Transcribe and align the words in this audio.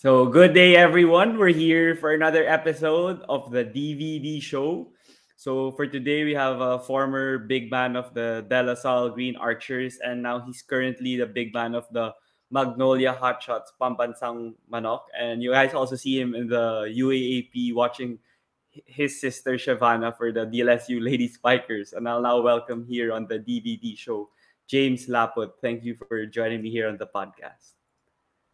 So, 0.00 0.24
good 0.24 0.54
day, 0.54 0.76
everyone. 0.76 1.36
We're 1.36 1.52
here 1.52 1.94
for 1.94 2.16
another 2.16 2.48
episode 2.48 3.20
of 3.28 3.52
the 3.52 3.68
DVD 3.68 4.40
show. 4.40 4.88
So, 5.36 5.72
for 5.72 5.86
today, 5.86 6.24
we 6.24 6.32
have 6.32 6.62
a 6.62 6.78
former 6.80 7.36
big 7.36 7.70
man 7.70 7.96
of 7.96 8.14
the 8.14 8.40
De 8.48 8.62
La 8.62 8.72
Salle 8.72 9.10
Green 9.10 9.36
Archers, 9.36 9.98
and 10.00 10.22
now 10.22 10.40
he's 10.40 10.62
currently 10.62 11.20
the 11.20 11.26
big 11.26 11.52
man 11.52 11.74
of 11.74 11.84
the 11.92 12.14
Magnolia 12.50 13.12
Hotshots 13.12 13.76
Pambansang 13.76 14.54
Manok. 14.72 15.04
And 15.12 15.42
you 15.42 15.52
guys 15.52 15.74
also 15.74 15.96
see 15.96 16.18
him 16.18 16.34
in 16.34 16.48
the 16.48 16.88
UAAP 16.88 17.74
watching 17.74 18.20
his 18.70 19.20
sister 19.20 19.60
Shevana 19.60 20.16
for 20.16 20.32
the 20.32 20.46
DLSU 20.46 21.04
Lady 21.04 21.28
Spikers. 21.28 21.92
And 21.92 22.08
I'll 22.08 22.22
now 22.22 22.40
welcome 22.40 22.86
here 22.88 23.12
on 23.12 23.26
the 23.28 23.36
DVD 23.36 23.92
show 23.98 24.30
James 24.66 25.08
Laput. 25.08 25.60
Thank 25.60 25.84
you 25.84 25.94
for 25.94 26.24
joining 26.24 26.62
me 26.62 26.70
here 26.70 26.88
on 26.88 26.96
the 26.96 27.06
podcast. 27.06 27.79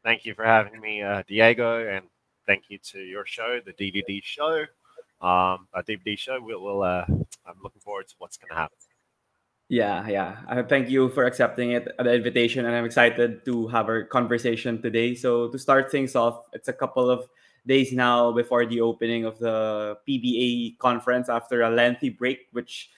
Thank 0.06 0.24
you 0.24 0.34
for 0.34 0.44
having 0.44 0.80
me, 0.80 1.02
uh, 1.02 1.24
Diego, 1.26 1.84
and 1.84 2.04
thank 2.46 2.70
you 2.70 2.78
to 2.92 3.00
your 3.00 3.26
show, 3.26 3.58
the 3.66 3.72
DVD 3.72 4.22
show. 4.22 4.60
Um, 5.20 5.66
a 5.74 5.82
DVD 5.82 6.16
show. 6.16 6.38
We'll, 6.40 6.62
we'll 6.62 6.84
uh, 6.84 7.04
I'm 7.44 7.58
looking 7.60 7.80
forward 7.80 8.06
to 8.06 8.14
what's 8.18 8.36
going 8.36 8.50
to 8.50 8.54
happen. 8.54 8.76
Yeah, 9.68 10.06
yeah. 10.06 10.62
Thank 10.68 10.90
you 10.90 11.08
for 11.08 11.24
accepting 11.24 11.72
it, 11.72 11.88
the 11.98 12.14
invitation, 12.14 12.66
and 12.66 12.76
I'm 12.76 12.84
excited 12.84 13.44
to 13.46 13.66
have 13.66 13.88
our 13.88 14.04
conversation 14.04 14.80
today. 14.80 15.16
So 15.16 15.48
to 15.48 15.58
start 15.58 15.90
things 15.90 16.14
off, 16.14 16.44
it's 16.52 16.68
a 16.68 16.72
couple 16.72 17.10
of 17.10 17.26
days 17.66 17.92
now 17.92 18.30
before 18.30 18.64
the 18.64 18.82
opening 18.82 19.24
of 19.24 19.40
the 19.40 19.98
PBA 20.08 20.78
conference 20.78 21.28
after 21.28 21.62
a 21.62 21.70
lengthy 21.70 22.10
break, 22.10 22.46
which 22.52 22.90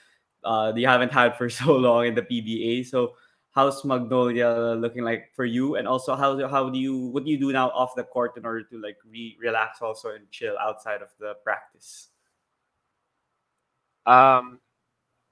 uh, 0.43 0.73
they 0.73 0.83
haven't 0.83 1.11
had 1.11 1.35
for 1.35 1.49
so 1.59 1.75
long 1.75 2.05
in 2.05 2.13
the 2.13 2.21
PBA. 2.21 2.85
So 2.85 3.13
how's 3.51 3.83
Magnolia 3.83 4.75
looking 4.77 5.03
like 5.03 5.31
for 5.35 5.45
you? 5.45 5.75
And 5.75 5.87
also 5.87 6.15
how 6.15 6.47
how 6.47 6.69
do 6.69 6.79
you 6.79 6.97
what 6.97 7.25
do 7.25 7.31
you 7.31 7.39
do 7.39 7.51
now 7.51 7.69
off 7.69 7.95
the 7.95 8.03
court 8.03 8.37
in 8.37 8.45
order 8.45 8.63
to 8.63 8.81
like 8.81 8.97
re- 9.09 9.37
relax 9.39 9.81
also 9.81 10.09
and 10.11 10.29
chill 10.31 10.57
outside 10.59 11.01
of 11.01 11.09
the 11.19 11.33
practice? 11.43 12.09
Um 14.05 14.59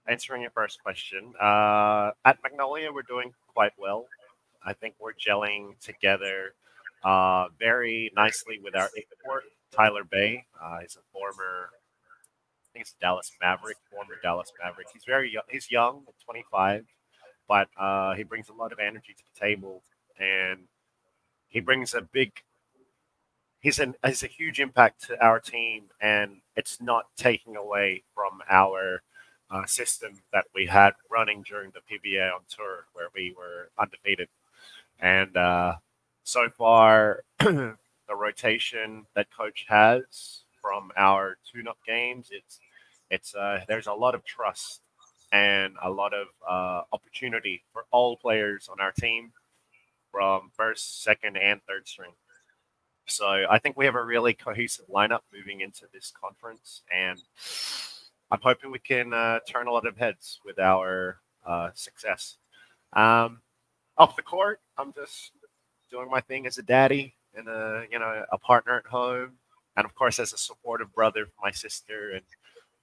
answering 0.08 0.42
your 0.42 0.52
first 0.52 0.82
question. 0.82 1.34
Uh 1.40 2.12
at 2.26 2.38
Magnolia 2.44 2.92
we're 2.92 3.04
doing 3.08 3.34
quite 3.54 3.74
well. 3.78 4.08
I 4.66 4.74
think 4.74 4.96
we're 5.00 5.14
gelling 5.14 5.80
together 5.80 6.56
uh 7.04 7.48
very 7.60 8.12
nicely 8.16 8.60
with 8.64 8.76
our 8.76 8.90
import, 8.96 9.44
Tyler 9.72 10.04
Bey. 10.04 10.46
Uh, 10.62 10.80
he's 10.82 10.96
a 10.98 11.06
former 11.14 11.70
I 11.72 12.70
think 12.74 12.82
it's 12.84 12.96
Dallas 13.00 13.32
Maverick, 13.42 13.78
former 13.92 14.16
Dallas 14.22 14.52
Maverick. 14.62 14.88
He's 14.94 15.06
very 15.06 15.32
young. 15.32 15.44
He's 15.50 15.72
young, 15.72 16.06
25, 16.26 16.86
but 17.48 17.70
uh, 17.78 18.14
he 18.16 18.24
brings 18.24 18.50
a 18.50 18.54
lot 18.54 18.72
of 18.72 18.80
energy 18.80 19.14
to 19.14 19.24
the 19.34 19.40
table, 19.40 19.84
and 20.20 20.62
he 21.48 21.60
brings 21.60 21.94
a 21.94 22.02
big. 22.02 22.32
He's 23.60 23.80
an 23.80 23.96
he's 24.06 24.24
a 24.24 24.28
huge 24.28 24.60
impact 24.60 25.08
to 25.08 25.24
our 25.24 25.40
team, 25.40 25.86
and 26.00 26.42
it's 26.56 26.82
not 26.82 27.08
taking 27.18 27.56
away 27.56 28.04
from 28.14 28.42
our 28.50 29.02
uh, 29.50 29.66
system 29.66 30.22
that 30.32 30.46
we 30.54 30.68
had 30.68 30.94
running 31.10 31.44
during 31.44 31.72
the 31.72 31.80
PBA 31.80 32.34
on 32.34 32.42
tour, 32.50 32.86
where 32.94 33.10
we 33.16 33.34
were 33.36 33.72
undefeated, 33.80 34.30
and 35.00 35.36
uh, 35.36 35.76
so 36.24 36.50
far 36.50 37.24
the 37.40 37.76
rotation 38.16 39.06
that 39.16 39.28
coach 39.36 39.66
has 39.68 40.44
from 40.62 40.92
our 40.98 41.38
tune-up 41.52 41.78
games, 41.86 42.30
it's 42.32 42.60
it's 43.10 43.36
uh, 43.36 43.62
there's 43.68 43.88
a 43.88 43.94
lot 43.94 44.16
of 44.16 44.26
trust 44.26 44.82
and 45.32 45.74
a 45.84 45.90
lot 45.90 46.14
of 46.14 46.28
uh, 46.48 46.84
opportunity 46.94 47.64
for 47.74 47.86
all 47.92 48.18
players 48.18 48.70
on 48.72 48.80
our 48.80 48.92
team 48.92 49.32
from 50.12 50.52
first, 50.56 51.04
second, 51.04 51.38
and 51.38 51.62
third 51.68 51.88
string. 51.88 52.12
So 53.06 53.46
I 53.50 53.60
think 53.60 53.78
we 53.78 53.86
have 53.86 53.96
a 53.96 54.04
really 54.04 54.34
cohesive 54.34 54.86
lineup 54.88 55.22
moving 55.34 55.62
into 55.62 55.86
this 55.94 56.12
conference, 56.20 56.82
and 56.94 57.20
I'm 58.32 58.40
hoping 58.42 58.72
we 58.72 58.80
can 58.80 59.14
uh, 59.14 59.40
turn 59.48 59.68
a 59.68 59.72
lot 59.72 59.88
of 59.88 59.98
heads 59.98 60.40
with 60.46 60.60
our 60.60 61.18
uh, 61.46 61.70
success. 61.74 62.38
Um, 62.94 63.42
off 63.98 64.16
the 64.16 64.22
court, 64.22 64.60
I'm 64.78 64.94
just 64.94 65.32
doing 65.90 66.10
my 66.10 66.20
thing 66.22 66.46
as 66.48 66.58
a 66.58 66.64
daddy 66.64 67.16
and 67.34 67.48
a 67.48 67.86
you 67.90 68.00
know 68.00 68.26
a 68.32 68.38
partner 68.38 68.78
at 68.78 68.86
home, 68.86 69.34
and 69.78 69.86
of 69.86 69.96
course 69.96 70.20
as 70.20 70.34
a 70.34 70.38
supportive 70.38 70.94
brother 70.94 71.26
for 71.26 71.46
my 71.46 71.52
sister 71.52 72.12
and 72.12 72.24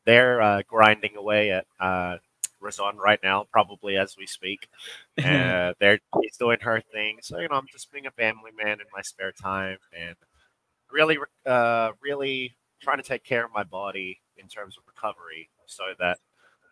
they're 0.05 0.41
uh, 0.41 0.63
grinding 0.69 1.17
away 1.17 1.51
at 1.51 1.67
uh, 1.81 2.17
Razon 2.65 2.97
right 2.97 3.21
now, 3.23 3.47
probably 3.53 3.97
as 3.97 4.17
we 4.19 4.27
speak. 4.27 4.69
Uh, 5.25 5.73
they're 5.79 6.01
she's 6.23 6.37
doing 6.37 6.59
her 6.61 6.83
thing, 6.93 7.19
so 7.23 7.39
you 7.39 7.49
know 7.49 7.55
I'm 7.55 7.67
just 7.71 7.91
being 7.93 8.07
a 8.07 8.11
family 8.11 8.51
man 8.57 8.81
in 8.81 8.87
my 8.95 9.01
spare 9.01 9.33
time 9.33 9.79
and 9.99 10.17
really, 10.91 11.17
uh, 11.47 11.93
really 12.03 12.57
trying 12.83 12.99
to 12.99 13.03
take 13.03 13.25
care 13.25 13.45
of 13.45 13.53
my 13.53 13.63
body 13.63 14.21
in 14.37 14.49
terms 14.49 14.77
of 14.77 14.83
recovery, 14.87 15.49
so 15.67 15.85
that 15.99 16.19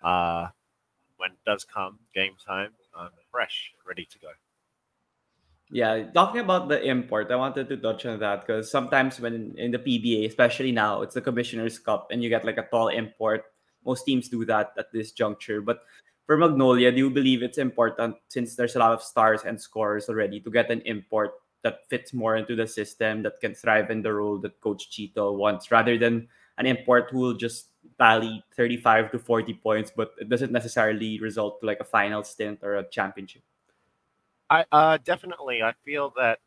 uh, 0.03 0.49
when 1.17 1.31
it 1.31 1.39
does 1.47 1.65
come 1.65 2.01
game 2.15 2.35
time, 2.45 2.73
I'm 2.97 3.11
fresh, 3.31 3.73
ready 3.87 4.05
to 4.05 4.19
go. 4.19 4.29
Yeah, 5.73 6.05
talking 6.13 6.43
about 6.43 6.69
the 6.69 6.85
import, 6.85 7.31
I 7.31 7.37
wanted 7.37 7.69
to 7.71 7.79
touch 7.79 8.05
on 8.05 8.21
that 8.21 8.45
because 8.45 8.71
sometimes 8.71 9.19
when 9.19 9.55
in 9.57 9.71
the 9.71 9.79
PBA, 9.79 10.29
especially 10.29 10.71
now, 10.71 11.01
it's 11.01 11.15
the 11.15 11.23
Commissioner's 11.23 11.79
Cup 11.79 12.09
and 12.11 12.23
you 12.23 12.29
get 12.29 12.45
like 12.45 12.59
a 12.59 12.69
tall 12.69 12.89
import. 12.89 13.45
Most 13.85 14.05
teams 14.05 14.29
do 14.29 14.45
that 14.47 14.73
at 14.79 14.93
this 14.93 15.13
juncture. 15.13 15.61
But 15.61 15.81
for 16.27 16.37
Magnolia, 16.37 16.91
do 16.93 16.99
you 16.99 17.11
believe 17.11 17.43
it's 17.43 17.59
important 17.59 18.17
since 18.29 18.57
there's 18.57 18.77
a 18.77 18.79
lot 18.79 18.93
of 18.93 19.03
stars 19.03 19.43
and 19.45 19.61
scorers 19.61 20.09
already 20.09 20.41
to 20.41 20.51
get 20.51 20.71
an 20.71 20.81
import 20.83 21.33
that 21.63 21.87
fits 21.89 22.13
more 22.13 22.37
into 22.37 22.57
the 22.57 22.67
system 22.67 23.23
that 23.23 23.41
can 23.41 23.55
thrive 23.55 23.91
in 23.91 24.03
the 24.03 24.13
role 24.13 24.39
that 24.39 24.61
Coach 24.61 24.91
Chito 24.91 25.37
wants 25.37 25.71
rather 25.71 25.97
than 25.97 26.29
an 26.59 26.67
import 26.67 27.09
who 27.11 27.19
will 27.19 27.35
just 27.35 27.69
tally 27.99 28.43
35 28.57 29.13
to 29.13 29.19
40 29.19 29.55
points, 29.55 29.93
but 29.95 30.13
it 30.19 30.29
doesn't 30.29 30.53
necessarily 30.53 31.19
result 31.21 31.61
to 31.61 31.67
like 31.67 31.81
a 31.81 31.85
final 31.85 32.23
stint 32.25 32.61
or 32.63 32.77
a 32.77 32.89
championship? 32.89 33.43
I 34.51 34.65
uh, 34.71 34.99
definitely. 35.03 35.63
I 35.63 35.73
feel 35.85 36.13
that 36.17 36.41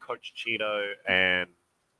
Coach 0.00 0.32
Chito 0.36 0.92
and 1.08 1.48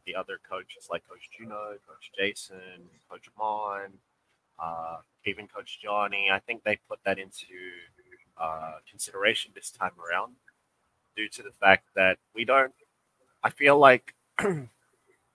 the 0.07 0.15
other 0.15 0.39
coaches 0.49 0.89
like 0.91 1.03
Coach 1.09 1.29
Juno, 1.37 1.77
Coach 1.87 2.13
Jason, 2.17 2.89
Coach 3.11 3.29
Mon, 3.39 3.93
uh, 4.59 4.99
even 5.25 5.49
Coach 5.49 5.81
Johnny, 5.83 6.29
I 6.31 6.39
think 6.39 6.63
they 6.63 6.79
put 6.89 6.99
that 7.05 7.19
into 7.19 7.47
uh, 8.39 8.75
consideration 8.89 9.53
this 9.55 9.71
time 9.71 9.93
around 9.99 10.35
due 11.17 11.29
to 11.29 11.43
the 11.43 11.53
fact 11.53 11.87
that 11.95 12.19
we 12.35 12.45
don't. 12.45 12.75
I 13.43 13.51
feel 13.51 13.79
like 13.79 14.15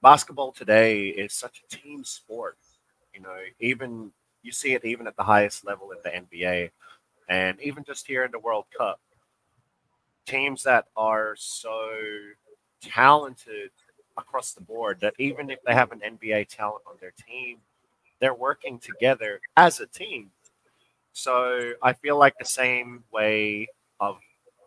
basketball 0.01 0.51
today 0.51 1.07
is 1.07 1.33
such 1.33 1.63
a 1.63 1.75
team 1.75 2.03
sport. 2.03 2.57
You 3.13 3.21
know, 3.21 3.37
even 3.59 4.11
you 4.43 4.51
see 4.51 4.73
it 4.73 4.85
even 4.85 5.07
at 5.07 5.15
the 5.15 5.23
highest 5.23 5.65
level 5.65 5.91
in 5.91 5.97
the 6.03 6.09
NBA, 6.09 6.71
and 7.27 7.59
even 7.61 7.83
just 7.83 8.07
here 8.07 8.23
in 8.23 8.31
the 8.31 8.39
World 8.39 8.65
Cup 8.77 8.99
teams 10.29 10.61
that 10.63 10.85
are 10.95 11.35
so 11.37 11.89
talented 12.81 13.71
across 14.17 14.53
the 14.53 14.61
board 14.61 14.99
that 15.01 15.13
even 15.17 15.49
if 15.49 15.59
they 15.63 15.73
have 15.73 15.91
an 15.91 16.01
NBA 16.01 16.47
talent 16.49 16.83
on 16.87 16.95
their 17.01 17.13
team, 17.27 17.57
they're 18.19 18.33
working 18.33 18.79
together 18.79 19.39
as 19.55 19.79
a 19.79 19.87
team. 19.87 20.31
So 21.13 21.73
I 21.81 21.93
feel 21.93 22.17
like 22.17 22.35
the 22.37 22.45
same 22.45 23.03
way 23.11 23.67
of 23.99 24.19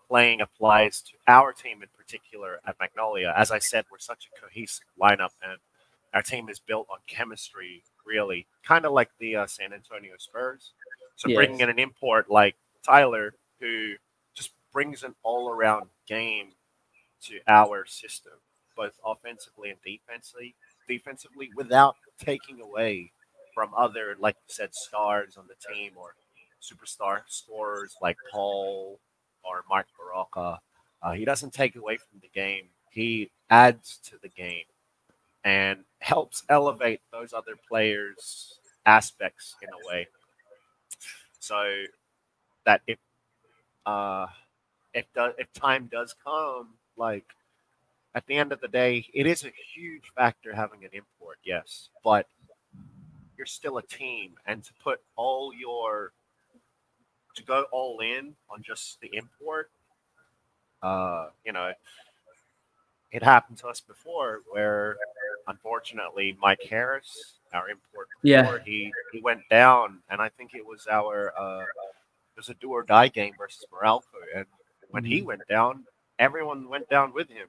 playing 0.08 0.40
applies 0.40 1.00
to 1.00 1.12
our 1.26 1.52
team 1.52 1.82
in 1.82 1.88
particular 1.96 2.60
at 2.66 2.76
Magnolia. 2.78 3.32
As 3.36 3.50
I 3.50 3.58
said, 3.58 3.86
we're 3.90 3.98
such 3.98 4.28
a 4.28 4.40
cohesive 4.40 4.84
lineup, 5.00 5.30
and 5.42 5.58
our 6.12 6.22
team 6.22 6.48
is 6.48 6.58
built 6.58 6.86
on 6.90 6.98
chemistry, 7.06 7.84
really, 8.06 8.46
kind 8.66 8.84
of 8.84 8.92
like 8.92 9.10
the 9.18 9.36
uh, 9.36 9.46
San 9.46 9.72
Antonio 9.72 10.12
Spurs. 10.18 10.72
So 11.16 11.28
yes. 11.28 11.36
bringing 11.36 11.60
in 11.60 11.70
an 11.70 11.78
import 11.78 12.30
like 12.30 12.56
Tyler, 12.84 13.34
who 13.60 13.94
just 14.34 14.50
brings 14.72 15.02
an 15.02 15.14
all 15.22 15.48
around 15.48 15.86
game 16.06 16.48
to 17.22 17.38
our 17.48 17.86
system, 17.86 18.32
both 18.76 18.98
offensively 19.06 19.70
and 19.70 19.78
defensively, 19.82 20.54
defensively 20.88 21.50
without 21.56 21.96
taking 22.18 22.60
away 22.60 23.12
from 23.54 23.70
other, 23.76 24.16
like 24.18 24.36
you 24.36 24.54
said, 24.54 24.74
stars 24.74 25.36
on 25.36 25.44
the 25.48 25.74
team 25.74 25.92
or 25.96 26.14
superstar 26.62 27.22
scorers 27.26 27.96
like 28.00 28.16
Paul 28.32 28.98
or 29.44 29.64
Mark 29.68 29.86
Barroca. 29.98 30.60
Uh, 31.02 31.12
he 31.12 31.24
doesn't 31.24 31.52
take 31.52 31.76
away 31.76 31.96
from 31.96 32.20
the 32.20 32.28
game. 32.28 32.68
He 32.90 33.30
adds 33.50 33.98
to 34.04 34.16
the 34.22 34.28
game 34.28 34.64
and 35.44 35.80
helps 36.00 36.44
elevate 36.48 37.00
those 37.12 37.32
other 37.32 37.54
players' 37.68 38.58
aspects 38.86 39.56
in 39.62 39.68
a 39.68 39.88
way. 39.88 40.06
So 41.40 41.84
that 42.64 42.82
if 42.86 42.98
uh, 43.86 44.26
if 44.94 45.06
do, 45.14 45.32
if 45.38 45.52
time 45.52 45.88
does 45.90 46.14
come, 46.24 46.68
like 46.96 47.24
at 48.14 48.26
the 48.26 48.36
end 48.36 48.52
of 48.52 48.60
the 48.60 48.68
day, 48.68 49.06
it 49.14 49.26
is 49.26 49.44
a 49.44 49.52
huge 49.74 50.12
factor 50.16 50.54
having 50.54 50.84
an 50.84 50.90
import, 50.92 51.38
yes, 51.44 51.88
but 52.04 52.26
you're 53.36 53.46
still 53.46 53.78
a 53.78 53.82
team, 53.82 54.34
and 54.46 54.62
to 54.64 54.72
put 54.82 55.00
all 55.16 55.52
your 55.54 56.12
to 57.34 57.42
go 57.44 57.64
all 57.72 58.00
in 58.00 58.34
on 58.50 58.62
just 58.62 59.00
the 59.00 59.08
import, 59.14 59.70
uh, 60.82 61.28
you 61.44 61.52
know, 61.52 61.72
it 63.10 63.22
happened 63.22 63.58
to 63.58 63.68
us 63.68 63.80
before 63.80 64.40
where 64.50 64.96
unfortunately 65.48 66.36
Mike 66.40 66.62
Harris, 66.68 67.34
our 67.52 67.68
import 67.70 68.08
Yeah. 68.22 68.58
he 68.64 68.92
he 69.12 69.20
went 69.20 69.40
down 69.50 70.02
and 70.10 70.20
I 70.20 70.28
think 70.30 70.54
it 70.54 70.64
was 70.64 70.86
our 70.90 71.32
uh 71.38 71.62
it 71.62 72.38
was 72.38 72.48
a 72.48 72.54
do 72.54 72.70
or 72.70 72.82
die 72.82 73.08
game 73.08 73.34
versus 73.36 73.64
Meralco 73.72 74.04
and 74.34 74.46
when 74.90 75.04
he 75.04 75.20
Mhm. 75.20 75.26
went 75.26 75.48
down, 75.48 75.86
everyone 76.18 76.68
went 76.68 76.88
down 76.88 77.12
with 77.12 77.28
him. 77.28 77.48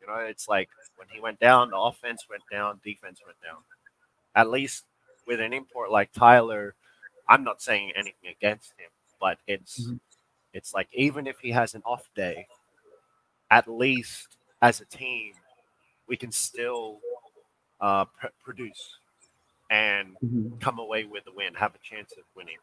You 0.00 0.06
know, 0.08 0.16
it's 0.16 0.48
like 0.48 0.68
when 0.96 1.08
he 1.08 1.20
went 1.20 1.38
down, 1.38 1.70
the 1.70 1.78
offense 1.78 2.28
went 2.28 2.42
down, 2.50 2.80
defense 2.84 3.20
went 3.24 3.40
down. 3.40 3.62
At 4.34 4.50
least 4.50 4.84
with 5.26 5.40
an 5.40 5.52
import 5.52 5.90
like 5.90 6.12
Tyler, 6.12 6.74
I'm 7.28 7.44
not 7.44 7.62
saying 7.62 7.92
anything 7.94 8.30
against 8.30 8.72
him, 8.78 8.90
but 9.20 9.38
it's 9.46 9.88
Mhm. 9.88 10.00
it's 10.52 10.74
like 10.74 10.88
even 10.92 11.26
if 11.26 11.38
he 11.40 11.50
has 11.50 11.74
an 11.74 11.82
off 11.84 12.08
day, 12.14 12.46
at 13.50 13.68
least 13.68 14.36
as 14.60 14.80
a 14.80 14.86
team, 14.86 15.34
we 16.06 16.16
can 16.16 16.32
still 16.32 17.00
uh, 17.80 18.04
pr- 18.04 18.28
produce 18.44 18.98
and 19.70 20.16
Mhm. 20.22 20.60
come 20.60 20.78
away 20.78 21.04
with 21.04 21.26
a 21.26 21.32
win, 21.32 21.52
have 21.54 21.74
a 21.74 21.78
chance 21.78 22.12
of 22.16 22.24
winning. 22.36 22.58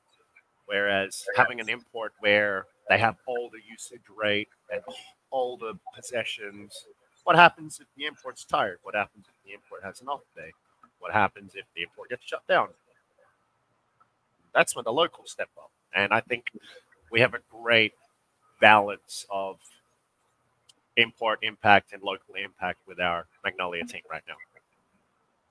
Whereas 0.66 1.26
having 1.36 1.60
an 1.60 1.68
import 1.68 2.14
where 2.20 2.68
they 2.88 2.98
have 3.00 3.18
all 3.26 3.50
the 3.50 3.62
usage 3.62 4.08
rate 4.10 4.50
and 4.72 4.82
all 5.30 5.58
the 5.58 5.78
possessions, 5.94 6.88
what 7.24 7.36
happens 7.36 7.80
if 7.82 7.88
the 7.96 8.06
import's 8.06 8.46
tired? 8.46 8.80
What 8.84 8.96
happens 8.96 9.28
if 9.28 9.36
the 9.44 9.52
import 9.54 9.84
has 9.84 10.00
an 10.02 10.08
off 10.08 10.24
day? 10.36 10.54
What 11.00 11.14
happens 11.14 11.54
if 11.56 11.66
the 11.76 11.84
import 11.84 12.10
gets 12.10 12.26
shut 12.26 12.46
down? 12.48 12.70
That's 14.54 14.76
when 14.76 14.84
the 14.84 14.92
locals 14.94 15.32
step 15.32 15.50
up. 15.58 15.72
And 15.94 16.14
I 16.14 16.22
think 16.22 16.52
we 17.12 17.22
have 17.22 17.34
a 17.34 17.40
great 17.52 17.94
balance 18.62 19.26
of 19.30 19.58
import 20.98 21.40
impact 21.42 21.94
and 21.94 22.04
local 22.04 22.36
impact 22.36 22.80
with 22.88 23.00
our 23.00 23.28
Magnolia 23.44 23.86
team 23.86 24.02
right 24.12 24.24
now. 24.28 24.36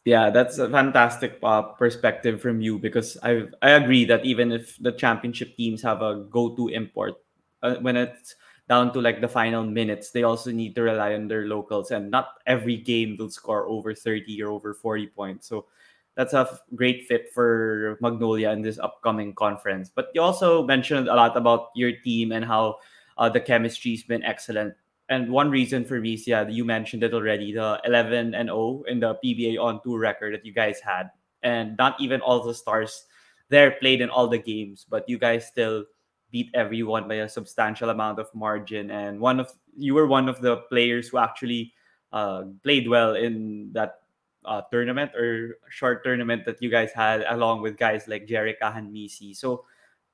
Yeah, 0.04 0.30
that's 0.30 0.58
a 0.58 0.70
fantastic 0.70 1.38
uh, 1.42 1.62
perspective 1.76 2.40
from 2.40 2.60
you 2.60 2.78
because 2.78 3.18
I 3.22 3.44
I 3.60 3.70
agree 3.76 4.06
that 4.06 4.24
even 4.24 4.52
if 4.52 4.76
the 4.80 4.92
championship 4.92 5.56
teams 5.56 5.82
have 5.82 6.00
a 6.00 6.24
go-to 6.30 6.68
import, 6.68 7.16
uh, 7.62 7.76
when 7.82 7.96
it's 7.96 8.34
down 8.68 8.92
to 8.92 9.00
like 9.00 9.20
the 9.20 9.28
final 9.28 9.64
minutes, 9.64 10.10
they 10.10 10.22
also 10.22 10.50
need 10.50 10.74
to 10.76 10.82
rely 10.82 11.14
on 11.14 11.28
their 11.28 11.46
locals, 11.46 11.90
and 11.90 12.10
not 12.10 12.38
every 12.46 12.76
game 12.76 13.16
will 13.18 13.30
score 13.30 13.66
over 13.66 13.94
thirty 13.94 14.42
or 14.42 14.50
over 14.50 14.74
forty 14.74 15.06
points. 15.06 15.48
So 15.48 15.66
that's 16.14 16.34
a 16.34 16.58
great 16.74 17.06
fit 17.06 17.32
for 17.32 17.96
Magnolia 18.00 18.50
in 18.50 18.62
this 18.62 18.78
upcoming 18.78 19.34
conference. 19.34 19.90
But 19.94 20.10
you 20.14 20.20
also 20.20 20.66
mentioned 20.66 21.08
a 21.08 21.14
lot 21.14 21.36
about 21.36 21.70
your 21.74 21.92
team 22.04 22.32
and 22.32 22.44
how 22.44 22.78
uh, 23.16 23.28
the 23.28 23.40
chemistry's 23.40 24.02
been 24.02 24.22
excellent 24.24 24.74
and 25.08 25.30
one 25.30 25.50
reason 25.50 25.84
for 25.84 26.00
me 26.00 26.20
yeah, 26.26 26.46
you 26.46 26.64
mentioned 26.64 27.02
it 27.02 27.14
already, 27.14 27.52
the 27.52 27.80
11 27.84 28.34
and 28.34 28.48
0 28.48 28.84
in 28.88 29.00
the 29.00 29.16
PBA 29.24 29.58
on 29.58 29.80
tour 29.82 29.98
record 29.98 30.34
that 30.34 30.44
you 30.44 30.52
guys 30.52 30.80
had, 30.80 31.10
and 31.42 31.76
not 31.78 31.98
even 32.00 32.20
all 32.20 32.42
the 32.42 32.54
stars 32.54 33.06
there 33.48 33.72
played 33.80 34.02
in 34.02 34.10
all 34.10 34.28
the 34.28 34.38
games, 34.38 34.84
but 34.88 35.08
you 35.08 35.18
guys 35.18 35.46
still 35.46 35.84
beat 36.30 36.50
everyone 36.54 37.08
by 37.08 37.24
a 37.24 37.28
substantial 37.28 37.90
amount 37.90 38.18
of 38.18 38.28
margin. 38.34 38.90
And 38.90 39.20
one 39.20 39.40
of 39.40 39.52
you 39.76 39.94
were 39.94 40.06
one 40.06 40.28
of 40.28 40.40
the 40.40 40.58
players 40.68 41.08
who 41.08 41.18
actually 41.18 41.72
uh, 42.12 42.44
played 42.62 42.88
well 42.88 43.14
in 43.14 43.70
that 43.72 44.00
uh, 44.44 44.62
tournament 44.72 45.14
or 45.14 45.58
short 45.68 46.04
tournament 46.04 46.44
that 46.46 46.62
you 46.62 46.70
guys 46.70 46.92
had, 46.92 47.24
along 47.28 47.62
with 47.62 47.76
guys 47.76 48.08
like 48.08 48.26
Jerry 48.26 48.56
and 48.60 48.92
Misi. 48.92 49.34
So, 49.34 49.64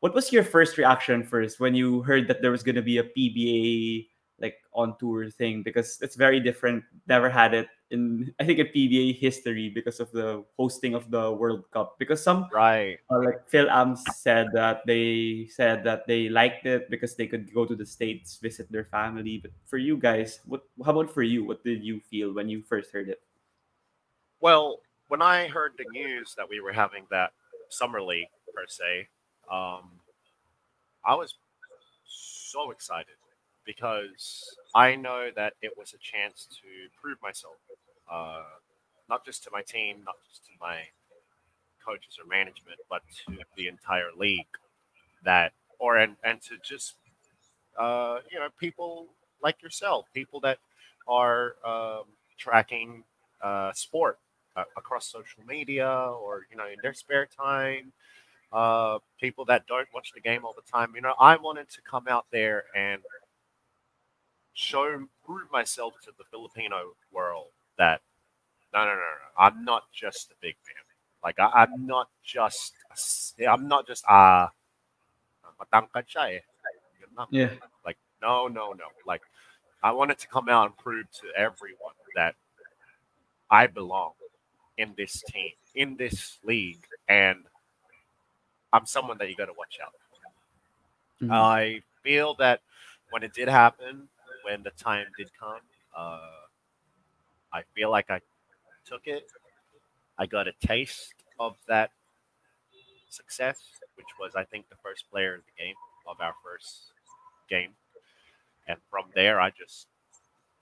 what 0.01 0.15
was 0.15 0.33
your 0.33 0.45
first 0.45 0.77
reaction 0.77 1.25
first 1.25 1.61
when 1.61 1.75
you 1.75 2.03
heard 2.03 2.29
that 2.29 2.43
there 2.43 2.51
was 2.51 2.63
going 2.63 2.77
to 2.77 2.83
be 2.83 2.99
a 2.99 3.05
PBA 3.05 4.09
like 4.41 4.59
on 4.73 4.97
tour 4.99 5.31
thing 5.31 5.63
because 5.63 5.99
it's 6.03 6.17
very 6.17 6.41
different. 6.41 6.83
Never 7.07 7.31
had 7.31 7.55
it 7.55 7.69
in 7.91 8.35
I 8.41 8.45
think 8.45 8.59
a 8.59 8.65
PBA 8.65 9.19
history 9.19 9.71
because 9.71 10.01
of 10.01 10.11
the 10.11 10.45
hosting 10.59 10.95
of 10.95 11.11
the 11.11 11.33
World 11.33 11.71
Cup. 11.71 11.99
Because 11.99 12.23
some 12.23 12.49
Right. 12.53 12.99
uh, 13.11 13.23
like 13.23 13.49
Fil-Ams 13.49 14.03
said 14.17 14.49
that 14.53 14.83
they 14.87 15.47
said 15.51 15.85
that 15.85 16.07
they 16.07 16.29
liked 16.29 16.67
it 16.67 16.91
because 16.91 17.15
they 17.15 17.27
could 17.27 17.53
go 17.55 17.65
to 17.65 17.77
the 17.77 17.87
states, 17.87 18.39
visit 18.43 18.71
their 18.71 18.85
family. 18.85 19.39
But 19.39 19.53
for 19.67 19.79
you 19.79 19.97
guys, 19.97 20.41
what 20.47 20.67
how 20.85 20.93
about 20.93 21.13
for 21.13 21.23
you? 21.23 21.45
What 21.45 21.63
did 21.63 21.85
you 21.85 22.01
feel 22.01 22.35
when 22.35 22.49
you 22.49 22.63
first 22.63 22.91
heard 22.91 23.09
it? 23.09 23.23
Well, 24.41 24.81
when 25.09 25.23
I 25.23 25.47
heard 25.47 25.73
the 25.79 25.87
news 25.93 26.35
that 26.37 26.49
we 26.49 26.61
were 26.61 26.73
having 26.73 27.07
that 27.11 27.33
summer 27.71 28.03
league 28.03 28.29
per 28.55 28.67
se, 28.67 29.09
um, 29.51 30.01
I 31.05 31.15
was 31.15 31.35
so 32.07 32.71
excited 32.71 33.15
because 33.67 34.57
I 34.75 34.97
know 34.97 35.31
that 35.37 35.55
it 35.63 35.73
was 35.77 35.95
a 35.95 35.99
chance 35.99 36.49
to 36.63 36.69
prove 37.01 37.19
myself, 37.23 37.57
uh, 38.11 38.43
not 39.09 39.25
just 39.25 39.45
to 39.45 39.51
my 39.53 39.63
team, 39.63 39.99
not 40.05 40.17
just 40.29 40.45
to 40.47 40.53
my 40.61 40.83
coaches 41.85 42.19
or 42.23 42.27
management, 42.29 42.79
but 42.91 43.03
to 43.27 43.39
the 43.57 43.69
entire 43.69 44.11
league. 44.17 44.47
That 45.25 45.53
or 45.79 45.97
and 45.99 46.17
and 46.25 46.41
to 46.43 46.57
just 46.63 46.95
uh, 47.79 48.19
you 48.31 48.39
know 48.39 48.49
people 48.59 49.09
like 49.43 49.63
yourself, 49.63 50.07
people 50.15 50.41
that 50.41 50.59
are 51.09 51.57
um, 51.65 52.05
tracking 52.39 53.05
uh, 53.43 53.73
sport 53.73 54.19
uh, 54.57 54.65
across 54.77 55.07
social 55.07 55.43
media 55.47 55.89
or 55.89 56.47
you 56.51 56.57
know 56.57 56.67
in 56.67 56.77
their 56.83 56.95
spare 56.95 57.27
time 57.27 57.93
uh, 58.53 58.99
people 59.21 59.45
that 59.47 59.67
don't 59.67 59.89
watch 59.95 60.13
the 60.15 60.21
game 60.21 60.45
all 60.45 60.55
the 60.55 60.71
time 60.71 60.93
you 60.95 61.01
know 61.01 61.15
i 61.21 61.37
wanted 61.37 61.69
to 61.69 61.81
come 61.83 62.07
out 62.09 62.27
there 62.33 62.65
and 62.77 63.01
show 64.55 65.07
prove 65.27 65.51
myself 65.53 65.95
to 66.03 66.13
the 66.19 66.25
filipino 66.31 66.95
world 67.13 67.49
that 67.79 68.01
no 68.73 68.81
no 68.85 68.91
no 68.91 68.97
no 68.97 69.29
i'm 69.39 69.65
not 69.65 69.85
just 69.93 70.31
a 70.31 70.35
big 70.41 70.57
man 70.67 70.85
like 71.23 71.39
I, 71.41 71.65
i'm 71.67 71.87
not 71.87 72.09
just 72.25 72.73
I'm 73.47 73.69
not 73.69 73.87
just 73.87 74.05
ah 74.09 74.51
matangkad 75.61 76.07
siya 76.07 76.39
eh. 76.39 76.43
Yeah. 77.31 77.51
like 77.85 77.99
no 78.23 78.49
no 78.49 78.73
no 78.73 78.87
like 79.07 79.23
i 79.83 79.91
wanted 79.93 80.19
to 80.19 80.27
come 80.29 80.49
out 80.49 80.67
and 80.67 80.77
prove 80.79 81.07
to 81.23 81.27
everyone 81.37 81.95
that 82.17 82.35
i 83.51 83.67
belong 83.67 84.13
in 84.79 84.95
this 84.97 85.23
team 85.31 85.53
in 85.75 85.97
this 85.97 86.39
league 86.45 86.85
and 87.09 87.45
i'm 88.73 88.87
someone 88.87 89.19
that 89.19 89.29
you 89.31 89.37
got 89.37 89.47
to 89.47 89.55
watch 89.59 89.79
out 89.83 89.95
Mhm. 91.23 91.31
i 91.31 91.83
feel 92.03 92.35
that 92.43 92.61
when 93.11 93.23
it 93.23 93.33
did 93.33 93.49
happen 93.49 94.09
when 94.45 94.63
the 94.63 94.71
time 94.73 95.07
did 95.19 95.31
come 95.39 95.61
uh, 95.97 96.19
i 97.53 97.63
feel 97.75 97.91
like 97.91 98.11
i 98.11 98.21
took 98.87 99.07
it. 99.07 99.25
I 100.19 100.27
got 100.27 100.47
a 100.47 100.53
taste 100.61 101.15
of 101.41 101.57
that 101.69 101.91
success 103.09 103.59
which 103.97 104.07
was 104.21 104.35
i 104.37 104.45
think 104.45 104.69
the 104.69 104.77
first 104.83 105.11
player 105.11 105.35
in 105.35 105.41
the 105.47 105.63
game 105.65 105.75
of 106.07 106.21
our 106.21 106.35
first 106.45 106.93
game. 107.49 107.71
And 108.69 108.79
from 108.91 109.05
there 109.15 109.41
i 109.41 109.51
just 109.51 109.87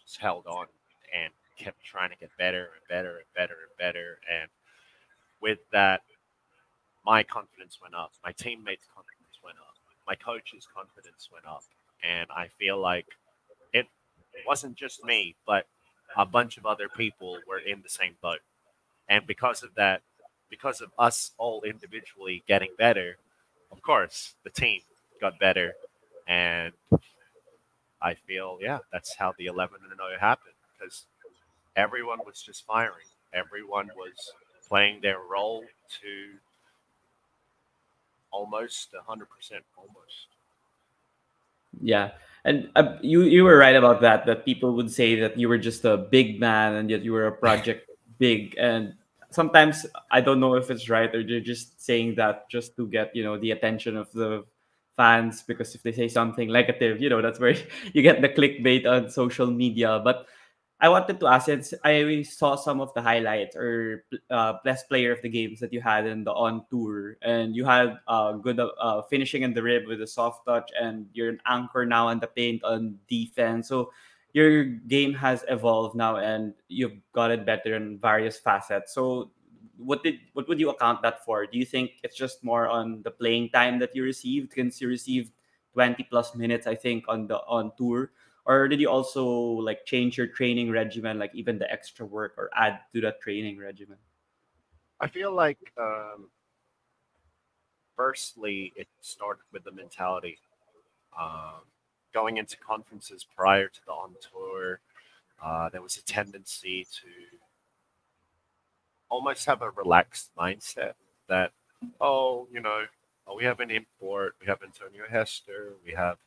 just 0.05 0.19
held 0.19 0.47
on 0.47 0.67
and 1.15 1.33
kept 1.59 1.83
trying 1.85 2.11
to 2.11 2.17
get 2.17 2.31
better 2.39 2.71
and 2.77 2.89
better 2.89 3.17
and 3.19 3.27
better 3.35 3.55
and 3.55 3.79
better. 3.79 4.19
And 4.31 4.49
with 5.41 5.59
that 5.73 6.03
my 7.05 7.23
confidence 7.23 7.79
went 7.83 7.95
up. 7.95 8.13
My 8.25 8.33
teammates 8.33 8.87
confidence 8.95 9.39
went 9.43 9.59
up. 9.59 9.75
My 10.07 10.15
coach's 10.15 10.67
confidence 10.73 11.29
went 11.33 11.47
up. 11.47 11.65
And 12.05 12.29
i 12.35 12.49
feel 12.59 12.79
like 12.79 13.07
it 13.73 13.87
wasn't 14.47 14.75
just 14.77 15.05
me 15.05 15.35
but 15.47 15.67
a 16.17 16.27
bunch 16.27 16.59
of 16.59 16.67
other 16.67 16.89
people 16.89 17.39
were 17.49 17.59
in 17.59 17.81
the 17.83 17.89
same 17.89 18.15
boat 18.23 18.41
and 19.09 19.27
because 19.27 19.63
of 19.63 19.75
that 19.75 20.03
because 20.51 20.81
of 20.81 20.91
us 20.99 21.33
all 21.39 21.63
individually 21.63 22.43
getting 22.49 22.71
better 22.79 23.17
of 23.71 23.83
course 23.83 24.35
the 24.45 24.51
team 24.51 24.81
got 25.21 25.39
better 25.39 25.75
and 26.27 26.73
I 28.03 28.15
feel, 28.15 28.59
yeah, 28.61 28.81
that's 28.93 29.15
how 29.15 29.33
the 29.39 29.47
11 29.47 29.79
and 29.89 29.97
0 29.97 30.19
happened 30.21 30.55
because 30.77 31.07
everyone 31.77 32.19
was 32.27 32.43
just 32.43 32.67
firing. 32.67 33.07
Everyone 33.33 33.89
was 33.97 34.33
playing 34.69 35.01
their 35.01 35.19
role 35.21 35.65
to 36.03 36.35
almost 38.33 38.93
100%, 38.93 39.63
almost. 39.77 40.27
Yeah, 41.81 42.11
and 42.45 42.69
uh, 42.75 42.97
you 43.03 43.23
you 43.23 43.45
were 43.45 43.57
right 43.57 43.77
about 43.77 44.01
that. 44.01 44.27
That 44.27 44.45
people 44.45 44.75
would 44.75 44.91
say 44.91 45.19
that 45.21 45.39
you 45.39 45.49
were 45.49 45.59
just 45.59 45.85
a 45.85 45.97
big 45.97 46.41
man 46.41 46.75
and 46.75 46.91
yet 46.91 47.03
you 47.03 47.13
were 47.13 47.27
a 47.27 47.33
project 47.33 47.89
big. 48.19 48.55
And 48.59 48.95
sometimes 49.31 49.87
I 50.11 50.21
don't 50.21 50.41
know 50.41 50.55
if 50.55 50.71
it's 50.71 50.89
right 50.89 51.13
or 51.15 51.23
they're 51.23 51.41
just 51.41 51.81
saying 51.81 52.17
that 52.17 52.49
just 52.51 52.77
to 52.77 52.87
get 52.89 53.15
you 53.15 53.23
know 53.23 53.39
the 53.39 53.53
attention 53.53 53.97
of 53.97 54.11
the 54.13 54.45
fans 54.97 55.43
because 55.43 55.75
if 55.75 55.83
they 55.83 55.93
say 55.93 56.09
something 56.09 56.51
negative, 56.51 57.01
you 57.01 57.09
know 57.09 57.23
that's 57.23 57.39
where 57.39 57.55
you 57.93 58.03
get 58.03 58.21
the 58.21 58.29
clickbait 58.29 58.87
on 58.87 59.09
social 59.09 59.47
media. 59.47 60.01
But 60.03 60.27
I 60.83 60.89
wanted 60.89 61.21
to 61.21 61.29
ask 61.29 61.47
since 61.47 61.73
I 61.85 62.23
saw 62.23 62.57
some 62.57 62.81
of 62.81 62.93
the 62.93 63.01
highlights 63.01 63.55
or 63.55 64.05
uh, 64.31 64.55
best 64.65 64.89
player 64.89 65.13
of 65.13 65.23
the 65.23 65.29
games 65.29 65.61
that 65.61 65.73
you 65.73 65.81
had 65.81 66.07
in 66.07 66.25
the 66.25 66.33
on 66.33 66.67
tour, 66.71 67.19
and 67.23 67.55
you 67.55 67.65
had 67.65 67.99
uh, 68.09 68.33
good 68.33 68.59
uh, 68.59 69.03
finishing 69.03 69.43
in 69.43 69.55
the 69.55 69.63
rib 69.63 69.87
with 69.87 70.03
a 70.03 70.09
soft 70.09 70.45
touch, 70.45 70.69
and 70.75 71.07
you're 71.15 71.29
an 71.29 71.41
anchor 71.47 71.87
now 71.87 72.09
in 72.09 72.19
the 72.19 72.27
paint 72.27 72.65
on 72.65 72.99
defense. 73.09 73.69
So 73.69 73.93
your 74.33 74.65
game 74.65 75.15
has 75.15 75.45
evolved 75.49 75.95
now 75.95 76.17
and 76.17 76.55
you've 76.69 76.97
gotten 77.13 77.45
better 77.45 77.77
in 77.77 77.99
various 77.99 78.39
facets. 78.39 78.95
So 78.95 79.31
what 79.77 80.03
did 80.03 80.17
what 80.33 80.49
would 80.49 80.59
you 80.59 80.71
account 80.71 81.03
that 81.03 81.25
for? 81.25 81.47
Do 81.47 81.59
you 81.59 81.65
think 81.67 81.93
it's 82.03 82.17
just 82.17 82.43
more 82.43 82.67
on 82.67 83.03
the 83.03 83.11
playing 83.11 83.51
time 83.51 83.79
that 83.81 83.95
you 83.95 84.03
received 84.03 84.53
since 84.55 84.81
you 84.81 84.89
received 84.89 85.33
20 85.75 86.03
plus 86.05 86.35
minutes 86.35 86.67
I 86.67 86.75
think 86.75 87.05
on 87.09 87.27
the 87.27 87.39
on 87.45 87.73
tour 87.77 88.11
or 88.45 88.69
did 88.69 88.81
you 88.81 88.89
also 88.89 89.25
like 89.25 89.85
change 89.85 90.19
your 90.19 90.27
training 90.27 90.71
regimen 90.71 91.19
like 91.19 91.35
even 91.35 91.59
the 91.59 91.71
extra 91.71 92.05
work 92.05 92.35
or 92.37 92.51
add 92.57 92.81
to 92.95 93.01
that 93.03 93.21
training 93.21 93.59
regimen? 93.59 93.99
I 95.01 95.09
feel 95.09 95.35
like, 95.35 95.73
um, 95.79 96.29
firstly, 97.97 98.73
it 98.77 98.89
started 99.01 99.43
with 99.53 99.65
the 99.65 99.73
mentality. 99.73 100.39
Um, 101.19 101.63
going 102.15 102.37
into 102.37 102.57
conferences 102.57 103.27
prior 103.37 103.69
to 103.69 103.81
the 103.87 103.93
on 103.93 104.15
tour, 104.31 104.81
uh, 105.43 105.69
there 105.71 105.83
was 105.83 105.97
a 105.97 106.05
tendency 106.05 106.87
to 107.01 107.09
almost 109.09 109.45
have 109.47 109.63
a 109.63 109.71
relaxed 109.71 110.31
mindset 110.39 110.95
that, 111.29 111.53
oh, 112.01 112.47
you 112.53 112.61
know, 112.61 112.85
oh, 113.27 113.37
we 113.37 113.45
have 113.45 113.61
an 113.61 113.71
import, 113.71 114.35
we 114.41 114.47
have 114.47 114.63
Antonio 114.63 115.05
Hester, 115.09 115.75
we 115.85 115.93
have 115.93 116.19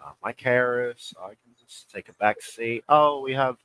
uh, 0.00 0.12
Mike 0.22 0.40
Harris, 0.40 1.12
I 1.20 1.28
can 1.28 1.54
just 1.58 1.90
take 1.90 2.08
a 2.08 2.12
back 2.14 2.40
seat. 2.40 2.84
Oh, 2.88 3.20
we 3.20 3.32
have, 3.34 3.56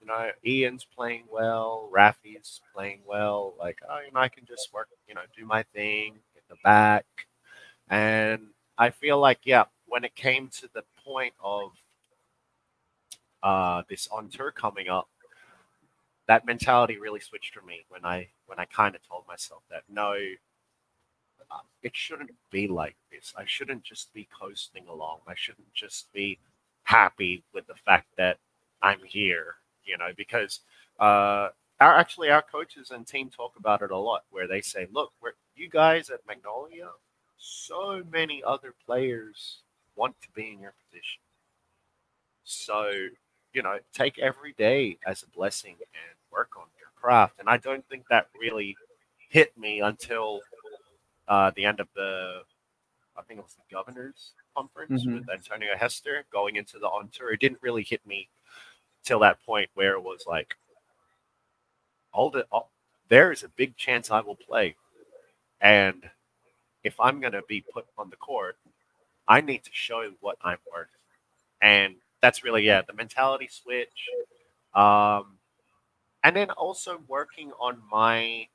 you 0.00 0.06
know, 0.06 0.30
Ian's 0.44 0.84
playing 0.84 1.24
well, 1.30 1.88
Rafi's 1.92 2.60
playing 2.74 3.00
well. 3.06 3.54
Like, 3.58 3.78
oh, 3.88 4.00
you 4.04 4.12
know, 4.12 4.20
I 4.20 4.28
can 4.28 4.44
just 4.44 4.72
work, 4.72 4.88
you 5.08 5.14
know, 5.14 5.22
do 5.36 5.46
my 5.46 5.62
thing 5.74 6.14
in 6.34 6.42
the 6.48 6.56
back. 6.62 7.06
And 7.88 8.48
I 8.78 8.90
feel 8.90 9.18
like, 9.18 9.40
yeah, 9.44 9.64
when 9.86 10.04
it 10.04 10.14
came 10.14 10.48
to 10.48 10.68
the 10.74 10.84
point 11.04 11.34
of 11.42 11.70
uh, 13.42 13.82
this 13.88 14.08
on 14.08 14.28
tour 14.28 14.50
coming 14.50 14.88
up, 14.88 15.08
that 16.26 16.46
mentality 16.46 16.98
really 16.98 17.20
switched 17.20 17.54
for 17.54 17.64
me 17.64 17.84
when 17.88 18.04
I 18.04 18.28
when 18.46 18.58
I 18.58 18.64
kind 18.64 18.94
of 18.94 19.06
told 19.06 19.26
myself 19.28 19.62
that 19.70 19.82
no, 19.88 20.16
it 21.82 21.94
shouldn't 21.94 22.34
be 22.50 22.68
like 22.68 22.96
this. 23.10 23.32
I 23.36 23.44
shouldn't 23.46 23.82
just 23.82 24.12
be 24.14 24.28
coasting 24.38 24.86
along. 24.88 25.18
I 25.26 25.34
shouldn't 25.36 25.72
just 25.72 26.12
be 26.12 26.38
happy 26.84 27.42
with 27.52 27.66
the 27.66 27.74
fact 27.74 28.06
that 28.16 28.38
I'm 28.82 29.00
here. 29.04 29.56
You 29.84 29.98
know, 29.98 30.10
because 30.16 30.60
uh, 30.98 31.48
our 31.80 31.96
actually 31.96 32.30
our 32.30 32.42
coaches 32.42 32.90
and 32.90 33.06
team 33.06 33.30
talk 33.30 33.52
about 33.58 33.82
it 33.82 33.90
a 33.90 33.96
lot, 33.96 34.22
where 34.30 34.46
they 34.48 34.60
say, 34.60 34.86
"Look, 34.92 35.12
we're, 35.20 35.32
you 35.54 35.68
guys 35.68 36.10
at 36.10 36.20
Magnolia, 36.26 36.88
so 37.36 38.02
many 38.10 38.42
other 38.42 38.74
players 38.86 39.58
want 39.96 40.14
to 40.22 40.28
be 40.34 40.52
in 40.52 40.60
your 40.60 40.74
position. 40.86 41.20
So, 42.44 42.90
you 43.52 43.62
know, 43.62 43.78
take 43.92 44.18
every 44.18 44.52
day 44.52 44.98
as 45.06 45.22
a 45.22 45.28
blessing 45.28 45.76
and 45.80 46.16
work 46.30 46.50
on 46.56 46.66
your 46.78 46.88
craft. 46.96 47.38
And 47.38 47.48
I 47.48 47.56
don't 47.56 47.86
think 47.88 48.04
that 48.08 48.28
really 48.38 48.76
hit 49.28 49.56
me 49.56 49.80
until 49.80 50.40
uh, 51.28 51.50
the 51.56 51.64
end 51.64 51.80
of 51.80 51.88
the, 51.94 52.42
I 53.16 53.22
think 53.22 53.38
it 53.38 53.44
was 53.44 53.54
the 53.54 53.74
governor's 53.74 54.32
conference 54.56 55.04
Mhm. 55.04 55.14
with 55.14 55.30
Antonio 55.30 55.76
Hester 55.76 56.24
going 56.30 56.56
into 56.56 56.78
the 56.78 56.88
on 56.88 57.08
tour. 57.08 57.32
It 57.32 57.40
didn't 57.40 57.62
really 57.62 57.82
hit 57.82 58.04
me 58.06 58.28
till 59.02 59.18
that 59.20 59.42
point 59.44 59.70
where 59.74 59.94
it 59.94 60.02
was 60.02 60.24
like, 60.26 60.56
all 62.12 62.30
the, 62.30 62.46
all, 62.50 62.70
there 63.08 63.32
is 63.32 63.42
a 63.42 63.48
big 63.48 63.76
chance 63.76 64.10
I 64.10 64.20
will 64.20 64.36
play. 64.36 64.76
And 65.60 66.10
if 66.82 66.98
I'm 67.00 67.20
going 67.20 67.32
to 67.32 67.42
be 67.42 67.60
put 67.60 67.86
on 67.96 68.10
the 68.10 68.16
court, 68.16 68.56
I 69.26 69.40
need 69.40 69.64
to 69.64 69.70
show 69.72 70.12
what 70.20 70.36
I'm 70.42 70.58
worth. 70.72 70.88
And 71.60 71.96
that's 72.20 72.44
really, 72.44 72.64
yeah, 72.64 72.82
the 72.82 72.92
mentality 72.92 73.48
switch. 73.48 74.08
Um, 74.74 75.38
and 76.22 76.34
then 76.34 76.50
also 76.50 77.02
working 77.08 77.52
on 77.58 77.82
my 77.90 78.48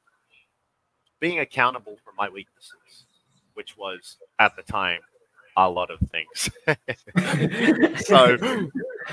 being 1.20 1.40
accountable 1.40 1.98
for 2.04 2.14
my 2.18 2.30
weaknesses, 2.30 3.06
which 3.54 3.78
was 3.78 4.18
at 4.40 4.56
the 4.56 4.64
time 4.64 5.02
a 5.58 5.70
lot 5.70 5.90
of 5.90 6.00
things. 6.10 6.50
so, 8.06 8.38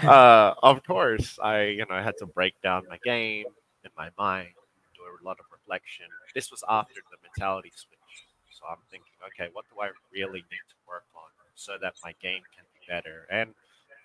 uh, 0.03 0.55
of 0.63 0.85
course, 0.85 1.39
I 1.43 1.65
you 1.65 1.85
know 1.89 2.01
had 2.03 2.17
to 2.19 2.27
break 2.27 2.61
down 2.63 2.85
my 2.89 2.99
game 3.05 3.47
in 3.85 3.91
my 3.97 4.11
mind, 4.19 4.51
do 4.95 5.03
a 5.03 5.25
lot 5.27 5.39
of 5.41 5.47
reflection. 5.51 6.07
This 6.35 6.51
was 6.51 6.63
after 6.69 7.01
the 7.11 7.17
mentality 7.23 7.73
switch, 7.75 8.25
so 8.51 8.65
I'm 8.71 8.79
thinking, 8.91 9.13
okay, 9.29 9.51
what 9.53 9.65
do 9.73 9.81
I 9.81 9.91
really 10.13 10.41
need 10.51 10.67
to 10.71 10.77
work 10.87 11.05
on 11.15 11.31
so 11.55 11.77
that 11.81 11.95
my 12.05 12.15
game 12.23 12.43
can 12.55 12.65
be 12.75 12.87
better? 12.89 13.27
And 13.31 13.55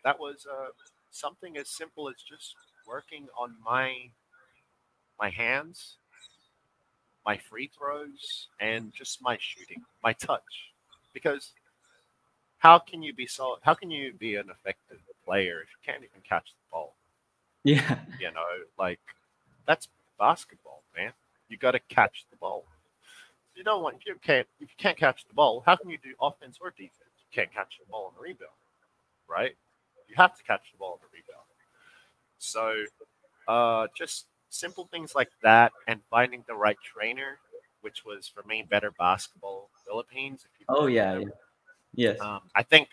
that 0.03 0.19
was 0.19 0.47
uh, 0.51 0.69
something 1.11 1.57
as 1.57 1.69
simple 1.69 2.09
as 2.09 2.15
just 2.27 2.55
working 2.87 3.27
on 3.37 3.55
my 3.63 4.09
my 5.19 5.29
hands, 5.29 5.97
my 7.25 7.37
free 7.37 7.69
throws, 7.77 8.47
and 8.59 8.93
just 8.93 9.21
my 9.21 9.37
shooting, 9.39 9.81
my 10.03 10.13
touch, 10.13 10.71
because 11.13 11.51
how 12.57 12.79
can 12.79 13.01
you 13.01 13.13
be 13.13 13.25
so 13.25 13.57
how 13.61 13.73
can 13.73 13.89
you 13.91 14.13
be 14.13 14.35
an 14.35 14.49
effective 14.49 14.99
player 15.25 15.61
if 15.61 15.69
you 15.69 15.93
can't 15.93 16.03
even 16.03 16.21
catch 16.27 16.45
the 16.45 16.71
ball? 16.71 16.95
Yeah. 17.63 17.99
you 18.19 18.31
know 18.31 18.45
like 18.77 18.99
that's 19.67 19.87
basketball 20.19 20.83
man. 20.95 21.13
You 21.49 21.57
got 21.57 21.71
to 21.71 21.79
catch 21.79 22.25
the 22.31 22.37
ball. 22.37 22.63
You 23.55 23.63
don't 23.63 23.83
want 23.83 23.97
if 23.97 24.05
you 24.05 24.15
can't 24.21 24.47
if 24.59 24.69
you 24.69 24.75
can't 24.77 24.97
catch 24.97 25.25
the 25.27 25.33
ball 25.33 25.63
how 25.65 25.75
can 25.75 25.89
you 25.89 25.97
do 25.97 26.13
offense 26.21 26.57
or 26.61 26.71
defense? 26.71 26.93
You 27.19 27.33
can't 27.33 27.53
catch 27.53 27.77
the 27.79 27.89
ball 27.89 28.05
on 28.07 28.13
the 28.15 28.21
rebound 28.21 28.51
right? 29.31 29.55
You 30.07 30.15
have 30.17 30.35
to 30.37 30.43
catch 30.43 30.71
the 30.71 30.77
ball 30.77 30.93
on 30.93 30.99
the 31.01 31.17
rebound. 31.17 31.47
So 32.37 32.85
uh 33.47 33.87
just 33.97 34.25
simple 34.51 34.87
things 34.91 35.15
like 35.15 35.29
that 35.41 35.71
and 35.87 35.99
finding 36.09 36.43
the 36.47 36.53
right 36.53 36.77
trainer 36.83 37.39
which 37.81 38.05
was 38.05 38.27
for 38.27 38.43
me 38.43 38.63
better 38.69 38.91
basketball 38.91 39.69
philippines 39.85 40.45
Oh 40.69 40.87
yeah, 40.87 41.17
yeah. 41.17 41.25
Yes. 41.93 42.21
Um, 42.21 42.41
I 42.55 42.63
think, 42.63 42.89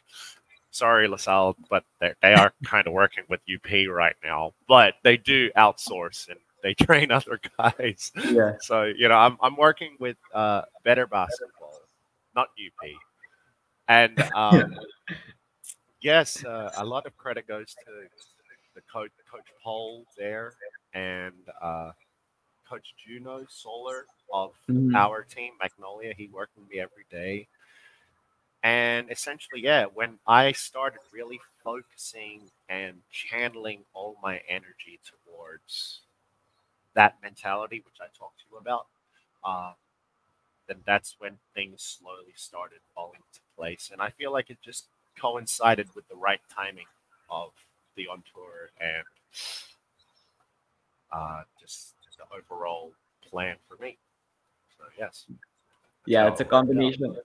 sorry, 0.71 1.09
LaSalle, 1.09 1.57
but 1.71 1.85
they 2.01 2.35
are 2.35 2.53
kind 2.65 2.87
of 2.87 2.93
working 2.93 3.25
with 3.29 3.41
UP 3.53 3.71
right 3.89 4.17
now, 4.25 4.55
but 4.67 4.95
they 5.05 5.17
do 5.17 5.51
outsource 5.57 6.29
and 6.29 6.39
they 6.63 6.75
train 6.85 7.11
other 7.11 7.41
guys. 7.59 8.13
yeah. 8.25 8.57
So, 8.61 8.85
you 8.85 9.09
know, 9.09 9.17
I'm, 9.17 9.37
I'm 9.41 9.57
working 9.57 9.97
with 10.01 10.17
uh, 10.35 10.63
better 10.85 11.07
basketball, 11.07 11.81
not 12.35 12.49
UP. 12.59 12.91
And 13.87 14.21
um, 14.35 14.75
yes, 16.01 16.45
uh, 16.45 16.73
a 16.77 16.85
lot 16.85 17.07
of 17.07 17.17
credit 17.17 17.47
goes 17.47 17.75
to 17.75 17.93
the 18.75 18.81
coach, 18.93 19.11
Coach 19.31 19.47
Paul 19.63 20.05
there 20.17 20.55
and 20.95 21.35
uh, 21.61 21.93
Coach 22.69 22.95
Juno 22.97 23.47
Sauler 23.49 24.07
of 24.33 24.55
Mhm. 24.69 24.95
our 24.95 25.23
team, 25.25 25.55
Magnolia. 25.61 26.15
He 26.15 26.29
worked 26.29 26.57
with 26.57 26.69
me 26.69 26.81
every 26.81 27.05
day. 27.11 27.49
And 28.63 29.11
essentially, 29.11 29.61
yeah, 29.63 29.87
when 29.87 30.19
I 30.27 30.53
started 30.53 31.01
really 31.13 31.41
focusing 31.63 32.51
and 32.69 33.03
channeling 33.11 33.85
all 33.95 34.17
my 34.23 34.39
energy 34.49 35.01
towards 35.05 36.01
that 36.95 37.17
mentality, 37.23 37.81
which 37.85 38.01
I 38.01 38.07
talked 38.19 38.41
to 38.41 38.45
you 38.51 38.59
about, 38.59 38.87
uh, 39.45 39.73
then 40.67 40.83
that's 40.87 41.17
when 41.19 41.39
things 41.55 41.83
slowly 41.83 42.35
started 42.37 42.81
falling 42.95 43.21
into 43.29 43.41
place. 43.57 43.91
And 43.93 44.01
I 44.03 44.11
feel 44.11 44.33
like 44.33 44.51
it 44.51 44.59
just 44.63 44.87
coincided 45.19 45.89
with 45.95 46.09
the 46.09 46.17
right 46.17 46.41
timing 46.55 46.87
of 47.31 47.53
the 47.97 48.07
on 48.09 48.23
tour 48.33 48.71
and 48.81 49.05
uh, 51.13 51.43
just 51.61 51.95
the 52.19 52.27
overall 52.35 52.93
plan 53.23 53.57
for 53.69 53.81
me. 53.83 53.97
So, 54.77 54.85
yes. 54.99 55.27
Yeah, 56.07 56.27
it's 56.27 56.41
a 56.41 56.45
So, 56.45 56.51
combination. 56.51 57.17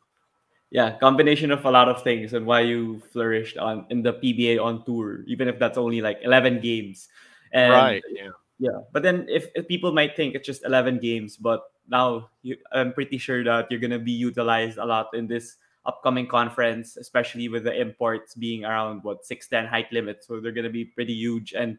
Yeah, 0.71 0.97
combination 0.97 1.51
of 1.51 1.65
a 1.65 1.71
lot 1.71 1.87
of 1.87 2.01
things 2.01 2.33
and 2.33 2.45
why 2.45 2.61
you 2.61 3.01
flourished 3.11 3.57
on 3.57 3.85
in 3.89 4.01
the 4.01 4.13
PBA 4.13 4.57
on 4.57 4.83
tour, 4.85 5.21
even 5.27 5.47
if 5.47 5.59
that's 5.59 5.77
only 5.77 6.01
like 6.01 6.17
eleven 6.23 6.59
games. 6.59 7.09
And 7.51 7.71
Right. 7.71 8.03
Yeah. 8.09 8.33
yeah, 8.57 8.79
but 8.91 9.03
then 9.03 9.27
if, 9.29 9.47
if 9.53 9.67
people 9.67 9.91
might 9.93 10.15
think 10.15 10.33
it's 10.33 10.47
just 10.47 10.65
eleven 10.65 10.97
games, 10.97 11.37
but 11.37 11.61
now 11.87 12.29
you, 12.41 12.57
I'm 12.71 12.91
pretty 12.93 13.19
sure 13.19 13.43
that 13.43 13.69
you're 13.69 13.79
gonna 13.79 13.99
be 14.01 14.11
utilized 14.13 14.79
a 14.79 14.85
lot 14.85 15.13
in 15.13 15.27
this 15.27 15.57
upcoming 15.85 16.25
conference, 16.25 16.97
especially 16.97 17.49
with 17.49 17.65
the 17.65 17.79
imports 17.79 18.33
being 18.33 18.65
around 18.65 19.03
what 19.03 19.25
six 19.25 19.47
ten 19.47 19.67
height 19.67 19.91
limit, 19.93 20.23
so 20.23 20.39
they're 20.39 20.51
gonna 20.51 20.73
be 20.73 20.85
pretty 20.85 21.13
huge. 21.13 21.53
And 21.53 21.77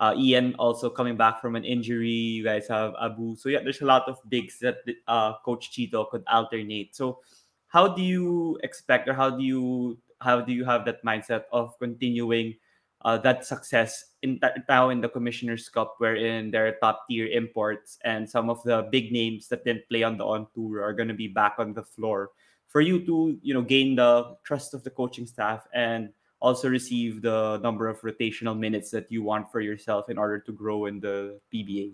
uh, 0.00 0.14
Ian 0.16 0.54
also 0.58 0.90
coming 0.90 1.16
back 1.16 1.40
from 1.40 1.54
an 1.54 1.64
injury. 1.64 2.08
You 2.08 2.42
guys 2.42 2.66
have 2.68 2.94
Abu, 3.00 3.36
so 3.36 3.48
yeah, 3.48 3.60
there's 3.62 3.82
a 3.82 3.86
lot 3.86 4.08
of 4.08 4.18
bigs 4.28 4.58
that 4.60 4.78
uh, 5.06 5.34
Coach 5.44 5.70
Chito 5.70 6.08
could 6.10 6.24
alternate. 6.26 6.96
So 6.96 7.20
how 7.68 7.86
do 7.86 8.02
you 8.02 8.58
expect 8.62 9.08
or 9.08 9.14
how 9.14 9.30
do 9.30 9.44
you 9.44 9.98
how 10.20 10.40
do 10.40 10.52
you 10.52 10.64
have 10.64 10.84
that 10.84 11.04
mindset 11.04 11.44
of 11.52 11.78
continuing 11.78 12.56
uh, 13.02 13.16
that 13.16 13.46
success 13.46 14.16
in 14.22 14.40
now 14.68 14.90
in 14.90 15.00
the 15.00 15.08
commissioners 15.08 15.68
cup 15.68 15.94
wherein 15.98 16.50
there 16.50 16.66
are 16.66 16.76
top 16.82 17.06
tier 17.08 17.28
imports 17.28 17.98
and 18.04 18.28
some 18.28 18.50
of 18.50 18.62
the 18.64 18.88
big 18.90 19.12
names 19.12 19.48
that 19.48 19.64
didn't 19.64 19.88
play 19.88 20.02
on 20.02 20.18
the 20.18 20.24
on 20.24 20.46
tour 20.52 20.82
are 20.82 20.92
going 20.92 21.08
to 21.08 21.14
be 21.14 21.28
back 21.28 21.54
on 21.58 21.72
the 21.72 21.82
floor 21.82 22.30
for 22.66 22.80
you 22.80 23.04
to 23.06 23.38
you 23.40 23.54
know 23.54 23.62
gain 23.62 23.94
the 23.94 24.36
trust 24.44 24.74
of 24.74 24.82
the 24.82 24.90
coaching 24.90 25.26
staff 25.26 25.66
and 25.72 26.10
also 26.40 26.68
receive 26.68 27.22
the 27.22 27.58
number 27.62 27.86
of 27.88 28.00
rotational 28.00 28.58
minutes 28.58 28.90
that 28.90 29.10
you 29.12 29.22
want 29.22 29.50
for 29.52 29.60
yourself 29.60 30.08
in 30.08 30.18
order 30.18 30.38
to 30.38 30.52
grow 30.52 30.86
in 30.86 31.00
the 31.00 31.38
PBA? 31.52 31.92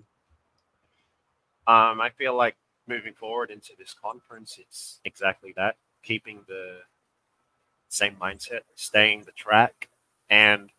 Um, 1.67 2.01
I 2.01 2.11
feel 2.17 2.37
like 2.37 2.57
moving 2.87 3.13
forward 3.13 3.51
into 3.51 3.73
this 3.77 3.95
conference, 4.01 4.59
it's 4.61 5.01
exactly 5.05 5.53
that 5.57 5.77
keeping 6.07 6.41
the 6.47 6.79
same 7.89 8.17
mindset, 8.17 8.61
staying 8.77 9.25
the 9.25 9.33
track. 9.33 9.89
And 10.31 10.71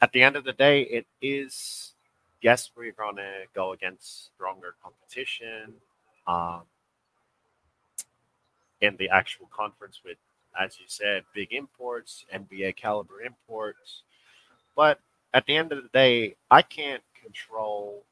at 0.00 0.12
the 0.12 0.22
end 0.22 0.36
of 0.36 0.44
the 0.44 0.52
day, 0.52 0.82
it 0.82 1.06
is, 1.20 1.92
yes, 2.40 2.70
we're 2.76 2.92
going 2.92 3.16
to 3.16 3.44
go 3.54 3.72
against 3.72 4.34
stronger 4.34 4.74
competition 4.82 5.74
um, 6.26 6.62
in 8.80 8.96
the 8.96 9.08
actual 9.08 9.48
conference 9.52 10.00
with, 10.04 10.18
as 10.58 10.78
you 10.78 10.86
said, 10.88 11.24
big 11.34 11.52
imports, 11.52 12.24
NBA 12.32 12.76
caliber 12.76 13.20
imports. 13.22 14.02
But 14.76 15.00
at 15.34 15.46
the 15.46 15.56
end 15.56 15.72
of 15.72 15.82
the 15.82 15.88
day, 15.90 16.36
I 16.50 16.62
can't 16.62 17.02
control 17.22 18.04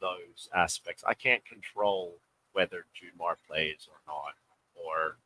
those 0.00 0.48
aspects. 0.54 1.04
I 1.06 1.14
can't 1.14 1.44
control 1.44 2.14
whether 2.52 2.86
Junmar 2.94 3.36
plays 3.48 3.88
or 3.88 3.98
not, 4.06 4.34
or 4.74 5.16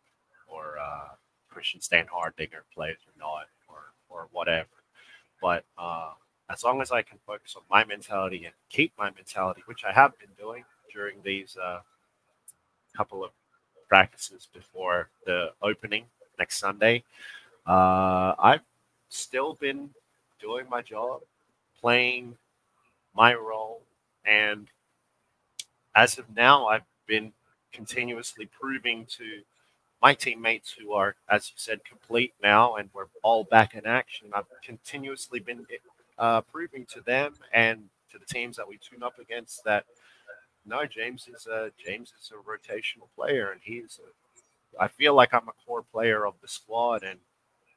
or 0.47 0.79
uh, 0.79 1.15
Christian 1.49 1.81
Standhardinger 1.81 2.63
plays 2.75 2.99
or 3.07 3.19
not, 3.19 3.47
or 3.69 3.93
or 4.09 4.29
whatever. 4.33 4.69
But 5.41 5.65
uh, 5.79 6.13
as 6.51 6.63
long 6.63 6.81
as 6.81 6.93
I 6.93 7.03
can 7.03 7.19
focus 7.27 7.57
on 7.57 7.63
my 7.71 7.85
mentality 7.85 8.45
and 8.45 8.55
keep 8.71 8.93
my 8.99 9.11
mentality, 9.11 9.63
which 9.67 9.85
I 9.85 9.93
have 9.93 10.19
been 10.19 10.31
doing 10.39 10.65
during 10.93 11.23
these 11.23 11.57
uh, 11.57 11.81
couple 12.97 13.25
of 13.25 13.31
practices 13.89 14.49
before 14.53 15.11
the 15.25 15.53
opening 15.63 16.07
next 16.39 16.59
Sunday, 16.59 17.05
uh, 17.67 18.35
I've 18.39 18.63
still 19.09 19.55
been 19.55 19.91
doing 20.41 20.67
my 20.69 20.83
job, 20.83 21.21
playing 21.81 22.37
my 23.15 23.35
role, 23.35 23.83
and 24.25 24.69
as 25.95 26.19
of 26.19 26.25
now, 26.37 26.67
I've 26.67 26.85
been 27.07 27.33
continuously 27.73 28.47
proving 28.47 29.07
to 29.17 29.41
my 30.03 30.15
teammates 30.15 30.73
who 30.73 30.93
are, 30.93 31.17
as 31.29 31.49
you 31.49 31.55
said, 31.57 31.85
complete 31.85 32.35
now 32.43 32.77
and 32.77 32.91
we're 32.93 33.07
all 33.23 33.45
back 33.45 33.75
in 33.75 33.87
action. 33.87 34.29
I've 34.35 34.45
continuously 34.63 35.41
been 35.41 35.67
uh, 36.19 36.43
proving 36.43 36.87
to 36.93 37.01
them 37.01 37.35
and 37.53 37.85
to 38.13 38.19
the 38.19 38.27
teams 38.27 38.57
that 38.57 38.69
we 38.69 38.79
tune 38.79 39.03
up 39.03 39.19
against 39.19 39.65
that 39.65 39.85
no, 40.69 40.85
James 40.85 41.29
is 41.33 41.47
a 41.47 41.71
James 41.79 42.13
is 42.21 42.33
a 42.33 42.43
rotational 42.43 43.09
player 43.15 43.53
and 43.53 43.61
he's 43.63 44.01
a, 44.03 44.09
I 44.79 44.89
feel 44.89 45.15
like 45.15 45.33
I'm 45.33 45.49
a 45.49 45.65
core 45.67 45.83
player 45.83 46.27
of 46.27 46.35
the 46.43 46.49
squad 46.49 47.03
and 47.03 47.19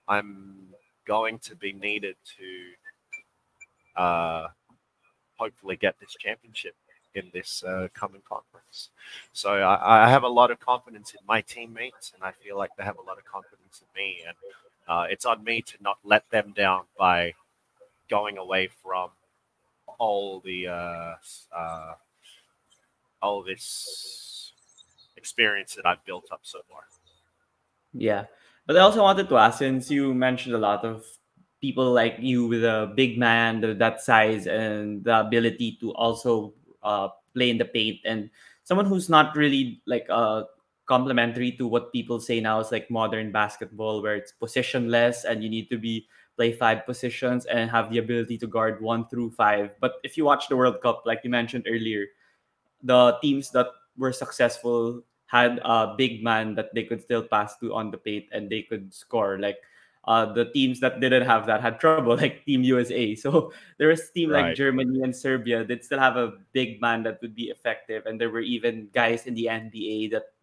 I'm 0.08 0.74
going 1.06 1.39
to 1.39 1.56
be 1.56 1.74
needed 1.74 2.15
to 2.38 4.01
uh, 4.01 4.48
hopefully 5.38 5.75
get 5.75 6.00
this 6.00 6.15
championship 6.20 6.75
in 7.15 7.29
this 7.34 7.63
uh, 7.63 7.88
coming 7.94 8.22
conference. 8.27 8.89
So 9.34 9.51
I, 9.51 10.06
I, 10.06 10.10
have 10.10 10.24
a 10.24 10.27
lot 10.27 10.51
of 10.51 10.60
confidence 10.60 11.13
in 11.13 11.25
my 11.27 11.41
teammates, 11.41 12.12
and 12.13 12.24
I 12.24 12.32
feel 12.32 12.58
like 12.58 12.70
they 12.77 12.84
have 12.84 13.00
a 13.00 13.01
lot 13.01 13.18
of 13.18 13.25
confidence 13.25 13.82
in 13.82 13.88
me. 14.00 14.20
And 14.27 14.36
uh, 14.88 15.06
it's 15.10 15.25
on 15.25 15.44
me 15.44 15.62
to 15.62 15.77
not 15.82 15.98
let 16.03 16.29
them 16.29 16.53
down 16.56 16.84
by 16.98 17.34
going 18.10 18.38
away 18.38 18.70
from 18.84 19.10
all 19.98 20.39
the 20.39 20.68
uh, 20.68 21.15
uh 21.56 21.94
all 23.22 23.44
this 23.44 24.49
experience 25.19 25.75
that 25.75 25.85
I've 25.85 26.03
built 26.07 26.31
up 26.31 26.41
so 26.43 26.59
far. 26.71 26.88
Yeah, 27.93 28.25
but 28.65 28.77
I 28.77 28.79
also 28.79 29.03
wanted 29.03 29.27
to 29.29 29.38
ask, 29.38 29.59
since 29.59 29.91
you 29.91 30.13
mentioned 30.15 30.55
a 30.55 30.63
lot 30.63 30.85
of 30.85 31.03
people 31.59 31.91
like 31.91 32.15
you 32.19 32.47
with 32.47 32.63
a 32.63 32.91
big 32.95 33.19
man, 33.19 33.61
that 33.61 34.01
size, 34.01 34.47
and 34.47 35.03
the 35.03 35.19
ability 35.19 35.77
to 35.81 35.91
also 35.93 36.53
uh, 36.81 37.09
play 37.33 37.49
in 37.49 37.57
the 37.57 37.65
paint 37.65 37.99
and 38.05 38.29
someone 38.63 38.85
who's 38.85 39.09
not 39.09 39.35
really 39.35 39.81
like 39.85 40.05
uh 40.09 40.44
complementary 40.85 41.51
to 41.51 41.67
what 41.67 41.94
people 41.94 42.20
say 42.20 42.39
now 42.41 42.59
is 42.59 42.72
like 42.72 42.89
modern 42.89 43.31
basketball 43.31 44.01
where 44.01 44.15
it's 44.15 44.33
positionless 44.41 45.24
and 45.24 45.44
you 45.44 45.50
need 45.50 45.70
to 45.70 45.77
be 45.77 46.07
play 46.35 46.51
five 46.51 46.85
positions 46.85 47.46
and 47.46 47.70
have 47.70 47.91
the 47.91 48.00
ability 48.00 48.37
to 48.37 48.48
guard 48.48 48.81
one 48.81 49.07
through 49.07 49.29
five 49.29 49.70
but 49.79 50.01
if 50.03 50.17
you 50.17 50.25
watch 50.25 50.48
the 50.50 50.57
world 50.57 50.81
cup 50.81 51.03
like 51.05 51.22
you 51.24 51.29
mentioned 51.29 51.65
earlier 51.70 52.05
the 52.83 53.17
teams 53.22 53.51
that 53.51 53.67
were 53.98 54.13
successful 54.13 55.01
had 55.29 55.61
a 55.63 55.94
big 55.96 56.24
man 56.24 56.55
that 56.55 56.74
they 56.74 56.83
could 56.83 57.01
still 57.01 57.22
pass 57.22 57.57
to 57.57 57.74
on 57.74 57.92
the 57.92 57.98
paint 57.98 58.25
and 58.33 58.50
they 58.50 58.63
could 58.63 58.92
score 58.94 59.37
like 59.37 59.61
uh, 60.09 60.25
the 60.33 60.50
teams 60.51 60.79
that 60.79 61.00
didn't 61.00 61.25
have 61.25 61.46
that 61.46 61.61
had 61.61 61.79
trouble, 61.79 62.18
like 62.22 62.44
Team 62.46 62.63
USA. 62.63 63.13
So 63.15 63.53
there 63.77 63.89
was 63.89 64.09
team 64.09 64.31
right. 64.31 64.48
like 64.48 64.55
Germany 64.55 65.03
and 65.03 65.15
Serbia 65.15 65.63
that 65.65 65.85
still 65.85 66.00
have 66.00 66.18
a 66.18 66.33
big 66.51 66.81
man 66.81 67.03
that 67.03 67.22
would 67.22 67.35
be 67.35 67.53
effective, 67.53 68.05
and 68.05 68.20
there 68.20 68.29
were 68.29 68.42
even 68.42 68.89
guys 68.94 69.27
in 69.27 69.35
the 69.35 69.46
NBA 69.46 70.11
that 70.11 70.33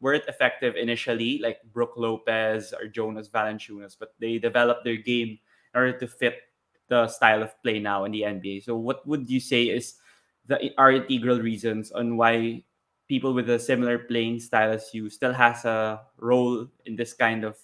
weren't 0.00 0.24
effective 0.28 0.76
initially, 0.76 1.38
like 1.42 1.58
Brook 1.72 1.94
Lopez 1.96 2.72
or 2.72 2.86
Jonas 2.86 3.28
Valanciunas, 3.28 3.96
but 3.98 4.14
they 4.20 4.38
developed 4.38 4.84
their 4.84 4.96
game 4.96 5.38
in 5.74 5.74
order 5.74 5.98
to 5.98 6.06
fit 6.06 6.42
the 6.86 7.08
style 7.08 7.42
of 7.42 7.60
play 7.62 7.80
now 7.80 8.04
in 8.04 8.12
the 8.12 8.22
NBA. 8.22 8.62
So 8.62 8.76
what 8.76 9.06
would 9.06 9.28
you 9.28 9.40
say 9.40 9.64
is 9.64 9.98
the 10.46 10.70
are 10.78 10.92
integral 10.92 11.40
reasons 11.40 11.90
on 11.90 12.16
why 12.16 12.62
people 13.08 13.32
with 13.32 13.48
a 13.50 13.58
similar 13.58 13.98
playing 13.98 14.38
style 14.38 14.72
as 14.72 14.92
you 14.92 15.08
still 15.08 15.32
has 15.32 15.64
a 15.64 16.00
role 16.18 16.66
in 16.86 16.94
this 16.94 17.14
kind 17.14 17.44
of 17.44 17.56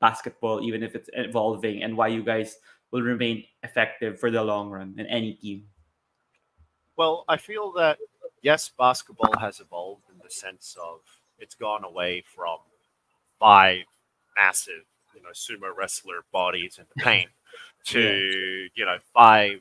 basketball, 0.00 0.62
even 0.62 0.82
if 0.82 0.94
it's 0.94 1.08
evolving, 1.14 1.82
and 1.82 1.96
why 1.96 2.08
you 2.08 2.22
guys 2.22 2.58
will 2.90 3.02
remain 3.02 3.44
effective 3.62 4.18
for 4.18 4.30
the 4.30 4.42
long 4.42 4.70
run 4.70 4.94
in 4.98 5.06
any 5.06 5.34
team? 5.34 5.64
Well, 6.96 7.24
I 7.28 7.36
feel 7.36 7.72
that 7.72 7.98
yes, 8.42 8.70
basketball 8.76 9.38
has 9.40 9.60
evolved 9.60 10.04
in 10.10 10.18
the 10.22 10.30
sense 10.30 10.76
of 10.82 11.00
it's 11.38 11.54
gone 11.54 11.84
away 11.84 12.22
from 12.34 12.58
five 13.38 13.84
massive, 14.36 14.84
you 15.14 15.22
know, 15.22 15.30
sumo 15.30 15.74
wrestler 15.76 16.24
bodies 16.32 16.78
in 16.78 16.84
the 16.94 17.02
paint 17.04 17.30
to, 17.86 18.00
yeah. 18.00 18.68
you 18.74 18.84
know, 18.84 18.98
five 19.14 19.60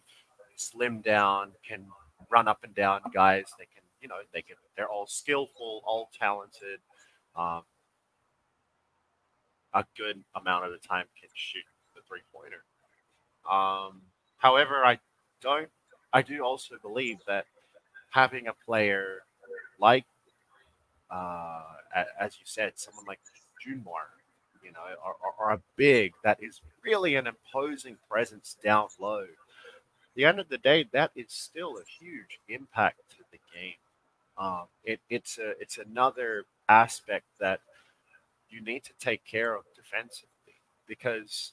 slim 0.55 1.01
down, 1.01 1.51
can 1.67 1.85
run 2.29 2.47
up 2.47 2.63
and 2.63 2.75
down 2.75 3.01
guys. 3.13 3.45
They 3.57 3.65
can, 3.65 3.80
you 4.01 4.07
know, 4.07 4.15
they 4.33 4.41
can, 4.41 4.55
they're 4.75 4.89
all 4.89 5.07
skillful, 5.07 5.81
all 5.85 6.09
talented. 6.17 6.79
Um, 7.35 7.61
a 9.73 9.85
good 9.97 10.21
amount 10.35 10.65
of 10.65 10.71
the 10.71 10.85
time 10.85 11.05
can 11.19 11.29
shoot 11.33 11.63
the 11.95 12.01
three 12.07 12.21
pointer. 12.33 12.63
Um, 13.49 14.01
however, 14.37 14.85
I 14.85 14.99
don't. 15.41 15.69
I 16.13 16.21
do 16.21 16.43
also 16.43 16.75
believe 16.81 17.19
that 17.27 17.45
having 18.09 18.47
a 18.47 18.53
player 18.65 19.23
like, 19.79 20.05
uh, 21.09 21.63
as 22.19 22.37
you 22.37 22.45
said, 22.45 22.73
someone 22.75 23.05
like 23.07 23.19
Junmar, 23.65 24.09
you 24.63 24.71
know, 24.71 24.81
or, 25.39 25.51
a 25.51 25.59
big 25.75 26.13
that 26.23 26.41
is 26.41 26.61
really 26.83 27.15
an 27.15 27.27
imposing 27.27 27.97
presence 28.09 28.55
down 28.63 28.87
low. 28.99 29.25
The 30.15 30.25
end 30.25 30.39
of 30.39 30.49
the 30.49 30.57
day, 30.57 30.85
that 30.91 31.11
is 31.15 31.27
still 31.29 31.77
a 31.77 31.83
huge 31.99 32.39
impact 32.47 32.99
to 33.11 33.23
the 33.31 33.39
game. 33.53 33.73
Um, 34.41 34.63
it, 34.83 34.99
it's 35.07 35.37
a 35.37 35.51
it's 35.59 35.77
another 35.77 36.45
aspect 36.67 37.25
that 37.39 37.59
you 38.49 38.59
need 38.59 38.83
to 38.85 38.93
take 38.99 39.23
care 39.23 39.53
of 39.55 39.65
defensively 39.75 40.55
because 40.87 41.51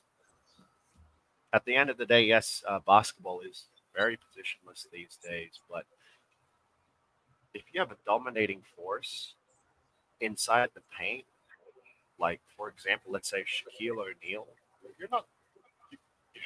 at 1.52 1.66
the 1.66 1.74
end 1.74 1.90
of 1.90 1.98
the 1.98 2.06
day, 2.06 2.22
yes, 2.22 2.64
uh, 2.66 2.78
basketball 2.86 3.40
is 3.40 3.66
very 3.94 4.16
positionless 4.16 4.86
these 4.90 5.18
days, 5.22 5.60
but 5.70 5.84
if 7.52 7.62
you 7.72 7.80
have 7.80 7.92
a 7.92 7.96
dominating 8.06 8.62
force 8.74 9.34
inside 10.22 10.70
the 10.74 10.80
paint, 10.98 11.24
like 12.18 12.40
for 12.56 12.70
example, 12.70 13.12
let's 13.12 13.28
say 13.28 13.44
Shaquille 13.44 13.98
O'Neal, 13.98 14.46
you're 14.98 15.10
not 15.10 15.26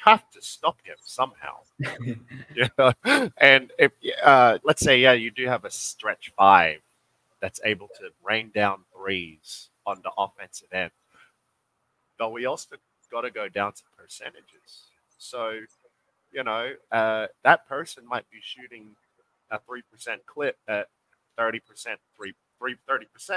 have 0.03 0.29
to 0.31 0.41
stop 0.41 0.77
him 0.83 0.95
somehow. 1.03 1.57
yeah. 2.55 3.29
And 3.37 3.71
if 3.79 3.91
uh, 4.23 4.57
let's 4.63 4.81
say 4.81 4.99
yeah, 4.99 5.13
you 5.13 5.31
do 5.31 5.47
have 5.47 5.65
a 5.65 5.71
stretch 5.71 6.31
five 6.37 6.79
that's 7.41 7.59
able 7.63 7.87
to 7.99 8.09
rain 8.23 8.51
down 8.53 8.83
threes 8.95 9.69
on 9.85 10.01
the 10.03 10.11
offensive 10.17 10.67
end. 10.71 10.91
But 12.17 12.31
we 12.31 12.45
also 12.45 12.75
got 13.11 13.21
to 13.21 13.31
go 13.31 13.49
down 13.49 13.73
to 13.73 13.83
percentages. 13.97 14.87
So, 15.17 15.59
you 16.31 16.43
know, 16.43 16.71
uh, 16.91 17.27
that 17.43 17.67
person 17.67 18.05
might 18.07 18.29
be 18.31 18.39
shooting 18.41 18.95
a 19.51 19.59
3% 19.59 19.81
clip 20.25 20.57
at 20.67 20.87
30%, 21.37 21.59
3, 22.15 22.33
3, 22.59 22.75
30% 22.89 23.35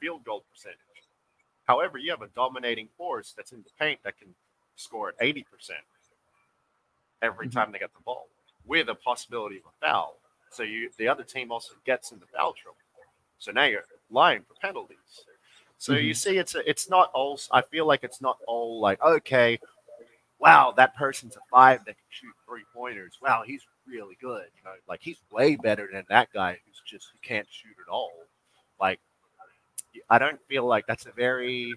field 0.00 0.24
goal 0.24 0.44
percentage. 0.50 0.78
However, 1.64 1.98
you 1.98 2.10
have 2.10 2.22
a 2.22 2.28
dominating 2.28 2.88
force 2.96 3.34
that's 3.36 3.52
in 3.52 3.62
the 3.62 3.70
paint 3.78 4.00
that 4.04 4.18
can 4.18 4.34
score 4.78 5.10
at 5.10 5.18
80% 5.20 5.44
every 7.22 7.46
mm-hmm. 7.46 7.58
time 7.58 7.72
they 7.72 7.78
get 7.78 7.92
the 7.94 8.02
ball 8.04 8.28
with 8.64 8.88
a 8.88 8.94
possibility 8.94 9.56
of 9.56 9.62
a 9.64 9.86
foul. 9.86 10.16
So 10.50 10.62
you 10.62 10.90
the 10.96 11.08
other 11.08 11.24
team 11.24 11.52
also 11.52 11.74
gets 11.84 12.12
in 12.12 12.18
the 12.18 12.26
foul 12.26 12.52
trouble. 12.54 12.78
So 13.38 13.52
now 13.52 13.64
you're 13.64 13.84
lying 14.10 14.42
for 14.42 14.54
penalties. 14.60 15.24
So 15.78 15.92
you 15.92 16.12
Mhm. 16.12 16.16
see, 16.16 16.38
it's 16.38 16.54
a, 16.54 16.68
it's 16.68 16.88
not 16.88 17.10
all. 17.12 17.38
I 17.52 17.62
feel 17.62 17.86
like 17.86 18.02
it's 18.02 18.20
not 18.20 18.38
all 18.46 18.80
like 18.80 19.00
okay, 19.02 19.60
wow, 20.38 20.72
that 20.76 20.94
person's 20.96 21.36
a 21.36 21.40
five 21.50 21.84
that 21.84 21.96
can 21.96 22.06
shoot 22.10 22.34
three 22.46 22.64
pointers. 22.74 23.18
Wow, 23.20 23.42
he's 23.46 23.66
really 23.86 24.16
good. 24.20 24.46
You 24.56 24.64
know, 24.64 24.74
like 24.88 25.00
he's 25.02 25.18
way 25.30 25.56
better 25.56 25.88
than 25.92 26.04
that 26.08 26.32
guy 26.32 26.58
who's 26.64 26.80
just 26.86 27.08
who 27.12 27.18
can't 27.22 27.46
shoot 27.50 27.76
at 27.86 27.90
all. 27.90 28.12
Like, 28.80 29.00
I 30.08 30.18
don't 30.18 30.40
feel 30.48 30.64
like 30.64 30.86
that's 30.86 31.06
a 31.06 31.12
very, 31.12 31.74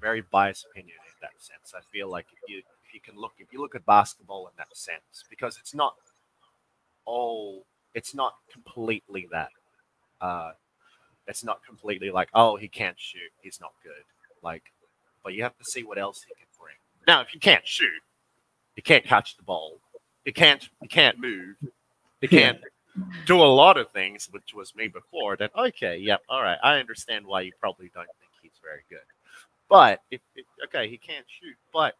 very 0.00 0.22
biased 0.22 0.66
opinion 0.70 0.96
in 1.06 1.14
that 1.20 1.32
sense. 1.38 1.74
I 1.76 1.80
feel 1.92 2.10
like 2.10 2.26
if 2.32 2.48
you 2.48 2.58
if 2.58 2.94
you 2.94 3.00
can 3.00 3.18
look 3.20 3.32
if 3.38 3.52
you 3.52 3.60
look 3.60 3.74
at 3.74 3.84
basketball 3.86 4.46
in 4.46 4.52
that 4.56 4.74
sense, 4.76 5.24
because 5.28 5.58
it's 5.58 5.74
not 5.74 5.94
all, 7.10 7.64
it's 7.94 8.14
not 8.14 8.34
completely 8.52 9.28
that. 9.32 9.50
Uh, 10.20 10.52
it's 11.26 11.44
not 11.44 11.64
completely 11.66 12.10
like, 12.10 12.28
oh, 12.34 12.56
he 12.56 12.68
can't 12.68 12.98
shoot, 12.98 13.30
he's 13.42 13.60
not 13.60 13.72
good. 13.82 14.04
Like, 14.42 14.62
but 15.24 15.34
you 15.34 15.42
have 15.42 15.56
to 15.58 15.64
see 15.64 15.82
what 15.82 15.98
else 15.98 16.22
he 16.22 16.34
can 16.34 16.46
bring. 16.58 16.76
Now, 17.06 17.20
if 17.20 17.34
you 17.34 17.40
can't 17.40 17.66
shoot, 17.66 18.02
you 18.76 18.82
can't 18.82 19.04
catch 19.04 19.36
the 19.36 19.42
ball, 19.42 19.80
you 20.24 20.32
can't, 20.32 20.68
you 20.80 20.88
can't 20.88 21.18
move, 21.18 21.56
you 22.20 22.28
can't 22.28 22.58
do 23.26 23.36
a 23.36 23.44
lot 23.44 23.76
of 23.76 23.90
things, 23.90 24.28
which 24.30 24.54
was 24.54 24.74
me 24.74 24.88
before. 24.88 25.36
Then 25.36 25.48
okay, 25.56 25.96
yep, 25.98 26.20
all 26.28 26.42
right, 26.42 26.58
I 26.62 26.78
understand 26.78 27.26
why 27.26 27.42
you 27.42 27.52
probably 27.60 27.90
don't 27.94 28.06
think 28.06 28.30
he's 28.42 28.60
very 28.62 28.82
good. 28.88 28.98
But 29.70 30.00
okay, 30.66 30.88
he 30.88 30.98
can't 30.98 31.26
shoot, 31.28 31.56
but 31.72 31.94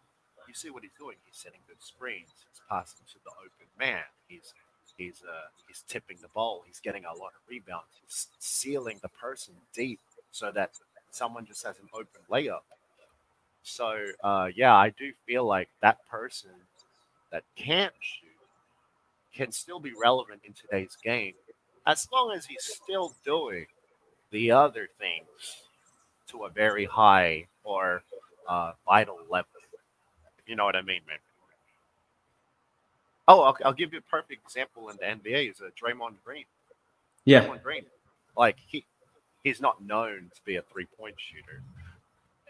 you 0.49 0.55
see 0.55 0.71
what 0.71 0.83
he's 0.83 0.93
doing. 0.99 1.17
He's 1.25 1.37
setting 1.41 1.61
good 1.69 1.81
screens. 1.81 2.31
He's 2.51 2.61
passing 2.69 3.07
to 3.13 3.19
the 3.25 3.31
open 3.31 3.69
man. 3.79 4.03
He's 4.27 4.53
he's 4.99 5.23
uh 5.23 5.47
he's 5.69 5.85
tipping 5.89 6.19
the 6.21 6.29
ball. 6.35 6.65
He's 6.67 6.81
getting 6.81 7.05
a 7.05 7.15
lot 7.15 7.29
of 7.29 7.49
rebounds. 7.49 7.95
He's 8.03 8.27
sealing 8.41 8.99
the 9.03 9.09
person 9.09 9.55
deep 9.73 10.01
so 10.33 10.51
that 10.51 10.73
someone 11.13 11.47
just 11.47 11.65
has 11.65 11.79
an 11.79 11.89
open 11.95 12.23
layup. 12.29 12.67
So 13.63 14.05
uh 14.25 14.49
yeah, 14.55 14.75
I 14.75 14.91
do 14.91 15.13
feel 15.25 15.47
like 15.47 15.69
that 15.81 15.99
person 16.11 16.51
that 17.31 17.45
can't 17.55 17.95
shoot 18.01 18.27
can 19.33 19.53
still 19.53 19.79
be 19.79 19.93
relevant 20.03 20.41
in 20.45 20.53
today's 20.55 20.97
game 21.05 21.35
as 21.87 22.09
long 22.13 22.33
as 22.33 22.47
he's 22.47 22.65
still 22.65 23.15
doing 23.25 23.67
the 24.33 24.51
other 24.51 24.89
things 24.99 25.27
to 26.31 26.45
a 26.45 26.51
very 26.51 26.85
high 26.85 27.47
or 27.65 28.03
uh, 28.49 28.73
vital 28.87 29.19
level. 29.31 29.49
If 30.39 30.49
you 30.49 30.57
know 30.57 30.65
what 30.65 30.77
I 30.77 30.83
mean, 30.83 31.01
man. 31.07 31.19
Oh, 33.29 33.43
I'll, 33.43 33.57
I'll 33.65 33.73
give 33.73 33.93
you 33.93 33.99
a 33.99 34.11
perfect 34.11 34.43
example 34.45 34.89
in 34.91 34.97
the 34.97 35.05
NBA 35.05 35.51
is 35.53 35.61
uh, 35.61 35.71
Draymond 35.81 36.15
Green. 36.25 36.45
Yeah. 37.25 37.43
Draymond 37.45 37.63
Green, 37.63 37.85
like 38.37 38.57
he 38.67 38.85
he's 39.45 39.61
not 39.61 39.83
known 39.85 40.31
to 40.35 40.41
be 40.45 40.57
a 40.57 40.63
three 40.63 40.87
point 40.99 41.15
shooter, 41.19 41.63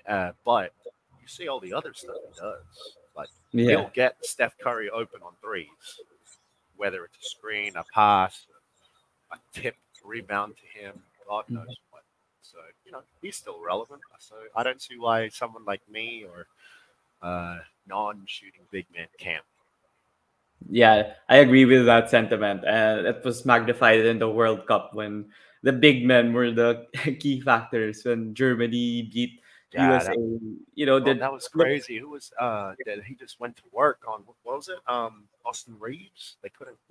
uh, 0.09 0.33
but 0.45 0.73
you 1.21 1.29
see 1.29 1.49
all 1.49 1.61
the 1.61 1.73
other 1.73 1.93
stuff 1.95 2.17
he 2.33 2.41
does. 2.41 2.97
Like 3.17 3.29
Yeah. 3.53 3.71
he'll 3.71 3.91
get 3.95 4.17
Steph 4.25 4.57
Curry 4.59 4.89
open 4.91 5.21
on 5.23 5.33
threes, 5.43 5.69
whether 6.77 7.05
it's 7.05 7.19
a 7.27 7.29
screen, 7.29 7.77
a 7.77 7.85
pass, 7.93 8.47
a 9.33 9.37
tip, 9.53 9.77
rebound 10.05 10.55
to 10.57 10.81
him, 10.81 10.95
God 11.29 11.45
Mm-hmm. 11.47 11.55
knows. 11.57 11.77
So 12.51 12.59
you 12.85 12.93
know 12.93 13.03
he's 13.23 13.37
still 13.37 13.63
relevant. 13.63 14.01
So 14.19 14.35
I 14.57 14.63
don't 14.63 14.83
see 14.83 14.99
why 14.99 15.29
someone 15.29 15.65
like 15.65 15.83
me 15.89 16.25
or 16.27 16.47
uh, 17.23 17.59
non-shooting 17.87 18.67
big 18.71 18.87
man 18.95 19.07
can't. 19.19 19.45
Yeah, 20.69 21.15
I 21.29 21.37
agree 21.39 21.65
with 21.65 21.87
that 21.87 22.11
sentiment. 22.11 22.65
And 22.67 23.07
it 23.07 23.25
was 23.25 23.47
magnified 23.47 24.05
in 24.05 24.19
the 24.19 24.29
World 24.29 24.67
Cup 24.67 24.91
when 24.95 25.31
the 25.63 25.73
big 25.73 26.05
men 26.05 26.33
were 26.33 26.51
the 26.51 26.87
key 27.21 27.41
factors 27.41 28.05
when 28.05 28.35
Germany 28.35 29.09
beat 29.13 29.41
Yeah, 29.73 29.93
USA. 29.95 30.11
that- 30.11 30.57
you 30.75 30.87
know, 30.87 30.99
did 31.01 31.21
that 31.21 31.33
was 31.33 31.49
crazy. 31.49 31.99
Who 31.99 32.11
was 32.11 32.33
uh 32.39 32.75
that 32.85 33.05
he 33.05 33.15
just 33.15 33.39
went 33.41 33.57
to 33.57 33.63
work 33.73 34.01
on 34.09 34.25
what 34.27 34.37
was 34.45 34.69
it? 34.69 34.79
Um 34.87 35.25
Austin 35.45 35.77
Reaves. 35.79 36.37
They 36.43 36.51
couldn't 36.51 36.77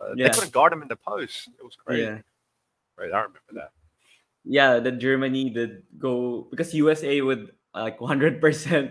uh, 0.00 0.14
Yeah. 0.14 0.28
they 0.28 0.34
couldn't 0.34 0.52
guard 0.52 0.72
him 0.72 0.82
in 0.82 0.88
the 0.88 0.96
post. 0.96 1.48
It 1.58 1.64
was 1.64 1.76
crazy. 1.76 2.02
Yeah. 2.04 2.18
Right, 2.98 3.12
I 3.12 3.24
remember 3.24 3.52
that. 3.54 3.72
Yeah, 4.44 4.78
the 4.78 4.92
Germany 4.92 5.50
did 5.50 5.82
go 5.98 6.46
because 6.50 6.74
USA 6.74 7.20
would 7.20 7.52
like 7.74 7.98
100% 7.98 8.40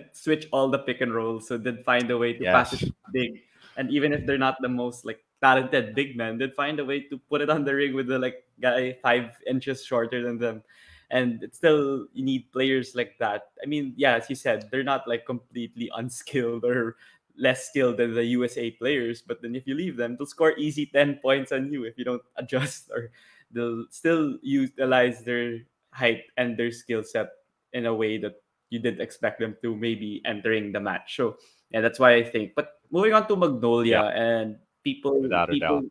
switch 0.14 0.48
all 0.52 0.70
the 0.70 0.80
pick 0.80 1.02
and 1.02 1.14
roll, 1.14 1.40
so 1.40 1.58
they'd 1.58 1.84
find 1.84 2.10
a 2.12 2.18
way 2.18 2.34
to 2.34 2.44
pass 2.46 2.74
it 2.74 2.94
big. 3.14 3.42
And 3.78 3.90
even 3.92 4.14
if 4.14 4.26
they're 4.26 4.38
not 4.38 4.58
the 4.62 4.70
most 4.70 5.06
like 5.06 5.24
talented 5.42 5.96
big 5.96 6.16
men, 6.18 6.38
they'd 6.38 6.56
find 6.56 6.80
a 6.80 6.86
way 6.86 7.02
to 7.02 7.18
put 7.18 7.42
it 7.42 7.50
on 7.50 7.64
the 7.64 7.74
ring 7.74 7.94
with 7.94 8.08
the 8.08 8.20
like 8.20 8.44
guy 8.62 8.98
five 9.02 9.32
inches 9.48 9.86
shorter 9.86 10.22
than 10.22 10.38
them. 10.38 10.64
And 11.12 11.42
it's 11.42 11.58
still 11.58 12.06
you 12.14 12.24
need 12.24 12.52
players 12.52 12.94
like 12.94 13.18
that. 13.20 13.50
I 13.64 13.66
mean, 13.66 13.94
yeah, 13.98 14.16
as 14.16 14.30
you 14.30 14.36
said, 14.36 14.70
they're 14.70 14.84
not 14.84 15.08
like 15.08 15.26
completely 15.26 15.90
unskilled 15.96 16.66
or 16.66 16.98
less 17.36 17.68
skilled 17.68 17.98
than 17.98 18.14
the 18.14 18.24
USA 18.24 18.70
players. 18.70 19.24
But 19.24 19.42
then 19.42 19.56
if 19.56 19.66
you 19.66 19.74
leave 19.74 19.98
them, 19.98 20.18
they'll 20.18 20.28
score 20.28 20.54
easy 20.58 20.86
10 20.86 21.20
points 21.24 21.52
on 21.52 21.72
you 21.72 21.86
if 21.86 21.98
you 21.98 22.06
don't 22.06 22.22
adjust 22.36 22.92
or 22.92 23.12
they'll 23.52 23.86
still 23.90 24.38
utilize 24.42 25.24
their 25.24 25.60
height 25.92 26.24
and 26.38 26.58
their 26.58 26.72
skill 26.72 27.04
set 27.04 27.30
in 27.74 27.86
a 27.86 27.94
way 27.94 28.18
that 28.18 28.42
you 28.70 28.80
didn't 28.80 29.02
expect 29.02 29.40
them 29.40 29.58
to 29.62 29.76
maybe 29.76 30.22
entering 30.26 30.72
the 30.72 30.80
match. 30.80 31.16
So 31.16 31.38
yeah, 31.72 31.82
that's 31.82 32.00
why 32.00 32.16
I 32.16 32.24
think. 32.24 32.54
But 32.56 32.82
moving 32.92 33.14
on 33.14 33.28
to 33.28 33.36
Magnolia 33.36 34.12
and 34.14 34.58
people 34.84 35.22
Without 35.22 35.50
people 35.50 35.90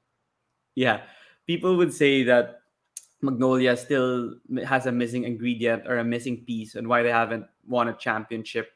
yeah, 0.78 1.02
people 1.46 1.76
would 1.76 1.92
say 1.92 2.22
that 2.22 2.62
Magnolia 3.20 3.76
still 3.76 4.38
has 4.64 4.86
a 4.86 4.92
missing 4.92 5.24
ingredient 5.24 5.88
or 5.88 5.98
a 5.98 6.04
missing 6.04 6.44
piece 6.46 6.76
and 6.76 6.86
why 6.86 7.02
they 7.02 7.10
haven't 7.10 7.46
won 7.66 7.88
a 7.88 7.94
championship. 7.94 8.70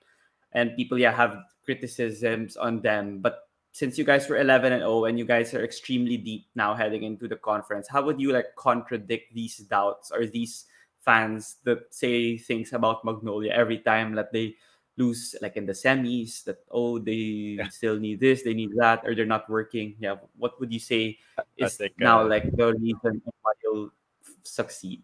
And 0.50 0.74
people, 0.74 0.98
yeah, 0.98 1.12
have 1.12 1.38
criticisms 1.64 2.56
on 2.56 2.82
them. 2.82 3.20
But 3.20 3.46
since 3.72 3.96
you 3.96 4.04
guys 4.04 4.28
were 4.28 4.36
11 4.36 4.72
and 4.72 4.82
0 4.82 5.04
and 5.06 5.18
you 5.18 5.24
guys 5.24 5.54
are 5.54 5.64
extremely 5.64 6.16
deep 6.16 6.46
now 6.54 6.74
heading 6.74 7.02
into 7.02 7.26
the 7.26 7.36
conference, 7.36 7.88
how 7.88 8.02
would 8.04 8.20
you 8.20 8.32
like 8.32 8.54
contradict 8.56 9.34
these 9.34 9.56
doubts 9.58 10.10
or 10.12 10.26
these 10.26 10.66
fans 11.00 11.56
that 11.64 11.92
say 11.92 12.36
things 12.38 12.72
about 12.72 13.04
Magnolia 13.04 13.50
every 13.52 13.78
time 13.78 14.14
that 14.14 14.32
they 14.32 14.54
lose 14.98 15.34
like 15.40 15.56
in 15.56 15.64
the 15.64 15.72
semis 15.72 16.44
that 16.44 16.58
oh 16.70 16.98
they 16.98 17.56
Yeah. 17.58 17.68
still 17.68 17.98
need 17.98 18.20
this 18.20 18.42
they 18.44 18.52
need 18.52 18.70
that 18.76 19.00
or 19.08 19.14
they're 19.16 19.24
not 19.24 19.48
working 19.48 19.96
yeah 19.98 20.16
what 20.36 20.60
would 20.60 20.70
you 20.70 20.78
say 20.78 21.16
is 21.56 21.76
think, 21.80 21.96
now 21.98 22.20
uh, 22.20 22.28
like 22.28 22.44
the 22.54 22.74
reason 22.76 23.22
why 23.40 23.52
you'll 23.64 23.90
succeed. 24.42 25.02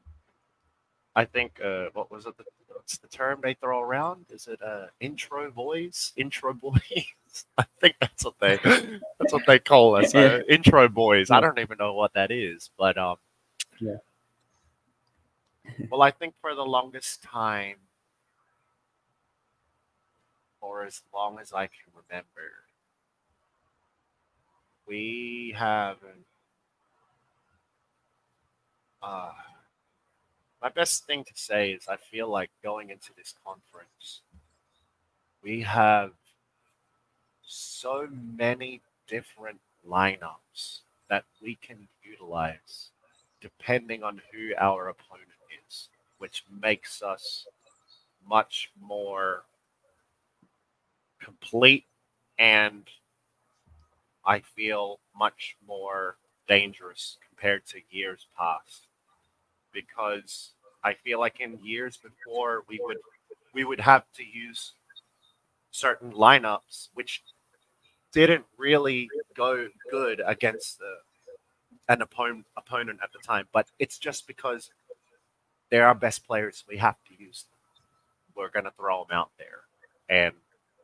I 1.19 1.25
think 1.25 1.61
uh 1.65 1.87
what 1.95 2.13
was 2.13 2.27
it 2.27 2.37
the, 2.39 2.45
what's 2.69 2.99
the 2.99 3.09
term 3.09 3.41
they 3.43 3.55
throw 3.55 3.81
around? 3.83 4.27
Is 4.31 4.47
it 4.47 4.63
uh 4.63 4.87
intro 5.01 5.51
boys? 5.51 6.13
Intro 6.17 6.53
boys? 6.67 7.45
I 7.59 7.65
think 7.81 7.97
that's 8.01 8.25
what 8.25 8.39
they 8.41 8.57
that's 9.19 9.33
what 9.33 9.45
they 9.47 9.59
call 9.59 9.97
us. 9.97 10.15
Uh, 10.15 10.41
intro 10.49 10.89
boys. 10.89 11.31
I 11.33 11.41
don't 11.41 11.59
even 11.59 11.79
know 11.79 11.95
what 11.95 12.15
that 12.15 12.31
is, 12.31 12.71
but 12.79 12.97
um 12.97 13.17
Yeah. 13.81 13.97
well 15.91 16.03
I 16.03 16.13
think 16.13 16.35
for 16.41 16.55
the 16.55 16.65
longest 16.65 17.23
time 17.23 17.79
or 20.61 20.85
as 20.85 21.03
long 21.13 21.41
as 21.41 21.53
I 21.53 21.67
can 21.67 21.93
remember, 21.97 22.53
we 24.87 25.55
haven't. 25.57 26.27
Uh, 29.03 29.33
my 30.61 30.69
best 30.69 31.07
thing 31.07 31.25
to 31.25 31.33
say 31.35 31.73
is 31.73 31.87
I 31.89 31.97
feel 31.97 32.29
like 32.29 32.51
going 32.63 32.91
into 32.91 33.13
this 33.17 33.35
conference, 33.45 34.23
we 35.43 35.63
have 35.63 36.13
so 37.43 38.09
many 38.37 38.81
different 39.07 39.61
lineups 39.89 40.81
that 41.09 41.25
we 41.43 41.57
can 41.57 41.89
utilize 42.03 42.91
depending 43.41 44.03
on 44.03 44.21
who 44.33 44.53
our 44.59 44.89
opponent 44.89 45.29
is, 45.69 45.89
which 46.19 46.43
makes 46.61 47.03
us 47.03 47.47
much 48.29 48.71
more 48.81 49.45
complete 51.23 51.85
and 52.39 52.85
I 54.27 54.41
feel 54.41 54.99
much 55.17 55.57
more 55.67 56.17
dangerous 56.49 57.17
compared 57.29 57.65
to 57.67 57.81
years 57.91 58.27
past 58.37 58.88
because 59.73 60.53
I 60.85 60.95
feel 60.95 61.19
like 61.19 61.41
in 61.41 61.59
years 61.63 61.97
before 61.97 62.63
we 62.69 62.81
would 62.83 62.99
we 63.55 63.65
would 63.65 63.81
have 63.81 64.05
to 64.15 64.25
use 64.25 64.73
certain 65.71 66.13
lineups 66.13 66.89
which 66.95 67.23
didn't 68.13 68.45
really 68.57 69.09
go 69.37 69.69
good 69.91 70.21
against 70.25 70.79
the, 70.79 70.95
an 71.89 72.03
opponent 72.03 72.47
opponent 72.57 73.01
at 73.03 73.13
the 73.13 73.19
time 73.19 73.47
but 73.53 73.69
it's 73.79 73.99
just 73.99 74.27
because 74.27 74.71
they're 75.71 75.87
our 75.87 75.95
best 75.95 76.27
players 76.27 76.65
we 76.69 76.77
have 76.79 76.97
to 77.07 77.23
use 77.23 77.45
them 77.45 77.59
we're 78.37 78.51
going 78.51 78.65
to 78.65 78.73
throw 78.73 79.05
them 79.05 79.17
out 79.17 79.31
there 79.39 79.61
and 80.09 80.35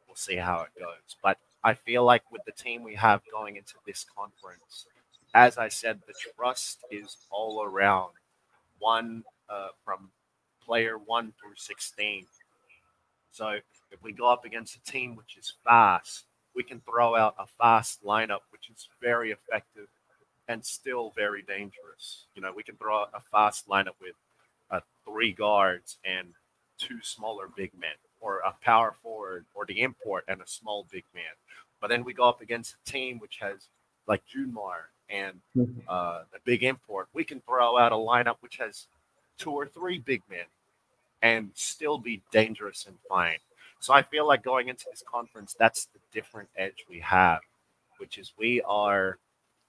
we'll 0.06 0.16
see 0.16 0.36
how 0.36 0.60
it 0.60 0.78
goes 0.78 1.16
but 1.22 1.38
I 1.64 1.72
feel 1.72 2.04
like 2.04 2.30
with 2.30 2.42
the 2.44 2.52
team 2.52 2.82
we 2.82 2.94
have 2.96 3.22
going 3.32 3.56
into 3.56 3.74
this 3.86 4.04
conference, 4.14 4.86
as 5.34 5.56
I 5.56 5.68
said, 5.68 6.00
the 6.06 6.12
trust 6.36 6.80
is 6.90 7.16
all 7.30 7.64
around. 7.64 8.12
One 8.84 9.24
uh, 9.48 9.68
from 9.82 10.10
player 10.62 10.98
one 10.98 11.32
through 11.40 11.54
16. 11.56 12.26
So 13.30 13.48
if 13.90 14.02
we 14.02 14.12
go 14.12 14.26
up 14.26 14.44
against 14.44 14.76
a 14.76 14.82
team 14.92 15.16
which 15.16 15.38
is 15.38 15.54
fast, 15.64 16.26
we 16.54 16.62
can 16.62 16.80
throw 16.80 17.16
out 17.16 17.34
a 17.38 17.46
fast 17.46 18.04
lineup, 18.04 18.40
which 18.50 18.68
is 18.70 18.86
very 19.00 19.30
effective 19.30 19.88
and 20.48 20.62
still 20.62 21.14
very 21.16 21.40
dangerous. 21.40 22.26
You 22.34 22.42
know, 22.42 22.52
we 22.54 22.62
can 22.62 22.76
throw 22.76 23.04
a 23.04 23.20
fast 23.32 23.66
lineup 23.68 23.96
with 24.02 24.16
uh, 24.70 24.80
three 25.06 25.32
guards 25.32 25.96
and 26.04 26.28
two 26.78 26.98
smaller 27.02 27.48
big 27.56 27.72
men, 27.80 27.96
or 28.20 28.40
a 28.40 28.54
power 28.62 28.94
forward, 29.02 29.46
or 29.54 29.64
the 29.64 29.80
import 29.80 30.24
and 30.28 30.42
a 30.42 30.46
small 30.46 30.86
big 30.92 31.04
man. 31.14 31.34
But 31.80 31.88
then 31.88 32.04
we 32.04 32.12
go 32.12 32.28
up 32.28 32.42
against 32.42 32.74
a 32.74 32.90
team 32.90 33.18
which 33.18 33.38
has 33.40 33.68
like 34.06 34.22
Junmar 34.26 34.92
and 35.08 35.40
Mhm. 35.56 35.82
uh, 35.88 36.24
the 36.32 36.38
big 36.44 36.62
import. 36.62 37.08
We 37.12 37.24
can 37.24 37.40
throw 37.42 37.76
out 37.78 37.92
a 37.92 37.96
lineup 37.96 38.36
which 38.40 38.56
has 38.56 38.86
two 39.38 39.52
or 39.52 39.66
three 39.66 39.98
big 39.98 40.22
men 40.28 40.46
and 41.22 41.50
still 41.54 41.98
be 41.98 42.22
dangerous 42.30 42.86
and 42.86 42.96
fine. 43.08 43.38
So 43.80 43.92
I 43.92 44.02
feel 44.02 44.26
like 44.26 44.42
going 44.42 44.68
into 44.68 44.86
this 44.90 45.02
conference, 45.06 45.54
that's 45.58 45.86
the 45.86 45.98
different 46.12 46.48
edge 46.56 46.84
we 46.88 47.00
have, 47.00 47.40
which 47.98 48.18
is 48.18 48.32
we 48.38 48.62
are, 48.62 49.18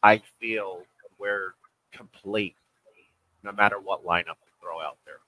I 0.04 0.19
feel 0.39 0.84
we're 1.17 1.56
complete 1.91 2.56
no 3.43 3.52
matter 3.52 3.80
what 3.80 4.06
lineup 4.06 4.38
we 4.45 4.52
throw 4.62 4.82
out 4.82 4.98
there. 5.06 5.19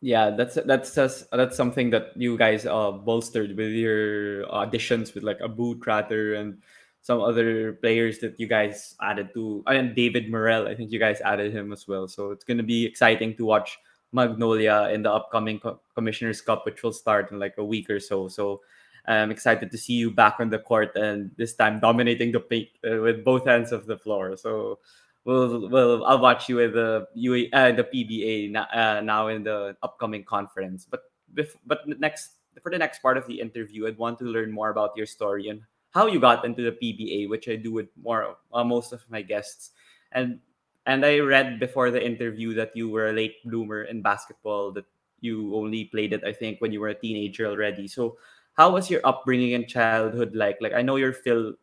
Yeah, 0.00 0.30
that's 0.30 0.56
that's 0.66 0.94
just, 0.94 1.30
that's 1.30 1.56
something 1.56 1.88
that 1.90 2.12
you 2.14 2.36
guys 2.36 2.66
uh 2.66 2.92
bolstered 2.92 3.56
with 3.56 3.72
your 3.72 4.44
auditions 4.48 5.14
with 5.14 5.24
like 5.24 5.40
Abu 5.40 5.80
Tratter 5.80 6.34
and 6.34 6.60
some 7.04 7.20
other 7.20 7.74
players 7.84 8.18
that 8.18 8.40
you 8.40 8.48
guys 8.48 8.96
added 9.02 9.28
to 9.34 9.62
and 9.66 9.94
David 9.94 10.30
Murrell. 10.30 10.66
I 10.66 10.74
think 10.74 10.90
you 10.90 10.98
guys 10.98 11.20
added 11.20 11.52
him 11.52 11.70
as 11.70 11.86
well. 11.86 12.08
So 12.08 12.30
it's 12.30 12.44
gonna 12.44 12.62
be 12.64 12.86
exciting 12.86 13.36
to 13.36 13.44
watch 13.44 13.76
Magnolia 14.12 14.88
in 14.90 15.02
the 15.02 15.12
upcoming 15.12 15.60
Co- 15.60 15.80
Commissioners 15.94 16.40
Cup, 16.40 16.64
which 16.64 16.82
will 16.82 16.94
start 16.96 17.30
in 17.30 17.38
like 17.38 17.56
a 17.58 17.64
week 17.64 17.90
or 17.90 18.00
so. 18.00 18.28
So 18.28 18.62
I'm 19.04 19.30
excited 19.30 19.70
to 19.70 19.76
see 19.76 19.92
you 19.92 20.10
back 20.12 20.36
on 20.40 20.48
the 20.48 20.58
court 20.58 20.96
and 20.96 21.30
this 21.36 21.52
time 21.54 21.78
dominating 21.78 22.32
the 22.32 22.40
paint 22.40 22.68
uh, 22.90 22.96
with 23.02 23.22
both 23.22 23.46
ends 23.46 23.70
of 23.70 23.84
the 23.84 23.98
floor. 23.98 24.34
So 24.38 24.78
we'll, 25.26 25.68
we'll 25.68 26.06
I'll 26.06 26.20
watch 26.20 26.48
you 26.48 26.56
with 26.56 26.72
the 26.72 27.06
UA, 27.12 27.50
uh, 27.52 27.72
the 27.72 27.84
PBA 27.84 28.56
uh, 28.56 29.02
now 29.02 29.28
in 29.28 29.44
the 29.44 29.76
upcoming 29.82 30.24
conference. 30.24 30.88
But 30.90 31.02
bef- 31.34 31.60
but 31.66 31.84
next 32.00 32.40
for 32.62 32.72
the 32.72 32.78
next 32.78 33.02
part 33.02 33.18
of 33.18 33.26
the 33.26 33.38
interview, 33.38 33.86
I'd 33.88 33.98
want 33.98 34.18
to 34.20 34.24
learn 34.24 34.50
more 34.50 34.70
about 34.70 34.96
your 34.96 35.04
story 35.04 35.48
and 35.48 35.60
how 35.94 36.06
you 36.06 36.18
got 36.18 36.44
into 36.44 36.62
the 36.62 36.72
PBA, 36.72 37.28
which 37.28 37.48
I 37.48 37.56
do 37.56 37.72
with 37.72 37.86
more 38.02 38.36
uh, 38.52 38.64
most 38.64 38.92
of 38.92 39.04
my 39.08 39.22
guests. 39.22 39.70
And 40.12 40.40
and 40.86 41.06
I 41.06 41.20
read 41.20 41.60
before 41.60 41.90
the 41.90 42.04
interview 42.04 42.52
that 42.54 42.76
you 42.76 42.90
were 42.90 43.08
a 43.08 43.12
late 43.12 43.36
bloomer 43.44 43.84
in 43.84 44.02
basketball. 44.02 44.72
That 44.72 44.84
you 45.20 45.54
only 45.54 45.86
played 45.86 46.12
it, 46.12 46.24
I 46.24 46.32
think, 46.32 46.60
when 46.60 46.72
you 46.72 46.80
were 46.80 46.88
a 46.88 46.98
teenager 46.98 47.46
already. 47.46 47.88
So 47.88 48.18
how 48.54 48.70
was 48.70 48.90
your 48.90 49.00
upbringing 49.04 49.54
and 49.54 49.66
childhood 49.66 50.34
like? 50.34 50.58
Like 50.60 50.74
I 50.74 50.82
know 50.82 50.96
you're 50.96 51.14
Phil, 51.14 51.54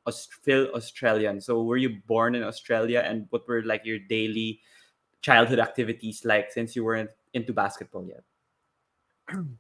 Phil 0.42 0.72
Australian. 0.74 1.40
So 1.42 1.64
were 1.64 1.78
you 1.78 2.02
born 2.08 2.36
in 2.36 2.44
Australia, 2.44 3.04
and 3.06 3.28
what 3.30 3.48
were 3.48 3.64
like 3.64 3.86
your 3.86 4.00
daily 4.00 4.62
childhood 5.22 5.60
activities 5.60 6.26
like 6.26 6.52
since 6.52 6.76
you 6.76 6.84
weren't 6.84 7.12
into 7.34 7.54
basketball 7.54 8.08
yet? 8.08 8.24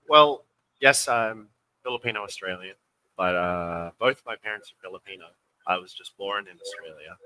Well, 0.09 0.43
yes, 0.79 1.07
I'm 1.07 1.47
Filipino 1.83 2.23
Australian, 2.23 2.75
but 3.17 3.35
uh, 3.35 3.91
both 3.99 4.21
my 4.25 4.35
parents 4.35 4.71
are 4.71 4.81
Filipino. 4.89 5.25
I 5.67 5.77
was 5.77 5.93
just 5.93 6.17
born 6.17 6.47
in 6.47 6.57
Australia. 6.59 7.17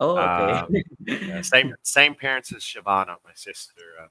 Oh, 0.00 0.18
okay. 0.18 1.26
Yeah, 1.26 1.40
same 1.42 1.74
same 1.82 2.14
parents 2.14 2.52
as 2.52 2.62
Shevana, 2.62 3.16
my 3.24 3.32
sister, 3.34 3.82
uh, 4.02 4.06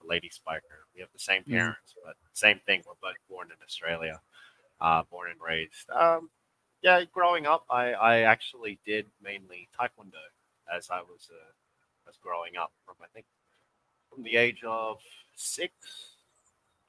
the 0.00 0.06
lady 0.08 0.28
spiker. 0.30 0.86
We 0.94 1.00
have 1.00 1.10
the 1.12 1.18
same 1.18 1.42
Mhm. 1.44 1.50
parents, 1.50 1.94
but 2.04 2.16
same 2.32 2.60
thing. 2.66 2.82
We're 2.86 2.94
both 3.02 3.16
born 3.28 3.48
in 3.48 3.56
Australia, 3.64 4.20
uh, 4.80 5.02
born 5.10 5.30
and 5.30 5.40
raised. 5.40 5.90
Um, 5.90 6.30
yeah, 6.82 7.04
growing 7.12 7.46
up, 7.46 7.64
I, 7.70 7.92
I 7.92 8.20
actually 8.22 8.78
did 8.86 9.06
mainly 9.22 9.68
taekwondo 9.78 10.24
as 10.74 10.90
I 10.90 11.00
was 11.00 11.28
uh, 11.30 11.52
was 12.06 12.16
growing 12.22 12.56
up 12.56 12.72
from 12.84 12.96
I 13.02 13.06
think 13.14 13.26
from 14.12 14.22
the 14.22 14.36
age 14.36 14.62
of 14.64 14.98
six 15.36 15.72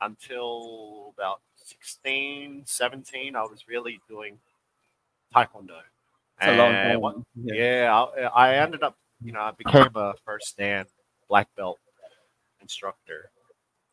until 0.01 1.13
about 1.17 1.41
16, 1.71 2.63
17, 2.65 3.35
I 3.35 3.43
was 3.43 3.67
really 3.67 3.99
doing 4.09 4.39
taekwondo. 5.35 5.79
It's 6.37 6.47
a 6.47 6.51
long 6.51 6.71
And 6.73 7.01
time. 7.01 7.25
Yeah. 7.35 7.53
yeah, 7.55 7.93
I, 7.93 8.21
I 8.49 8.55
ended 8.57 8.83
up, 8.83 8.95
you 9.23 9.31
know, 9.31 9.41
I 9.41 9.51
became 9.51 9.91
a 9.95 10.13
first 10.25 10.57
dan 10.57 10.85
black 11.29 11.47
belt 11.55 11.79
instructor. 12.61 13.31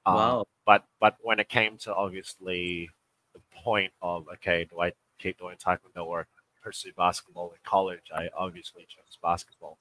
Um, 0.06 0.14
Wow. 0.16 0.44
But 0.66 0.84
but 1.00 1.16
when 1.22 1.40
it 1.40 1.48
came 1.48 1.78
to 1.78 1.94
obviously 1.94 2.90
the 3.34 3.40
point 3.64 3.92
of 4.02 4.26
okay, 4.34 4.66
do 4.70 4.80
I 4.80 4.92
keep 5.18 5.38
doing 5.38 5.56
taekwondo 5.56 6.06
or 6.06 6.26
pursue 6.62 6.92
basketball 6.96 7.50
in 7.52 7.58
college? 7.64 8.10
I 8.14 8.28
obviously 8.36 8.86
chose 8.88 9.18
basketball. 9.22 9.78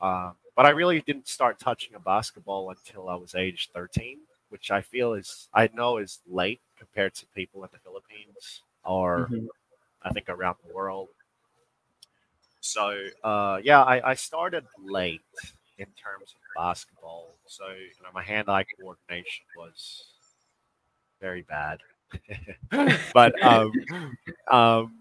Um, 0.00 0.34
but 0.56 0.66
I 0.66 0.70
really 0.70 1.00
didn't 1.00 1.28
start 1.28 1.58
touching 1.58 1.94
a 1.94 2.00
basketball 2.00 2.70
until 2.70 3.08
I 3.08 3.14
was 3.16 3.34
age 3.34 3.70
13, 3.74 4.18
which 4.50 4.70
I 4.70 4.80
feel 4.82 5.14
is 5.14 5.48
I 5.54 5.68
know 5.74 5.98
is 5.98 6.20
late 6.26 6.60
compared 6.84 7.14
to 7.14 7.26
people 7.34 7.62
in 7.64 7.70
the 7.72 7.78
Philippines 7.78 8.62
or 8.84 9.28
Mhm. 9.28 9.48
I 10.02 10.10
think 10.12 10.28
around 10.28 10.56
the 10.66 10.74
world. 10.74 11.08
So 12.60 13.06
uh, 13.22 13.60
yeah, 13.62 13.82
I, 13.82 14.10
I 14.10 14.14
started 14.14 14.64
late 14.82 15.20
in 15.78 15.86
terms 15.86 16.34
of 16.34 16.40
basketball. 16.54 17.34
So 17.46 17.68
you 17.68 18.02
know, 18.02 18.10
my 18.14 18.22
hand-eye 18.22 18.64
coordination 18.78 19.44
was 19.56 20.04
very 21.20 21.42
bad. 21.42 21.78
but 23.14 23.44
um, 23.44 23.72
um, 24.50 24.92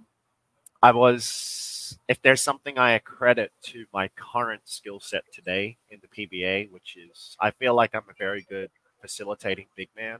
I 0.81 0.91
was, 0.91 1.97
if 2.07 2.21
there's 2.21 2.41
something 2.41 2.77
I 2.77 2.91
accredit 2.93 3.51
to 3.65 3.85
my 3.93 4.09
current 4.09 4.63
skill 4.65 4.99
set 4.99 5.23
today 5.33 5.77
in 5.89 5.99
the 6.01 6.07
PBA, 6.09 6.67
which 6.71 6.97
is 6.97 7.37
I 7.39 7.51
feel 7.51 7.75
like 7.75 7.95
I'm 7.95 8.03
a 8.09 8.15
very 8.17 8.45
good 8.49 8.71
facilitating 9.01 9.67
big 9.75 9.89
man. 9.95 10.19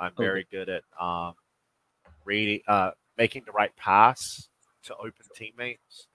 I'm 0.00 0.14
Okay. 0.18 0.24
very 0.24 0.46
good 0.50 0.70
at 0.70 0.84
um, 1.00 1.34
reading, 2.24 2.60
uh, 2.68 2.92
making 3.18 3.44
the 3.46 3.52
right 3.52 3.74
pass 3.76 4.48
to 4.84 4.96
open 4.96 5.26
teammates. 5.34 6.08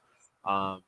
Um, 0.46 0.84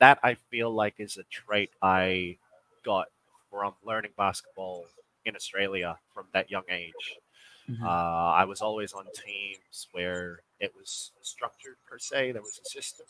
that 0.00 0.18
I 0.22 0.34
feel 0.34 0.70
like 0.72 0.94
is 0.98 1.16
a 1.18 1.24
trait 1.24 1.70
I 1.82 2.38
got 2.84 3.08
from 3.50 3.74
learning 3.84 4.12
basketball 4.16 4.86
in 5.24 5.36
Australia 5.36 5.98
from 6.14 6.26
that 6.34 6.50
young 6.50 6.64
age. 6.70 7.20
Mhm. 7.68 7.84
Uh, 7.84 8.32
I 8.34 8.44
was 8.44 8.62
always 8.62 8.92
on 8.94 9.06
teams 9.14 9.88
where 9.92 10.40
it 10.60 10.72
was 10.76 11.12
structured 11.22 11.76
per 11.88 11.98
se. 11.98 12.32
There 12.32 12.42
was 12.42 12.60
a 12.62 12.64
system. 12.64 13.06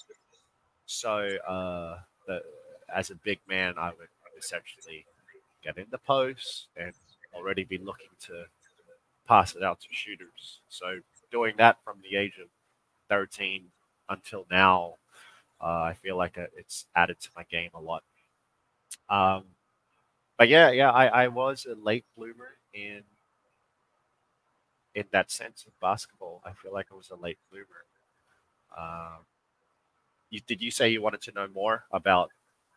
So, 0.87 1.37
uh, 1.49 2.01
the, 2.27 2.43
as 2.95 3.11
a 3.11 3.17
big 3.17 3.41
man, 3.49 3.75
I 3.79 3.91
would 3.91 4.09
essentially 4.39 5.07
get 5.63 5.79
in 5.79 5.87
the 5.91 5.99
post 5.99 6.69
and 6.77 6.93
already 7.35 7.65
be 7.65 7.79
looking 7.79 8.11
to 8.27 8.47
pass 9.27 9.55
it 9.55 9.63
out 9.63 9.81
to 9.81 9.89
shooters. 9.91 10.61
So, 10.69 11.01
doing 11.31 11.55
that 11.59 11.79
from 11.85 11.99
the 12.03 12.17
age 12.17 12.39
of 12.43 12.49
13 13.09 13.67
until 14.09 14.47
now, 14.51 14.97
uh, 15.61 15.83
I 15.83 15.95
feel 15.95 16.17
like 16.17 16.37
it's 16.57 16.87
added 16.97 17.21
to 17.21 17.31
my 17.37 17.45
game 17.45 17.71
a 17.75 17.81
lot. 17.81 18.05
Um, 19.09 19.45
but 20.39 20.49
yeah, 20.49 20.71
yeah, 20.71 20.91
I, 20.93 21.07
I 21.25 21.29
was 21.29 21.67
a 21.67 21.75
late 21.77 22.07
bloomer 22.17 22.51
in 22.75 23.05
in 24.95 25.05
that 25.13 25.31
sense 25.31 25.65
of 25.67 25.79
basketball. 25.81 26.41
I 26.45 26.53
feel 26.53 26.73
like 26.73 26.87
I 26.93 26.95
was 26.95 27.11
a 27.11 27.17
late 27.17 27.39
bloomer. 27.51 27.85
Um, 28.77 29.25
you, 30.31 30.41
did 30.47 30.61
you 30.61 30.71
say 30.71 30.89
you 30.89 31.03
wanted 31.03 31.23
to 31.23 31.33
know 31.33 31.49
more 31.49 31.85
about 31.93 32.31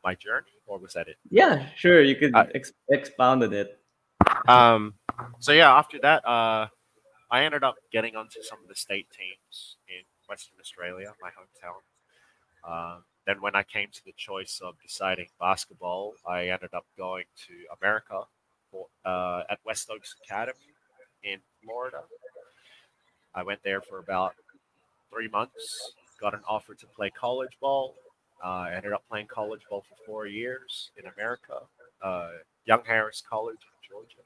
my 0.03 0.15
journey, 0.15 0.47
or 0.65 0.77
was 0.79 0.93
that 0.93 1.07
it? 1.07 1.17
Yeah, 1.29 1.67
sure. 1.75 2.01
You 2.01 2.15
could 2.15 2.33
Uh, 2.35 2.45
ex- 2.53 2.73
expound 2.89 3.43
on 3.43 3.53
it. 3.53 3.79
Um, 4.47 4.93
so 5.39 5.51
yeah, 5.51 5.73
after 5.75 5.99
that, 5.99 6.25
uh, 6.27 6.67
I 7.29 7.43
ended 7.43 7.63
up 7.63 7.75
getting 7.91 8.15
onto 8.15 8.41
some 8.41 8.59
of 8.61 8.67
the 8.67 8.75
state 8.75 9.07
teams 9.09 9.77
in 9.87 10.03
Western 10.29 10.57
Australia, 10.59 11.13
my 11.21 11.29
hometown. 11.29 11.81
Um, 12.67 13.03
then 13.25 13.41
when 13.41 13.55
I 13.55 13.63
came 13.63 13.89
to 13.93 14.05
the 14.05 14.13
choice 14.15 14.61
of 14.63 14.75
deciding 14.81 15.27
basketball, 15.39 16.13
I 16.25 16.47
ended 16.49 16.73
up 16.73 16.85
going 16.97 17.25
to 17.47 17.53
America 17.81 18.23
for, 18.71 18.87
uh, 19.05 19.43
at 19.49 19.59
West 19.65 19.89
Oaks 19.89 20.15
Academy 20.23 20.73
in 21.23 21.39
Florida. 21.63 22.03
I 23.35 23.43
went 23.43 23.61
there 23.63 23.81
for 23.81 23.99
about 23.99 24.33
three 25.11 25.27
months, 25.27 25.93
got 26.19 26.33
an 26.33 26.41
offer 26.47 26.73
to 26.73 26.87
play 26.87 27.09
college 27.09 27.57
ball. 27.59 27.95
Uh, 28.43 28.47
I 28.47 28.73
ended 28.75 28.93
up 28.93 29.03
playing 29.09 29.27
college 29.27 29.61
ball 29.69 29.81
for 29.81 29.95
four 30.05 30.27
years 30.27 30.91
in 30.97 31.05
America, 31.11 31.61
uh, 32.01 32.29
Young 32.65 32.83
Harris 32.85 33.23
College 33.27 33.59
in 33.59 33.89
Georgia. 33.89 34.21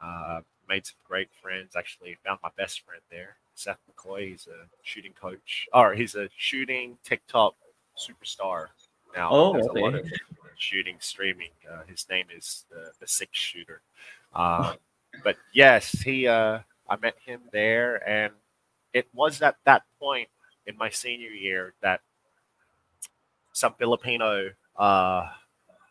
Uh, 0.00 0.40
made 0.68 0.86
some 0.86 0.96
great 1.06 1.28
friends. 1.42 1.76
Actually, 1.76 2.16
found 2.24 2.38
my 2.42 2.50
best 2.56 2.80
friend 2.82 3.02
there, 3.10 3.36
Seth 3.54 3.78
McCoy. 3.90 4.30
He's 4.30 4.46
a 4.46 4.66
shooting 4.82 5.12
coach, 5.20 5.68
or 5.74 5.94
he's 5.94 6.14
a 6.14 6.28
shooting 6.36 6.96
TikTok 7.04 7.54
superstar 7.98 8.66
now. 9.14 9.30
Oh, 9.30 9.52
There's 9.52 9.66
a 9.66 9.72
lot 9.72 9.94
okay. 9.94 10.08
of 10.08 10.12
shooting 10.56 10.96
streaming. 11.00 11.50
Uh, 11.70 11.82
his 11.86 12.06
name 12.08 12.26
is 12.34 12.64
the, 12.70 12.92
the 13.00 13.06
Six 13.06 13.38
Shooter. 13.38 13.82
Um, 14.34 14.76
but 15.24 15.36
yes, 15.52 15.90
he. 15.90 16.26
Uh, 16.26 16.60
I 16.88 16.96
met 16.96 17.14
him 17.24 17.40
there, 17.52 18.06
and 18.08 18.32
it 18.92 19.06
was 19.14 19.40
at 19.42 19.56
that 19.64 19.82
point 20.00 20.28
in 20.66 20.76
my 20.76 20.90
senior 20.90 21.30
year 21.30 21.74
that 21.82 22.00
some 23.52 23.74
Filipino, 23.78 24.50
uh, 24.76 25.28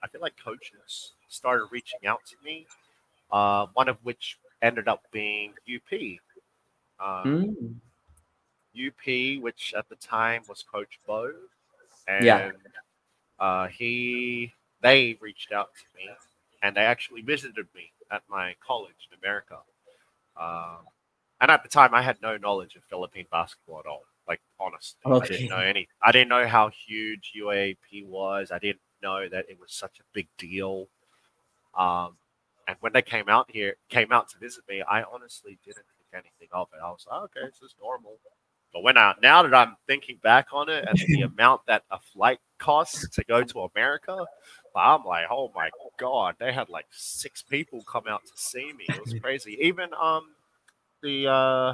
I 0.03 0.07
feel 0.07 0.21
like 0.21 0.35
coaches 0.43 1.13
started 1.27 1.67
reaching 1.71 2.05
out 2.07 2.21
to 2.27 2.35
me. 2.43 2.65
Uh, 3.31 3.67
one 3.73 3.89
of 3.89 3.97
which 4.03 4.37
ended 4.61 4.87
up 4.87 5.03
being 5.11 5.53
UP. 5.67 6.19
Um, 6.99 7.55
Mm. 7.61 7.75
UP, 8.73 9.39
which 9.41 9.73
at 9.77 9.89
the 9.89 9.95
time 9.95 10.43
was 10.47 10.63
Coach 10.63 10.99
Bo, 11.07 11.31
and 12.07 12.25
Yeah. 12.25 12.51
uh, 13.39 13.67
he 13.67 14.53
they 14.81 15.17
reached 15.21 15.51
out 15.51 15.69
to 15.75 15.83
me, 15.97 16.09
and 16.63 16.75
they 16.75 16.81
actually 16.81 17.21
visited 17.21 17.67
me 17.75 17.91
at 18.11 18.23
my 18.29 18.55
college 18.65 19.09
in 19.11 19.17
America. 19.19 19.57
Um, 20.37 20.85
and 21.41 21.51
at 21.51 21.63
the 21.63 21.69
time, 21.69 21.93
I 21.93 22.01
had 22.01 22.21
no 22.21 22.37
knowledge 22.37 22.75
of 22.75 22.83
Philippine 22.89 23.27
basketball 23.31 23.79
at 23.79 23.85
all. 23.85 24.03
Like 24.27 24.41
honestly, 24.59 25.01
I 25.11 25.27
didn't 25.27 25.49
know 25.49 25.59
any. 25.59 25.87
I 26.03 26.11
didn't 26.11 26.29
know 26.29 26.47
how 26.47 26.69
huge 26.69 27.31
UAAP 27.35 28.05
was. 28.05 28.51
I 28.51 28.59
didn't 28.59 28.81
know 29.01 29.27
that 29.29 29.45
it 29.49 29.59
was 29.59 29.71
such 29.71 29.99
a 29.99 30.03
big 30.13 30.27
deal. 30.37 30.87
Um, 31.77 32.17
and 32.67 32.77
when 32.81 32.93
they 32.93 33.01
came 33.01 33.29
out 33.29 33.49
here, 33.49 33.75
came 33.89 34.11
out 34.11 34.29
to 34.29 34.37
visit 34.37 34.63
me, 34.69 34.81
I 34.81 35.03
honestly 35.03 35.57
didn't 35.65 35.85
think 35.97 36.13
anything 36.13 36.49
of 36.51 36.67
it. 36.73 36.79
I 36.83 36.89
was 36.89 37.05
like, 37.09 37.21
okay, 37.23 37.45
this 37.45 37.61
is 37.61 37.75
normal. 37.81 38.17
But 38.73 38.83
when 38.83 38.97
I 38.97 39.15
now 39.21 39.41
that 39.41 39.53
I'm 39.53 39.75
thinking 39.87 40.19
back 40.21 40.47
on 40.53 40.69
it 40.69 40.85
and 40.87 40.97
the 40.97 41.21
amount 41.33 41.61
that 41.67 41.83
a 41.89 41.99
flight 41.99 42.39
costs 42.59 43.09
to 43.09 43.23
go 43.23 43.43
to 43.43 43.61
America, 43.75 44.25
I'm 44.75 45.03
like, 45.03 45.25
oh 45.31 45.51
my 45.55 45.69
god, 45.97 46.35
they 46.39 46.53
had 46.53 46.69
like 46.69 46.85
six 46.91 47.41
people 47.41 47.81
come 47.83 48.03
out 48.07 48.21
to 48.25 48.31
see 48.35 48.71
me. 48.73 48.85
It 48.87 49.01
was 49.01 49.15
crazy. 49.21 49.57
Even 49.61 49.89
um 49.99 50.29
the 51.01 51.27
uh 51.27 51.73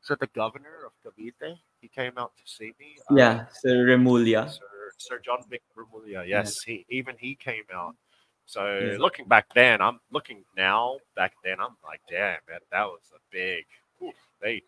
so 0.00 0.14
the 0.14 0.28
governor 0.28 0.86
of 0.86 0.92
Cavite, 1.04 1.58
he 1.80 1.88
came 1.88 2.12
out 2.16 2.32
to 2.36 2.42
see 2.50 2.72
me. 2.78 2.96
Uh, 3.10 3.14
Yeah, 3.16 3.46
Sir 3.52 3.84
Remulla. 3.84 4.50
Sir, 4.50 4.60
Sir 4.98 5.18
John 5.24 5.42
Vic 5.48 5.62
Remulia. 5.76 6.26
Yes, 6.26 6.62
he 6.62 6.84
even 6.88 7.16
he 7.18 7.34
came 7.34 7.64
out. 7.74 7.96
So 8.46 8.78
Yeah. 8.78 8.96
looking 8.98 9.26
back 9.26 9.46
then, 9.54 9.80
I'm 9.80 10.00
looking 10.10 10.44
now. 10.56 10.98
Back 11.16 11.34
then, 11.42 11.60
I'm 11.60 11.76
like, 11.84 12.00
damn, 12.08 12.38
man, 12.48 12.60
that 12.70 12.84
was 12.86 13.12
a 13.14 13.18
big. 13.30 13.64
oof, 14.02 14.14
they 14.40 14.62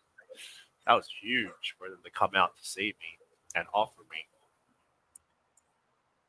that 0.87 0.95
was 0.95 1.09
huge 1.21 1.75
for 1.79 1.89
them 1.89 1.99
to 2.05 2.11
come 2.11 2.35
out 2.35 2.57
to 2.57 2.65
see 2.65 2.95
me 3.01 3.19
and 3.55 3.67
offer 3.75 4.03
me. 4.11 4.27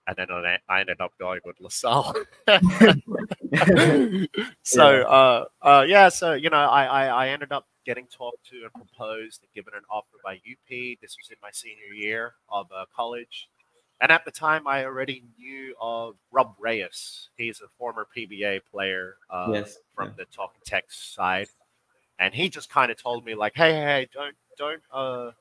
And 0.07 0.15
then 0.17 0.31
I 0.31 0.57
I 0.67 0.79
ended 0.81 1.01
up 1.01 1.13
going 1.19 1.39
with 1.45 1.59
LaSalle. 1.59 2.13
so 4.63 5.01
Yeah. 5.01 5.07
uh, 5.07 5.45
uh, 5.61 5.85
yeah, 5.87 6.09
so 6.09 6.33
you 6.33 6.49
know, 6.49 6.57
I, 6.57 6.85
I 6.85 7.05
I 7.07 7.29
ended 7.29 7.51
up 7.51 7.67
getting 7.85 8.07
talked 8.07 8.45
to 8.49 8.61
and 8.63 8.73
proposed 8.73 9.41
and 9.43 9.51
given 9.53 9.73
an 9.75 9.83
offer 9.89 10.17
by 10.23 10.33
UP. 10.35 10.99
This 11.01 11.17
was 11.17 11.29
in 11.29 11.37
my 11.41 11.49
senior 11.51 11.93
year 11.93 12.33
of 12.49 12.67
uh, 12.75 12.85
college, 12.95 13.49
and 14.01 14.11
at 14.11 14.25
the 14.25 14.31
time, 14.31 14.67
I 14.67 14.85
already 14.85 15.23
knew 15.37 15.75
of 15.81 16.15
Rob 16.31 16.55
Reyes. 16.59 17.29
He's 17.37 17.61
a 17.61 17.67
former 17.77 18.07
PBA 18.15 18.61
player 18.71 19.17
uh, 19.29 19.51
Yes. 19.53 19.77
from 19.95 20.13
the 20.17 20.25
Talk 20.25 20.53
'N 20.55 20.61
Text 20.65 21.13
side, 21.13 21.49
and 22.19 22.33
he 22.33 22.49
just 22.49 22.69
kind 22.69 22.91
of 22.91 22.97
told 23.01 23.25
me 23.25 23.35
like, 23.35 23.55
"Hey, 23.55 23.73
hey, 23.73 24.09
don't 24.13 24.35
don't 24.57 24.83
uh 24.91 25.31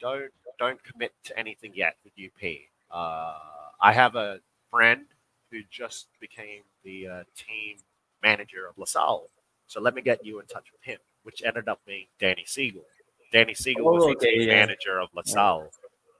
don't 0.00 0.30
don't 0.58 0.82
commit 0.84 1.12
to 1.24 1.38
anything 1.38 1.72
yet 1.74 1.96
with 2.04 2.12
UP. 2.16 2.68
Uh, 2.90 3.34
I 3.80 3.92
have 3.92 4.14
a 4.16 4.40
friend 4.70 5.06
who 5.50 5.60
just 5.70 6.08
became 6.20 6.62
the 6.84 7.08
uh, 7.08 7.24
team 7.36 7.78
manager 8.22 8.66
of 8.68 8.76
LaSalle, 8.78 9.28
so 9.66 9.80
let 9.80 9.94
me 9.94 10.02
get 10.02 10.24
you 10.24 10.40
in 10.40 10.46
touch 10.46 10.72
with 10.72 10.82
him." 10.82 10.98
Which 11.22 11.42
ended 11.42 11.68
up 11.68 11.80
being 11.86 12.06
Danny 12.20 12.44
Siegel. 12.46 12.84
Danny 13.32 13.52
Siegel 13.54 13.84
was 13.84 14.04
Oh, 14.04 14.08
the 14.10 14.14
okay, 14.14 14.30
team 14.38 14.48
yeah. 14.48 14.54
manager 14.60 15.00
of 15.00 15.08
LaSalle 15.14 15.72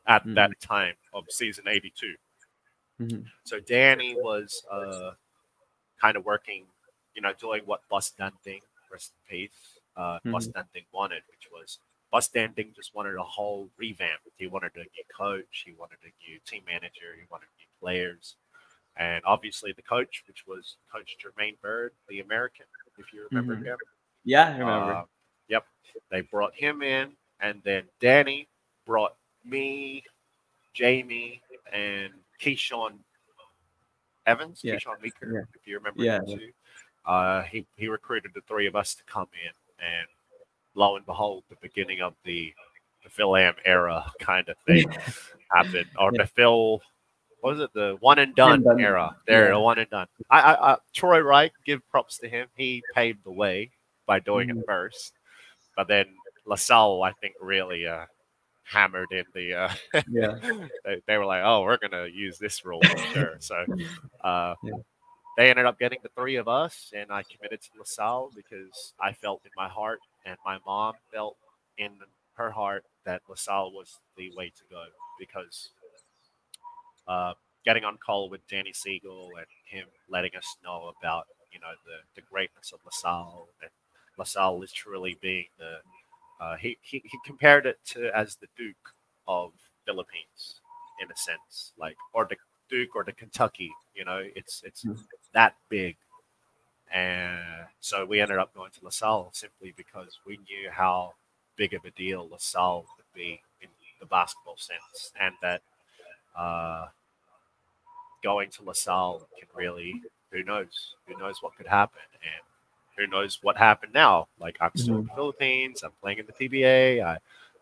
at 0.07 0.25
Mhm. 0.25 0.35
that 0.35 0.61
time 0.61 0.95
of 1.13 1.25
season 1.31 1.69
82. 1.69 2.17
Mhm. 3.01 3.31
So 3.45 3.61
Danny 3.61 4.15
was 4.15 4.65
uh, 4.71 5.15
kind 6.01 6.17
of 6.17 6.25
working, 6.25 6.67
you 7.15 7.23
know, 7.23 7.33
doing 7.35 7.63
what 7.65 7.87
Boss 7.89 8.11
Danding, 8.11 8.61
rest 8.91 9.13
in 9.13 9.37
peace, 9.37 9.79
uh, 9.97 10.19
Boss 10.25 10.49
Mhm. 10.49 10.53
Danding 10.55 10.87
wanted, 10.93 11.23
which 11.31 11.49
was 11.51 11.79
Boss 12.11 12.29
Danding 12.29 12.73
just 12.75 12.95
wanted 12.95 13.17
a 13.17 13.23
whole 13.23 13.71
revamp. 13.77 14.21
He 14.37 14.47
wanted 14.47 14.75
a 14.77 14.81
new 14.81 15.05
coach, 15.17 15.63
he 15.65 15.73
wanted 15.73 15.99
a 16.05 16.13
new 16.29 16.39
team 16.41 16.65
manager, 16.67 17.15
he 17.17 17.27
wanted 17.31 17.49
new 17.59 17.67
players, 17.81 18.37
and 18.97 19.25
obviously 19.25 19.73
the 19.73 19.83
coach, 19.83 20.25
which 20.27 20.47
was 20.47 20.77
Coach 20.91 21.17
Jermaine 21.23 21.61
Byrd, 21.61 21.95
the 22.09 22.21
American, 22.21 22.67
if 22.99 23.13
you 23.13 23.29
remember 23.31 23.57
Mhm. 23.57 23.65
him. 23.67 23.79
Yeah, 24.25 24.47
I 24.49 24.59
remember. 24.59 24.93
Uh, 24.93 25.05
yep. 25.49 25.67
They 26.11 26.23
brought 26.23 26.55
him 26.55 26.83
in, 26.83 27.17
and 27.41 27.63
then 27.63 27.89
Danny 28.01 28.49
brought 28.85 29.17
me, 29.47 30.03
Jamie, 30.75 31.41
and 31.73 32.13
Keyshawn 32.41 32.99
Evans, 34.27 34.61
Yeah. 34.65 34.75
Keyshawn 34.75 35.01
Meeker, 35.01 35.33
Yeah. 35.33 35.41
if 35.55 35.67
you 35.67 35.77
remember 35.77 36.03
Yeah, 36.03 36.19
him 36.19 36.39
too. 36.39 36.53
Uh, 37.05 37.43
he, 37.43 37.65
he 37.77 37.87
recruited 37.89 38.33
the 38.35 38.41
three 38.43 38.67
of 38.67 38.75
us 38.75 38.95
to 38.97 39.05
come 39.05 39.29
in, 39.45 39.53
and 39.85 40.07
lo 40.75 40.97
and 40.97 41.07
behold, 41.07 41.45
the 41.49 41.57
beginning 41.63 42.01
of 42.01 42.15
the, 42.25 42.53
the 43.05 43.09
Fil-Am 43.11 43.55
era 43.65 44.05
kind 44.19 44.49
of 44.49 44.57
thing 44.67 44.85
happened, 45.53 45.87
or 45.99 46.11
Yeah. 46.13 46.23
the 46.23 46.27
Phil. 46.29 46.81
What 47.41 47.55
was 47.55 47.61
it? 47.61 47.73
The 47.75 47.97
one 48.01 48.19
and 48.19 48.35
done, 48.35 48.65
done. 48.65 48.81
era. 48.81 49.15
There, 49.27 49.45
Yeah. 49.47 49.53
the 49.53 49.61
one 49.61 49.79
and 49.79 49.89
done. 49.91 50.09
I, 50.31 50.41
I, 50.41 50.73
I, 50.73 50.77
Troy 50.93 51.21
Rike, 51.21 51.53
give 51.65 51.87
props 51.89 52.19
to 52.19 52.29
him. 52.29 52.49
He 52.57 52.83
paved 52.93 53.23
the 53.25 53.31
way 53.31 53.71
by 54.07 54.19
doing 54.19 54.49
Mhm. 54.49 54.61
it 54.61 54.67
first. 54.67 55.13
But 55.77 55.87
then 55.87 56.07
LaSalle, 56.47 57.03
I 57.05 57.13
think, 57.13 57.35
really 57.41 57.87
uh, 57.87 58.07
hammered 58.71 59.13
in 59.13 59.25
the. 59.35 59.55
Uh, 59.55 60.03
Yeah. 60.09 60.35
they, 60.85 61.03
they 61.07 61.19
were 61.19 61.27
like, 61.27 61.43
"Oh, 61.45 61.63
we're 61.63 61.79
gonna 61.79 62.07
use 62.07 62.39
this 62.39 62.65
rule 62.65 62.81
for 62.81 62.99
sure." 63.13 63.37
So 63.41 63.65
uh, 64.25 64.55
Yeah. 64.63 64.75
they 65.37 65.51
ended 65.51 65.67
up 65.67 65.79
getting 65.79 65.99
the 66.03 66.11
three 66.17 66.37
of 66.37 66.49
us, 66.49 66.93
and 66.97 67.11
I 67.11 67.23
committed 67.25 67.61
to 67.63 67.71
LaSalle 67.79 68.31
because 68.35 68.95
I 69.01 69.13
felt 69.13 69.43
in 69.45 69.51
my 69.57 69.69
heart, 69.69 70.01
and 70.25 70.37
my 70.45 70.59
mom 70.67 70.95
felt 71.13 71.37
in 71.79 71.91
her 72.35 72.51
heart 72.51 72.85
that 73.05 73.23
LaSalle 73.29 73.73
was 73.73 73.99
the 74.17 74.31
way 74.37 74.49
to 74.51 74.63
go 74.71 74.85
because 75.19 75.71
uh, 77.09 77.35
getting 77.65 77.85
on 77.85 77.97
call 78.05 78.29
with 78.29 78.47
Danny 78.49 78.73
Siegel 78.73 79.33
and 79.37 79.47
him 79.71 79.87
letting 80.09 80.37
us 80.37 80.57
know 80.65 80.93
about 81.01 81.27
you 81.53 81.61
know 81.61 81.73
the, 81.85 82.21
the 82.21 82.27
greatness 82.31 82.73
of 82.73 82.81
LaSalle 82.85 83.49
and 83.63 83.71
LaSalle 84.19 84.63
is 84.63 84.73
truly 84.73 85.17
being 85.21 85.47
the 85.59 85.79
uh, 86.41 86.57
he, 86.57 86.79
he 86.83 87.03
he 87.05 87.19
compared 87.27 87.67
it 87.67 87.79
to 87.87 88.11
as 88.17 88.37
the 88.37 88.49
Duke 88.57 88.95
of 89.29 89.53
Philippines 89.87 90.61
in 91.03 91.11
a 91.11 91.17
sense 91.17 91.73
like 91.79 91.97
or 92.13 92.27
the 92.29 92.37
Duke 92.71 92.97
or 92.97 93.05
the 93.05 93.13
Kentucky 93.13 93.71
you 93.95 94.05
know 94.05 94.23
it's 94.35 94.63
it's 94.65 94.85
Mhm. 94.85 94.99
that 95.35 95.57
big. 95.69 95.97
And 96.93 97.67
so 97.81 98.05
we 98.07 98.21
ended 98.21 98.39
up 98.39 98.55
going 98.55 98.71
to 98.73 98.85
LaSalle 98.85 99.31
simply 99.35 99.73
because 99.77 100.19
we 100.27 100.39
knew 100.39 100.71
how 100.71 101.15
big 101.57 101.75
of 101.75 101.85
a 101.85 101.91
deal 101.91 102.29
LaSalle 102.29 102.87
would 102.97 103.07
be 103.15 103.43
in 103.61 103.69
the 104.01 104.07
basketball 104.07 104.57
sense 104.57 105.13
and 105.21 105.35
that 105.43 105.63
uh, 106.39 106.87
going 108.23 108.51
to 108.51 108.63
LaSalle 108.65 109.27
can 109.39 109.49
really, 109.55 110.03
who 110.31 110.43
knows, 110.43 110.95
who 111.07 111.17
knows 111.19 111.43
what 111.43 111.57
could 111.57 111.67
happen, 111.67 112.01
and 112.23 112.46
who 112.97 113.07
knows 113.07 113.39
what 113.43 113.57
happened 113.57 113.93
now. 113.95 114.29
Like 114.41 114.57
I'm 114.61 114.73
still 114.75 114.97
in 114.97 115.07
the 115.07 115.15
Philippines, 115.15 115.83
I'm 115.83 115.93
playing 116.03 116.19
in 116.19 116.27
the 116.27 116.33
PBA. 116.33 117.03
I, 117.05 117.19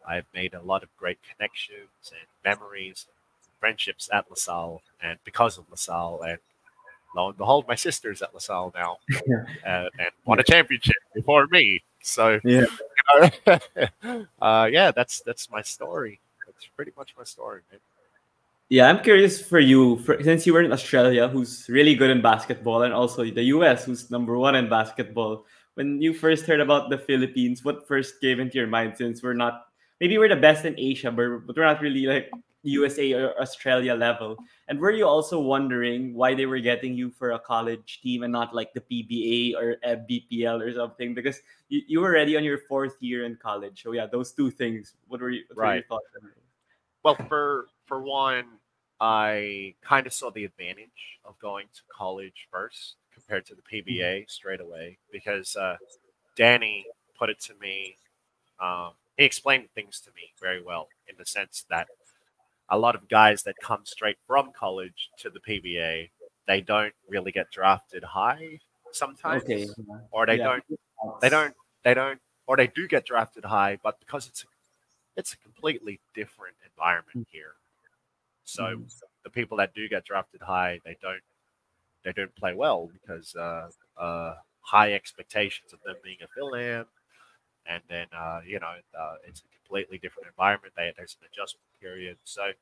I've 0.07 0.27
made 0.35 0.55
a 0.55 0.63
lot 0.63 0.83
of 0.83 0.89
great 0.99 1.19
connections 1.37 1.89
and 2.11 2.27
memories, 2.45 3.07
and 3.09 3.15
friendships 3.61 4.09
at 4.13 4.31
LaSalle, 4.31 4.83
and 5.03 5.19
because 5.25 5.59
of 5.59 5.65
LaSalle, 5.71 6.23
and 6.23 6.39
lo 7.17 7.29
and 7.29 7.39
behold, 7.39 7.67
my 7.69 7.75
sister's 7.75 8.23
at 8.23 8.35
LaSalle 8.35 8.73
now, 8.75 8.99
uh, 9.67 9.89
and 9.99 10.11
won 10.25 10.41
a 10.41 10.45
championship 10.45 10.97
before 11.15 11.47
me. 11.49 11.83
So 12.03 12.41
Yeah. 12.45 12.67
you 13.15 13.59
know, 14.05 14.27
uh, 14.43 14.69
yeah, 14.71 14.91
that's 14.91 15.21
that's 15.21 15.51
my 15.51 15.63
story. 15.63 16.21
That's 16.47 16.67
pretty 16.77 16.93
much 16.97 17.15
my 17.17 17.25
story, 17.25 17.61
man. 17.71 17.81
Yeah, 18.75 18.89
I'm 18.91 18.99
curious 19.05 19.41
for 19.41 19.61
you, 19.61 20.03
for, 20.03 20.21
since 20.21 20.49
you 20.49 20.53
were 20.53 20.61
in 20.61 20.73
Australia, 20.73 21.29
who's 21.29 21.69
really 21.69 21.95
good 21.95 22.11
in 22.11 22.21
basketball, 22.21 22.83
and 22.83 22.93
also 22.93 23.23
the 23.23 23.55
US, 23.55 23.85
who's 23.85 24.11
number 24.11 24.37
one 24.37 24.57
in 24.57 24.69
basketball. 24.69 25.47
When 25.75 26.03
you 26.03 26.13
first 26.13 26.45
heard 26.45 26.59
about 26.59 26.91
the 26.91 26.99
Philippines, 26.99 27.65
what 27.65 27.87
first 27.87 28.21
came 28.21 28.41
into 28.41 28.59
your 28.59 28.67
mind? 28.67 28.97
Since 28.97 29.23
we're 29.23 29.39
not, 29.39 29.67
maybe 30.01 30.19
we're 30.19 30.29
the 30.29 30.43
best 30.43 30.65
in 30.65 30.75
Asia, 30.77 31.13
but, 31.13 31.47
but 31.47 31.55
we're 31.55 31.71
not 31.71 31.83
really 31.83 32.07
like 32.07 32.33
USA 32.65 33.13
or 33.13 33.41
Australia 33.41 33.95
level. 33.95 34.35
And 34.67 34.81
were 34.81 34.91
you 34.91 35.07
also 35.07 35.39
wondering 35.39 36.13
why 36.13 36.35
they 36.35 36.47
were 36.47 36.59
getting 36.59 36.95
you 36.99 37.13
for 37.13 37.31
a 37.31 37.39
college 37.39 38.01
team 38.03 38.25
and 38.25 38.33
not 38.33 38.57
like 38.57 38.75
the 38.75 38.83
PBA 38.83 39.55
or 39.55 39.79
BPL 39.87 40.59
or 40.59 40.75
something? 40.75 41.15
Because 41.15 41.39
you, 41.69 41.81
you 41.87 42.01
were 42.01 42.09
already 42.09 42.37
on 42.37 42.43
your 42.43 42.59
fourth 42.67 42.99
year 42.99 43.25
in 43.25 43.39
college. 43.41 43.85
So 43.85 43.93
yeah, 43.93 44.07
those 44.11 44.33
two 44.33 44.51
things. 44.51 44.95
What 45.07 45.21
were, 45.21 45.31
you, 45.31 45.45
what 45.47 45.59
were 45.59 45.63
your 45.63 45.75
Right. 45.75 45.87
thoughts? 45.87 46.11
Well, 47.05 47.15
for 47.29 47.69
for 47.87 48.03
one, 48.03 48.47
I 49.07 49.75
kind 49.83 50.07
of 50.07 50.15
saw 50.15 50.31
the 50.31 50.47
advantage 50.47 51.19
of 51.27 51.39
going 51.39 51.67
to 51.75 51.83
college 51.95 52.49
first 52.51 52.95
compared 53.13 53.45
to 53.47 53.55
the 53.55 53.61
PBA 53.61 54.31
straight 54.31 54.61
away 54.63 54.97
because 55.13 55.57
uh, 55.57 55.77
Danny 56.37 56.87
put 57.19 57.29
it 57.29 57.39
to 57.41 57.53
me. 57.61 57.99
Um, 58.59 58.93
he 59.19 59.25
explained 59.27 59.69
things 59.75 60.01
to 60.01 60.11
me 60.17 60.33
very 60.41 60.63
well 60.63 60.89
in 61.07 61.17
the 61.19 61.27
sense 61.27 61.67
that 61.69 61.87
a 62.71 62.79
lot 62.79 62.95
of 62.95 63.07
guys 63.11 63.43
that 63.43 63.57
come 63.63 63.83
straight 63.85 64.17
from 64.27 64.53
college 64.53 65.11
to 65.19 65.29
the 65.29 65.41
PBA, 65.41 66.09
they 66.47 66.63
don't 66.63 66.95
really 67.07 67.31
get 67.31 67.51
drafted 67.51 68.05
high 68.05 68.59
sometimes, 68.91 69.45
Okay. 69.45 69.67
or 70.13 70.25
they 70.25 70.39
Yeah. 70.39 70.45
don't, 70.45 70.65
they 71.21 71.29
don't, 71.29 71.55
they 71.83 71.93
don't, 71.93 72.21
or 72.47 72.57
they 72.57 72.69
do 72.69 72.89
get 72.89 73.05
drafted 73.05 73.45
high, 73.45 73.79
but 73.83 74.01
because 74.01 74.27
it's 74.29 74.45
a, 74.45 74.47
it's 75.15 75.35
a 75.35 75.37
completely 75.37 76.01
different 76.15 76.57
environment 76.65 77.29
here. 77.31 77.53
So 78.45 78.65
Mhm. 78.65 79.03
the 79.25 79.31
people 79.31 79.57
that 79.59 79.75
do 79.75 79.89
get 79.89 80.05
drafted 80.05 80.43
high, 80.43 80.81
they 80.85 80.97
don't, 81.01 81.23
they 82.05 82.13
don't 82.13 82.35
play 82.37 82.55
well 82.55 82.89
because 82.89 83.35
uh, 83.37 83.71
uh, 83.97 84.37
high 84.61 84.95
expectations 84.95 85.73
of 85.73 85.83
them 85.85 85.97
being 86.05 86.19
a 86.23 86.29
fill-in, 86.29 86.87
and 87.67 87.83
then 87.89 88.07
uh, 88.15 88.41
you 88.47 88.61
know 88.61 88.75
uh, 88.99 89.17
it's 89.27 89.41
a 89.43 89.45
completely 89.59 89.99
different 89.99 90.29
environment. 90.29 90.75
They, 90.77 90.93
there's 90.97 91.17
an 91.21 91.29
adjustment 91.33 91.65
period. 91.81 92.19
So 92.25 92.53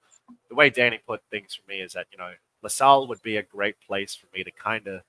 the 0.51 0.55
way 0.57 0.71
Danny 0.71 0.99
put 1.07 1.23
things 1.31 1.55
for 1.55 1.69
me 1.71 1.81
is 1.81 1.95
that 1.95 2.07
you 2.13 2.19
know 2.19 2.33
LaSalle 2.63 3.09
would 3.09 3.23
be 3.23 3.37
a 3.39 3.43
great 3.43 3.77
place 3.87 4.15
for 4.17 4.27
me 4.37 4.45
to 4.45 4.51
kind 4.53 4.87
of 4.89 5.03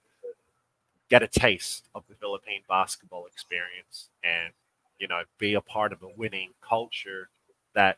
get 1.09 1.23
a 1.23 1.27
taste 1.27 1.87
of 1.95 2.03
the 2.07 2.15
Philippine 2.15 2.61
basketball 2.67 3.25
experience 3.25 4.09
and 4.23 4.53
you 4.99 5.07
know 5.07 5.21
be 5.37 5.53
a 5.53 5.61
part 5.61 5.91
of 5.93 6.01
a 6.03 6.07
winning 6.17 6.51
culture 6.61 7.29
that 7.75 7.97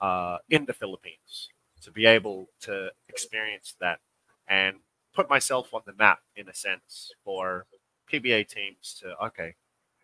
uh, 0.00 0.38
in 0.50 0.64
the 0.66 0.72
Philippines 0.72 1.48
to 1.82 1.90
be 1.90 2.06
able 2.06 2.48
to 2.60 2.90
experience 3.08 3.74
that 3.80 3.98
and 4.48 4.76
put 5.14 5.28
myself 5.28 5.74
on 5.74 5.82
the 5.86 5.92
map 5.94 6.20
in 6.36 6.48
a 6.48 6.54
sense 6.54 7.12
for 7.24 7.66
PBA 8.10 8.48
teams 8.48 8.96
to 9.00 9.16
okay, 9.26 9.54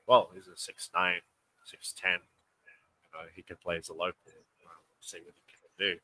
well 0.07 0.31
he's 0.35 0.49
a 0.49 0.57
six 0.57 0.91
nine, 0.95 1.21
six 1.65 1.95
ten, 2.01 2.19
you 3.03 3.11
know 3.15 3.27
he 3.35 3.43
can 3.43 3.57
play 3.57 3.77
as 3.77 3.89
a 3.89 3.93
local, 3.95 4.15
see 5.01 5.19
what 5.19 5.35
he 5.35 5.43
can 5.49 5.95
do. 5.95 6.01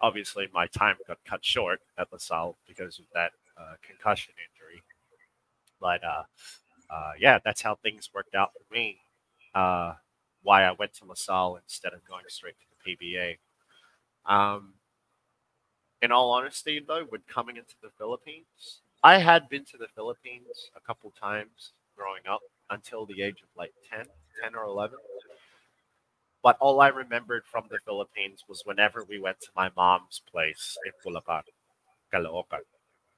Obviously, 0.00 0.48
my 0.52 0.66
time 0.66 0.96
got 1.08 1.18
cut 1.24 1.44
short 1.44 1.80
at 1.98 2.12
LaSalle 2.12 2.56
because 2.68 2.98
of 2.98 3.06
that 3.14 3.32
uh, 3.58 3.74
concussion 3.82 4.34
injury, 4.52 4.82
but 5.80 6.04
uh, 6.04 6.22
uh, 6.90 7.12
yeah, 7.18 7.38
that's 7.44 7.62
how 7.62 7.74
things 7.76 8.10
worked 8.14 8.34
out 8.34 8.50
for 8.52 8.74
me. 8.74 8.98
Uh, 9.54 9.94
why 10.42 10.64
I 10.64 10.72
went 10.72 10.94
to 10.94 11.04
LaSalle 11.04 11.56
instead 11.56 11.92
of 11.92 12.06
going 12.06 12.24
straight 12.28 12.54
to 12.60 12.66
the 12.70 12.96
PBA. 12.96 13.38
Um, 14.26 14.74
in 16.02 16.12
all 16.12 16.30
honesty, 16.32 16.80
though, 16.86 17.04
when 17.08 17.22
coming 17.28 17.56
into 17.56 17.74
the 17.82 17.90
Philippines, 17.98 18.80
I 19.02 19.18
had 19.18 19.48
been 19.48 19.64
to 19.66 19.78
the 19.78 19.88
Philippines 19.94 20.70
a 20.76 20.80
couple 20.80 21.12
times 21.20 21.72
growing 21.96 22.22
up 22.28 22.40
until 22.70 23.06
the 23.06 23.22
age 23.22 23.42
of 23.42 23.48
like 23.56 23.72
10, 23.90 24.06
10 24.42 24.54
or 24.54 24.64
11. 24.64 24.98
But 26.42 26.56
all 26.60 26.80
I 26.80 26.88
remembered 26.88 27.44
from 27.44 27.64
the 27.70 27.78
Philippines 27.84 28.44
was 28.48 28.62
whenever 28.64 29.04
we 29.04 29.18
went 29.18 29.40
to 29.40 29.48
my 29.56 29.70
mom's 29.76 30.22
place 30.30 30.76
in 30.86 30.92
Bulacan, 31.04 31.42
Caloocan, 32.12 32.60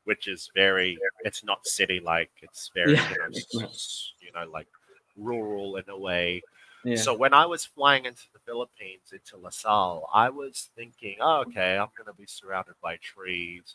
which 0.05 0.29
is 0.29 0.51
very, 0.55 0.99
it's 1.25 1.45
not 1.45 1.67
city 1.67 2.01
like, 2.01 2.31
it's 2.43 2.71
very, 2.75 2.95
Yeah. 2.95 3.09
you, 3.11 3.61
know, 3.61 3.69
you 4.21 4.33
know, 4.35 4.51
like 4.51 4.69
rural 5.17 5.77
in 5.77 5.85
a 5.89 5.99
way. 5.99 6.43
Yeah. 6.85 6.97
So 6.97 7.15
when 7.15 7.35
I 7.35 7.47
was 7.47 7.65
flying 7.65 8.05
into 8.05 8.25
the 8.33 8.39
Philippines, 8.39 9.13
into 9.13 9.37
LaSalle, 9.37 10.09
I 10.13 10.31
was 10.31 10.71
thinking, 10.77 11.17
oh, 11.21 11.41
okay, 11.49 11.77
I'm 11.77 11.89
going 11.97 12.07
to 12.07 12.19
be 12.19 12.27
surrounded 12.27 12.75
by 12.83 12.97
trees. 12.97 13.75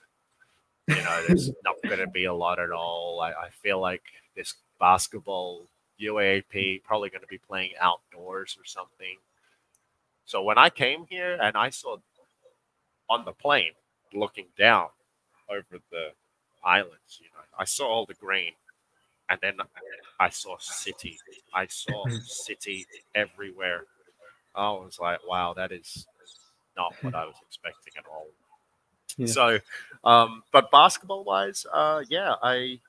You 0.88 0.96
know, 0.96 1.24
there's 1.28 1.50
not 1.64 1.76
going 1.84 2.00
to 2.00 2.08
be 2.08 2.26
a 2.26 2.34
lot 2.34 2.60
at 2.60 2.72
all. 2.72 3.22
I, 3.22 3.32
I 3.32 3.50
feel 3.62 3.80
like 3.80 4.04
this 4.36 4.56
basketball 4.80 5.68
UAAP 6.02 6.84
probably 6.84 7.10
going 7.10 7.22
to 7.22 7.28
be 7.28 7.38
playing 7.38 7.72
outdoors 7.80 8.58
or 8.60 8.66
something. 8.66 9.18
So 10.26 10.42
when 10.42 10.58
I 10.58 10.70
came 10.70 11.06
here 11.10 11.38
and 11.42 11.58
I 11.58 11.70
saw 11.70 11.98
on 13.10 13.26
the 13.26 13.34
plane 13.34 13.74
looking 14.14 14.48
down 14.58 14.88
over 15.50 15.82
the 15.92 16.12
islands, 16.64 17.20
you 17.20 17.28
know, 17.28 17.44
I 17.58 17.66
saw 17.66 17.88
all 17.88 18.06
the 18.06 18.14
green 18.14 18.54
and 19.34 19.40
then 19.42 19.66
I 20.20 20.30
saw 20.30 20.58
city. 20.60 21.18
I 21.54 21.66
saw 21.68 22.08
city 22.24 22.86
everywhere. 23.16 23.86
I 24.56 24.70
was 24.72 25.00
like, 25.02 25.20
wow, 25.28 25.54
that 25.56 25.72
is 25.72 26.06
not 26.78 26.94
what 27.02 27.16
I 27.16 27.26
was 27.26 27.36
expecting 27.48 27.94
at 27.98 28.06
all. 28.06 28.28
Yeah. 29.18 29.28
So, 29.28 29.60
um, 30.04 30.44
but 30.52 30.70
basketball 30.72 31.24
wise, 31.24 31.66
uh, 31.74 32.04
yeah, 32.10 32.36
I, 32.44 32.80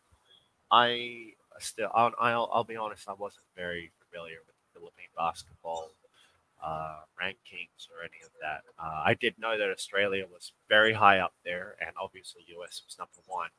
I 0.70 1.32
still, 1.58 1.88
I'll, 1.94 2.12
I'll, 2.20 2.50
I'll 2.52 2.64
be 2.64 2.76
honest, 2.76 3.08
I 3.08 3.14
wasn't 3.14 3.44
very 3.56 3.90
familiar 4.10 4.38
with 4.46 4.56
Philippine 4.74 5.12
basketball 5.16 5.90
uh, 6.62 7.00
rankings 7.20 7.88
or 7.90 8.02
any 8.02 8.22
of 8.22 8.30
that. 8.42 8.62
Uh, 8.78 9.02
I 9.04 9.14
did 9.14 9.38
know 9.38 9.56
that 9.56 9.70
Australia 9.70 10.26
was 10.30 10.52
very 10.68 10.92
high 10.92 11.20
up 11.20 11.32
there, 11.44 11.76
and 11.80 11.90
obviously 12.00 12.42
US 12.58 12.82
was 12.86 12.96
number 12.98 13.22
one. 13.26 13.50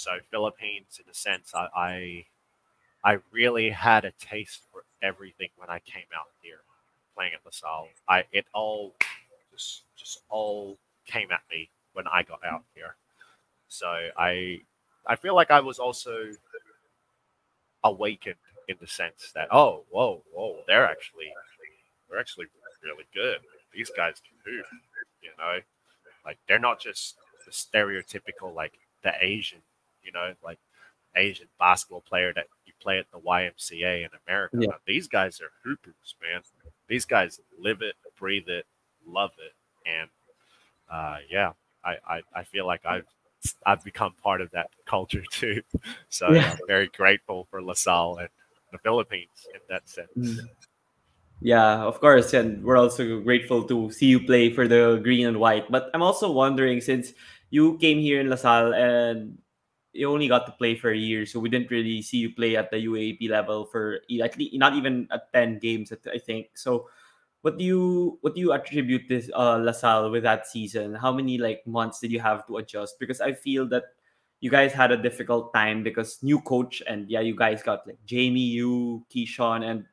So 0.00 0.12
Philippines, 0.30 0.98
in 0.98 1.10
a 1.10 1.14
sense, 1.14 1.52
I, 1.54 1.68
I 1.76 2.24
I 3.04 3.18
really 3.30 3.68
had 3.68 4.06
a 4.06 4.12
taste 4.12 4.62
for 4.72 4.84
everything 5.02 5.50
when 5.56 5.68
I 5.68 5.78
came 5.80 6.08
out 6.16 6.28
here 6.40 6.60
playing 7.14 7.32
at 7.34 7.44
LaSalle. 7.44 7.88
I 8.08 8.24
it 8.32 8.46
all 8.54 8.94
just 9.52 9.82
just 9.98 10.22
all 10.30 10.78
came 11.06 11.30
at 11.30 11.42
me 11.50 11.68
when 11.92 12.06
I 12.08 12.22
got 12.22 12.40
out 12.46 12.64
here. 12.74 12.96
So 13.68 13.88
I 14.16 14.60
I 15.06 15.16
feel 15.16 15.34
like 15.34 15.50
I 15.50 15.60
was 15.60 15.78
also 15.78 16.32
awakened 17.84 18.36
in 18.68 18.76
the 18.80 18.86
sense 18.86 19.32
that 19.34 19.48
oh 19.50 19.84
whoa 19.90 20.22
whoa 20.32 20.62
they're 20.66 20.86
actually 20.86 21.30
they're 22.08 22.20
actually 22.20 22.46
really 22.82 23.04
good. 23.12 23.40
These 23.74 23.90
guys 23.94 24.14
can 24.26 24.38
hoop, 24.50 24.66
you 25.22 25.30
know, 25.38 25.58
like 26.24 26.38
they're 26.48 26.58
not 26.58 26.80
just 26.80 27.16
the 27.44 27.52
stereotypical 27.52 28.54
like 28.54 28.78
the 29.02 29.12
Asian, 29.20 29.60
you 30.02 30.12
know, 30.12 30.32
like 30.44 30.58
Asian 31.16 31.48
basketball 31.58 32.02
player 32.02 32.32
that 32.34 32.46
you 32.66 32.72
play 32.80 32.98
at 32.98 33.06
the 33.12 33.18
YMCA 33.18 34.04
in 34.04 34.10
America. 34.26 34.58
Yeah. 34.60 34.76
These 34.86 35.08
guys 35.08 35.40
are 35.40 35.50
hoopers, 35.64 36.14
man. 36.22 36.42
These 36.88 37.04
guys 37.04 37.40
live 37.58 37.82
it, 37.82 37.94
breathe 38.18 38.48
it, 38.48 38.66
love 39.06 39.32
it, 39.38 39.54
and 39.88 40.08
uh, 40.90 41.18
yeah, 41.30 41.52
I, 41.84 41.96
I, 42.06 42.22
I 42.34 42.44
feel 42.44 42.66
like 42.66 42.84
I've 42.84 43.06
I've 43.64 43.82
become 43.84 44.12
part 44.22 44.40
of 44.40 44.50
that 44.50 44.68
culture 44.84 45.22
too. 45.30 45.62
So 46.08 46.30
Yeah. 46.32 46.52
I'm 46.52 46.58
very 46.66 46.88
grateful 46.88 47.46
for 47.50 47.62
LaSalle 47.62 48.18
and 48.18 48.28
the 48.72 48.78
Philippines 48.78 49.46
in 49.54 49.60
that 49.68 49.88
sense. 49.88 50.10
Mm. 50.16 50.48
Yeah, 51.42 51.80
of 51.84 52.00
course, 52.00 52.34
and 52.34 52.62
we're 52.62 52.76
also 52.76 53.20
grateful 53.20 53.64
to 53.64 53.90
see 53.90 54.06
you 54.06 54.20
play 54.20 54.52
for 54.52 54.68
the 54.68 55.00
green 55.02 55.26
and 55.26 55.40
white. 55.40 55.70
But 55.70 55.88
I'm 55.94 56.02
also 56.02 56.30
wondering 56.30 56.82
since 56.82 57.14
you 57.48 57.78
came 57.78 57.98
here 57.98 58.20
in 58.20 58.28
LaSalle 58.28 58.74
and 58.74 59.38
you 59.92 60.10
only 60.10 60.28
got 60.28 60.46
to 60.46 60.52
play 60.52 60.76
for 60.76 60.90
a 60.90 60.96
year, 60.96 61.26
so 61.26 61.40
we 61.40 61.48
didn't 61.48 61.70
really 61.70 62.02
see 62.02 62.18
you 62.18 62.34
play 62.34 62.56
at 62.56 62.70
the 62.70 62.76
UAAP 62.86 63.28
level 63.28 63.66
for 63.66 64.00
at 64.22 64.38
least 64.38 64.54
not 64.54 64.74
even 64.74 65.08
at 65.10 65.32
ten 65.32 65.58
games, 65.58 65.92
I 65.92 66.18
think. 66.18 66.54
So, 66.54 66.88
what 67.42 67.58
do 67.58 67.64
you 67.64 68.18
what 68.20 68.34
do 68.34 68.40
you 68.40 68.52
attribute 68.52 69.08
this 69.08 69.30
uh, 69.34 69.56
LaSalle 69.56 70.10
with 70.10 70.22
that 70.22 70.46
season? 70.46 70.94
How 70.94 71.12
many 71.12 71.38
like 71.38 71.66
months 71.66 72.00
did 72.00 72.12
you 72.12 72.20
have 72.20 72.46
to 72.46 72.58
adjust? 72.58 72.98
Because 73.00 73.20
I 73.20 73.32
feel 73.32 73.66
that 73.68 73.84
you 74.40 74.50
guys 74.50 74.72
had 74.72 74.90
a 74.90 74.96
difficult 74.96 75.52
time 75.52 75.82
because 75.82 76.22
new 76.22 76.40
coach 76.40 76.82
and 76.86 77.10
yeah, 77.10 77.20
you 77.20 77.36
guys 77.36 77.62
got 77.62 77.86
like 77.86 77.98
Jamie, 78.06 78.40
you, 78.40 79.04
Keyshawn, 79.14 79.64
and 79.68 79.84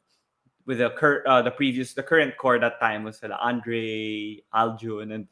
with 0.68 0.78
the 0.78 0.92
cur- 0.92 1.24
uh, 1.26 1.42
the 1.42 1.52
previous 1.52 1.94
the 1.94 2.04
current 2.04 2.38
core 2.38 2.60
that 2.60 2.80
time 2.80 3.04
was 3.04 3.24
uh, 3.24 3.30
Andre 3.40 4.44
Aljun 4.54 5.14
and 5.14 5.28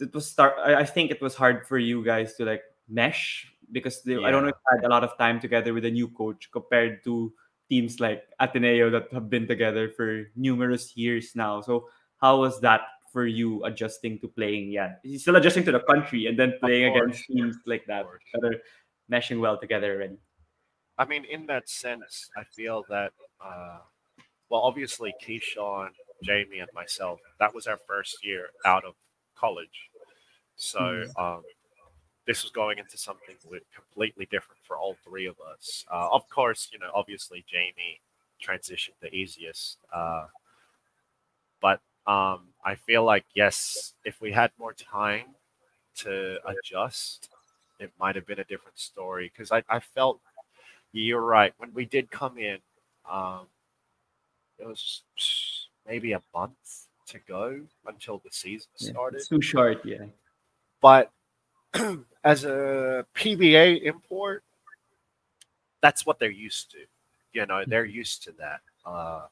it 0.00 0.12
was 0.12 0.26
start 0.28 0.54
I, 0.64 0.76
I 0.76 0.84
think 0.84 1.10
it 1.10 1.20
was 1.20 1.34
hard 1.36 1.66
for 1.68 1.78
you 1.78 2.02
guys 2.02 2.34
to 2.36 2.44
like 2.44 2.62
mesh 2.88 3.51
because 3.72 4.02
they, 4.02 4.16
I 4.22 4.30
don't 4.30 4.42
know 4.44 4.52
if 4.52 4.60
Yeah. 4.70 4.78
had 4.78 4.84
a 4.84 4.92
lot 4.92 5.02
of 5.02 5.16
time 5.18 5.40
together 5.40 5.72
with 5.74 5.84
a 5.84 5.90
new 5.90 6.08
coach 6.08 6.50
compared 6.52 7.02
to 7.04 7.32
teams 7.68 8.00
like 8.00 8.28
Ateneo 8.38 8.90
that 8.90 9.10
have 9.12 9.30
been 9.30 9.48
together 9.48 9.88
for 9.88 10.30
numerous 10.36 10.96
years 10.96 11.32
now. 11.34 11.60
So 11.60 11.88
how 12.20 12.40
was 12.40 12.60
that 12.60 12.82
for 13.12 13.26
you 13.26 13.64
adjusting 13.64 14.20
to 14.20 14.28
playing? 14.28 14.70
Yeah, 14.72 14.96
you're 15.02 15.18
still 15.18 15.36
adjusting 15.36 15.64
to 15.64 15.72
the 15.72 15.80
country 15.80 16.26
and 16.26 16.38
then 16.38 16.54
playing 16.60 16.92
course. 16.92 17.02
against 17.02 17.26
teams 17.28 17.56
like 17.66 17.86
that 17.86 18.06
that 18.34 18.44
are 18.44 18.60
meshing 19.10 19.40
well 19.40 19.58
together 19.58 19.94
already. 19.96 20.18
I 20.98 21.06
mean, 21.06 21.24
in 21.24 21.46
that 21.46 21.68
sense, 21.68 22.28
I 22.36 22.44
feel 22.44 22.84
that, 22.90 23.12
uh, 23.42 23.78
well, 24.50 24.60
obviously, 24.60 25.14
Keyshawn, 25.24 25.88
Jamie, 26.22 26.60
and 26.60 26.68
myself, 26.74 27.18
that 27.40 27.54
was 27.54 27.66
our 27.66 27.78
first 27.88 28.24
year 28.24 28.48
out 28.66 28.84
of 28.84 28.94
college. 29.34 29.88
So 30.56 31.04
um, 31.16 31.42
this 32.26 32.42
was 32.42 32.52
going 32.52 32.78
into 32.78 32.96
something 32.96 33.34
completely 33.74 34.26
different 34.30 34.60
for 34.66 34.76
all 34.76 34.96
three 35.04 35.26
of 35.26 35.36
us. 35.40 35.84
Uh, 35.90 36.08
of 36.10 36.28
course, 36.28 36.68
you 36.72 36.78
know, 36.78 36.90
obviously, 36.94 37.44
Jamie 37.48 38.00
transitioned 38.42 38.98
the 39.00 39.12
easiest. 39.14 39.78
Uh, 39.92 40.26
but 41.60 41.80
um, 42.06 42.48
I 42.64 42.74
feel 42.74 43.04
like, 43.04 43.24
yes, 43.34 43.94
if 44.04 44.20
we 44.20 44.32
had 44.32 44.50
more 44.58 44.72
time 44.72 45.26
to 45.96 46.38
adjust, 46.46 47.28
it 47.78 47.90
might 47.98 48.14
have 48.14 48.26
been 48.26 48.40
a 48.40 48.44
different 48.44 48.78
story 48.78 49.30
because 49.32 49.50
I, 49.50 49.62
I 49.68 49.80
felt 49.80 50.20
you're 50.92 51.20
right 51.20 51.52
when 51.58 51.72
we 51.74 51.84
did 51.84 52.10
come 52.10 52.38
in 52.38 52.58
um, 53.10 53.46
it 54.58 54.66
was 54.66 55.02
maybe 55.86 56.12
a 56.12 56.22
month 56.34 56.86
to 57.06 57.18
go 57.26 57.60
until 57.86 58.18
the 58.18 58.30
season 58.30 58.68
started 58.76 59.22
too 59.28 59.42
short. 59.42 59.84
Yeah. 59.84 60.06
but 60.80 61.10
as 62.24 62.44
a 62.44 63.06
PBA 63.14 63.82
import, 63.82 64.44
that's 65.80 66.06
what 66.06 66.18
they're 66.18 66.30
used 66.30 66.70
to. 66.72 66.78
You 67.32 67.46
know, 67.46 67.64
they're 67.66 67.84
used 67.84 68.22
to 68.24 68.32
that. 68.38 68.60
Uh, 68.84 69.26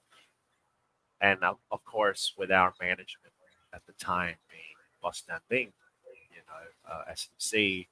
and 1.20 1.42
of, 1.44 1.58
of 1.70 1.84
course, 1.84 2.34
with 2.38 2.50
our 2.50 2.72
management 2.80 3.32
at 3.74 3.82
the 3.86 3.92
time 3.92 4.34
being 4.50 4.62
Boss 5.02 5.22
Danding, 5.28 5.72
you 6.30 6.42
know, 6.48 6.92
uh, 6.92 7.12
SMC, 7.12 7.86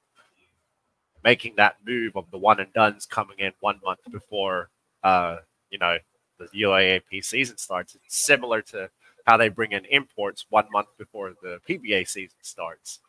making 1.25 1.55
that 1.57 1.77
move 1.87 2.17
of 2.17 2.31
the 2.31 2.39
one 2.39 2.61
and 2.61 2.73
duns 2.73 3.07
coming 3.07 3.39
in 3.39 3.53
one 3.61 3.81
month 3.85 4.01
before, 4.11 4.71
uh, 5.03 5.37
you 5.71 5.79
know, 5.79 5.99
the 6.39 6.47
UAAP 6.55 7.25
season 7.25 7.59
starts. 7.59 7.95
It's 7.95 8.17
similar 8.17 8.63
to 8.63 8.89
how 9.27 9.37
they 9.37 9.49
bring 9.49 9.73
in 9.73 9.85
imports 9.87 10.47
one 10.49 10.67
month 10.73 10.89
before 10.97 11.35
the 11.43 11.61
PBA 11.69 12.09
season 12.09 12.39
starts. 12.41 13.01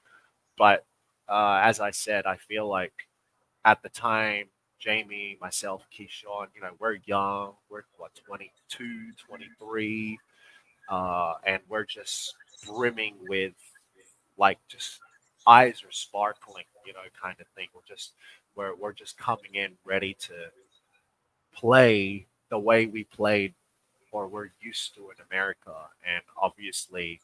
But 0.58 0.86
uh, 1.30 1.61
as 1.63 1.80
I 1.80 1.91
said, 1.91 2.25
I 2.25 2.38
feel 2.38 2.67
like 2.67 2.93
at 3.65 3.82
the 3.84 3.89
time, 3.89 4.45
Jamie, 4.80 5.38
myself, 5.41 5.84
Keyshawn, 5.93 6.47
you 6.55 6.61
know, 6.61 6.71
we're 6.80 6.97
young. 7.05 7.53
We're 7.69 7.84
what, 7.97 8.11
22, 8.25 9.11
23. 9.27 10.19
Uh, 10.89 11.34
and 11.45 11.61
we're 11.67 11.86
just 11.86 12.34
brimming 12.65 13.15
with 13.27 13.53
like 14.38 14.57
just 14.67 14.99
eyes 15.45 15.84
are 15.84 15.91
sparkling, 15.91 16.63
you 16.86 16.93
know, 16.93 16.99
kind 17.21 17.36
of 17.39 17.47
thing. 17.55 17.67
We're 17.75 17.82
just 17.88 18.13
we're 18.55 18.75
we're 18.75 18.93
just 18.93 19.17
coming 19.17 19.55
in 19.55 19.73
ready 19.86 20.15
to 20.21 20.34
play 21.53 22.25
the 22.49 22.57
way 22.57 22.86
we 22.88 23.03
played 23.03 23.53
or 24.11 24.27
we're 24.27 24.49
used 24.61 24.95
to 24.95 25.11
in 25.11 25.17
America. 25.30 25.73
And 26.07 26.23
obviously 26.41 27.19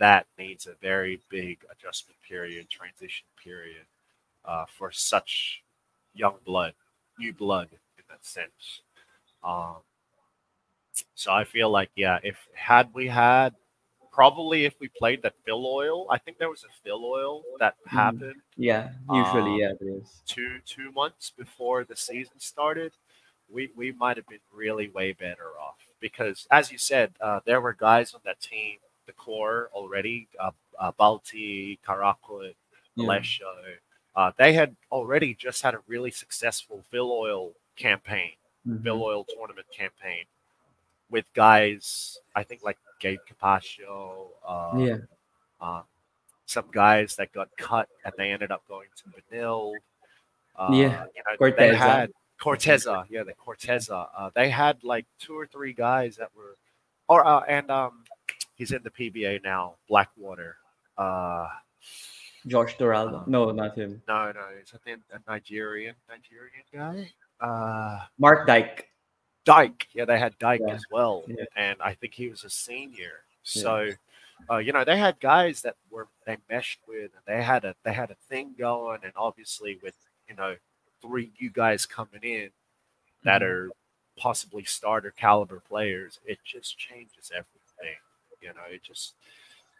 that 0.00 0.26
needs 0.38 0.66
a 0.68 0.74
very 0.82 1.20
big 1.30 1.60
adjustment 1.72 2.18
period, 2.28 2.70
transition 2.70 3.26
period 3.42 3.86
uh, 4.46 4.66
for 4.78 4.92
such 4.92 5.62
young 6.14 6.36
blood, 6.46 6.74
new 7.18 7.32
blood 7.34 7.68
in 7.98 8.04
that 8.10 8.24
sense. 8.24 8.82
Um, 9.44 9.76
so 11.14 11.32
I 11.32 11.44
feel 11.44 11.70
like, 11.70 11.90
yeah, 11.96 12.18
if 12.22 12.36
had 12.54 12.90
we 12.94 13.06
had 13.08 13.54
probably 14.12 14.64
if 14.66 14.74
we 14.80 14.88
played 14.88 15.22
that 15.22 15.34
Filoil, 15.46 16.06
I 16.10 16.18
think 16.18 16.38
there 16.38 16.50
was 16.50 16.64
a 16.64 16.88
Filoil 16.88 17.42
that 17.60 17.76
Mhm. 17.86 17.92
happened 17.92 18.42
Yeah. 18.56 18.92
Usually, 19.08 19.52
Um, 19.52 19.60
yeah, 19.60 19.72
it 19.80 19.86
is. 19.86 20.22
two 20.26 20.60
two 20.66 20.92
months 20.92 21.30
before 21.30 21.84
the 21.84 21.96
season 21.96 22.38
started, 22.40 22.92
we 23.50 23.70
we 23.76 23.92
might 23.92 24.16
have 24.18 24.26
been 24.28 24.40
really 24.52 24.88
way 24.90 25.12
better 25.12 25.58
off 25.60 25.78
because, 26.00 26.46
as 26.50 26.72
you 26.72 26.78
said, 26.78 27.14
uh, 27.20 27.40
there 27.46 27.60
were 27.62 27.74
guys 27.74 28.14
on 28.14 28.22
that 28.24 28.40
team, 28.40 28.78
the 29.10 29.16
core 29.16 29.70
already, 29.72 30.28
uh, 30.38 30.52
uh, 30.78 30.92
Balti, 30.92 31.78
Caracut, 31.84 32.54
Yeah. 32.96 33.06
Uh, 34.16 34.32
they 34.36 34.52
had 34.52 34.76
already 34.90 35.34
just 35.34 35.62
had 35.62 35.74
a 35.74 35.80
really 35.86 36.10
successful 36.10 36.84
Filoil 36.92 37.52
campaign, 37.76 38.32
Mhm. 38.66 38.82
Filoil 38.82 39.24
tournament 39.26 39.66
campaign, 39.72 40.24
with 41.10 41.24
guys 41.34 42.18
I 42.36 42.42
think 42.44 42.62
like 42.62 42.78
Gabe 43.00 43.20
Capaccio, 43.28 44.28
uh, 44.46 44.76
Yeah. 44.78 44.96
um, 45.60 45.84
some 46.46 46.68
guys 46.70 47.16
that 47.16 47.32
got 47.32 47.48
cut 47.56 47.88
and 48.04 48.12
they 48.16 48.30
ended 48.32 48.50
up 48.50 48.66
going 48.68 48.88
to 48.96 49.04
Benil. 49.08 49.74
Uh, 50.56 50.68
Yeah, 50.72 51.06
you 51.14 51.22
know, 51.26 51.36
they 51.56 51.68
Corteza. 51.74 51.76
had 51.78 52.12
Corteza, 52.40 53.06
yeah, 53.08 53.22
the 53.22 53.34
Corteza. 53.34 54.08
Uh, 54.16 54.30
they 54.34 54.50
had 54.50 54.82
like 54.84 55.06
two 55.18 55.36
or 55.38 55.46
three 55.46 55.72
guys 55.72 56.16
that 56.16 56.34
were, 56.36 56.56
or 57.08 57.24
uh, 57.26 57.40
and 57.40 57.70
um, 57.70 58.04
he's 58.60 58.72
in 58.72 58.82
the 58.82 58.90
PBA 58.90 59.42
now, 59.42 59.76
Blackwater. 59.88 60.56
Uh, 60.98 61.48
Josh 62.46 62.76
Doraldo. 62.76 63.22
Uh, 63.22 63.24
no, 63.26 63.50
not 63.52 63.74
him. 63.76 64.02
no, 64.06 64.32
no, 64.32 64.40
he's 64.58 64.72
a 64.74 65.20
Nigerian 65.26 65.94
Nigerian 66.08 66.64
guy. 66.72 67.10
Uh, 67.40 68.00
Mark 68.18 68.46
Dyke. 68.46 68.88
Dyke. 69.46 69.86
Yeah, 69.94 70.04
they 70.04 70.18
had 70.18 70.38
Dyke 70.38 70.60
Yeah. 70.66 70.74
as 70.74 70.84
well, 70.90 71.24
Yeah. 71.26 71.44
and 71.56 71.80
I 71.80 71.94
think 71.94 72.12
he 72.12 72.28
was 72.28 72.44
a 72.44 72.50
senior. 72.50 73.24
Yeah. 73.54 73.62
So, 73.62 73.88
uh, 74.50 74.58
you 74.58 74.72
know, 74.74 74.84
they 74.84 74.98
had 74.98 75.18
guys 75.20 75.62
that 75.62 75.76
were 75.90 76.08
they 76.26 76.36
meshed 76.50 76.80
with, 76.86 77.12
and 77.14 77.22
they 77.26 77.42
had 77.42 77.64
a 77.64 77.74
they 77.82 77.94
had 77.94 78.10
a 78.10 78.14
thing 78.28 78.54
going, 78.58 79.00
and 79.04 79.12
obviously 79.16 79.78
with 79.82 79.96
you 80.28 80.34
know 80.34 80.56
three 81.00 81.32
new 81.40 81.48
guys 81.48 81.86
coming 81.86 82.22
in 82.22 82.50
that 83.22 83.40
Mhm. 83.40 83.46
are 83.46 83.70
possibly 84.18 84.64
starter 84.64 85.10
caliber 85.12 85.60
players, 85.60 86.20
it 86.26 86.38
just 86.44 86.76
changes 86.76 87.30
everything. 87.34 87.96
You 88.42 88.48
know, 88.48 88.66
just 88.82 89.14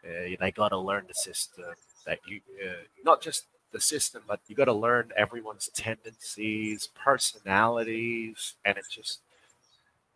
uh, 0.05 0.35
they 0.39 0.51
got 0.51 0.69
to 0.69 0.77
learn 0.77 1.05
the 1.07 1.13
system 1.13 1.65
that 2.05 2.19
you 2.27 2.41
uh, 2.63 2.83
not 3.03 3.21
just 3.21 3.45
the 3.71 3.81
system, 3.81 4.23
but 4.27 4.39
you 4.47 4.55
got 4.55 4.65
to 4.65 4.73
learn 4.73 5.11
everyone's 5.17 5.69
tendencies, 5.73 6.89
personalities, 6.95 8.55
and 8.65 8.77
it 8.77 8.85
just 8.89 9.21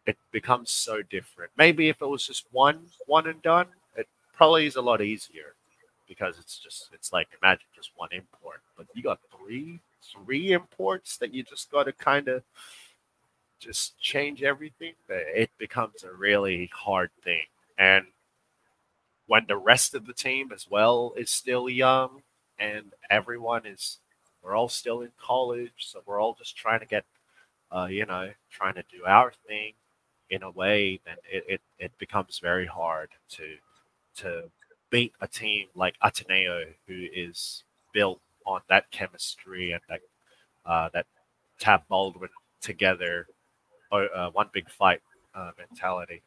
it 0.06 0.18
becomes 0.32 0.72
so 0.72 1.02
different. 1.02 1.52
Maybe 1.58 1.89
if 1.89 2.02
it 2.02 2.06
was 2.08 2.26
just 2.26 2.46
one 2.52 2.88
one 3.08 3.28
and 3.28 3.41
done, 3.41 3.68
it 3.96 4.08
probably 4.34 4.66
is 4.66 4.76
a 4.76 4.82
lot 4.82 5.02
easier 5.02 5.54
because 6.08 6.38
it's 6.39 6.60
just 6.60 6.89
it's 6.93 7.12
like 7.12 7.28
imagine 7.41 7.66
just 7.76 7.91
one 7.96 8.10
import, 8.12 8.62
but 8.78 8.88
you 8.93 9.02
got 9.04 9.20
three 9.36 9.80
three 10.14 10.52
imports 10.52 11.18
that 11.18 11.34
you 11.34 11.43
just 11.43 11.72
got 11.72 11.84
to 11.86 11.91
kind 11.93 12.28
of 12.28 12.43
just 13.60 14.00
change 14.00 14.43
everything. 14.43 14.93
It 15.10 15.50
becomes 15.58 16.04
a 16.04 16.12
really 16.14 16.70
hard 16.74 17.10
thing, 17.24 17.43
and 17.78 18.06
when 19.28 19.45
the 19.47 19.57
rest 19.57 19.93
of 19.95 20.05
the 20.05 20.13
team 20.13 20.51
as 20.53 20.67
well 20.69 21.13
is 21.17 21.30
still 21.30 21.69
young 21.69 22.21
and 22.59 22.93
everyone 23.09 23.65
is 23.65 23.99
we're 24.41 24.55
all 24.55 24.69
still 24.69 25.01
in 25.01 25.11
college 25.19 25.71
so 25.80 26.01
we're 26.05 26.21
all 26.21 26.36
just 26.36 26.55
trying 26.55 26.80
to 26.80 26.86
get 26.86 27.05
uh, 27.71 27.88
you 27.89 28.05
know 28.05 28.30
trying 28.51 28.76
to 28.76 28.84
do 28.91 29.03
our 29.05 29.32
thing 29.47 29.73
in 30.30 30.43
a 30.43 30.51
way 30.51 30.99
then 31.05 31.15
it, 31.32 31.43
it, 31.47 31.61
it 31.80 31.91
becomes 31.97 32.39
very 32.39 32.65
hard 32.65 33.09
to 33.30 33.55
to 34.15 34.43
beat 34.89 35.13
a 35.21 35.28
team 35.28 35.67
like 35.76 35.95
Ateneo 36.03 36.65
who 36.88 37.05
is 37.13 37.63
built 37.93 38.21
on 38.45 38.61
that 38.69 38.89
chemistry 38.91 39.71
and 39.71 39.82
that 39.89 40.01
uh, 40.65 40.89
that 40.93 41.05
Tab 41.59 41.82
Baldwin 41.89 42.30
together 42.61 43.28
uh, 43.91 44.30
one 44.32 44.49
big 44.51 44.69
fight 44.69 45.01
uh, 45.36 45.51
mentality. 45.57 46.21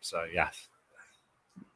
So 0.00 0.24
yes 0.32 0.68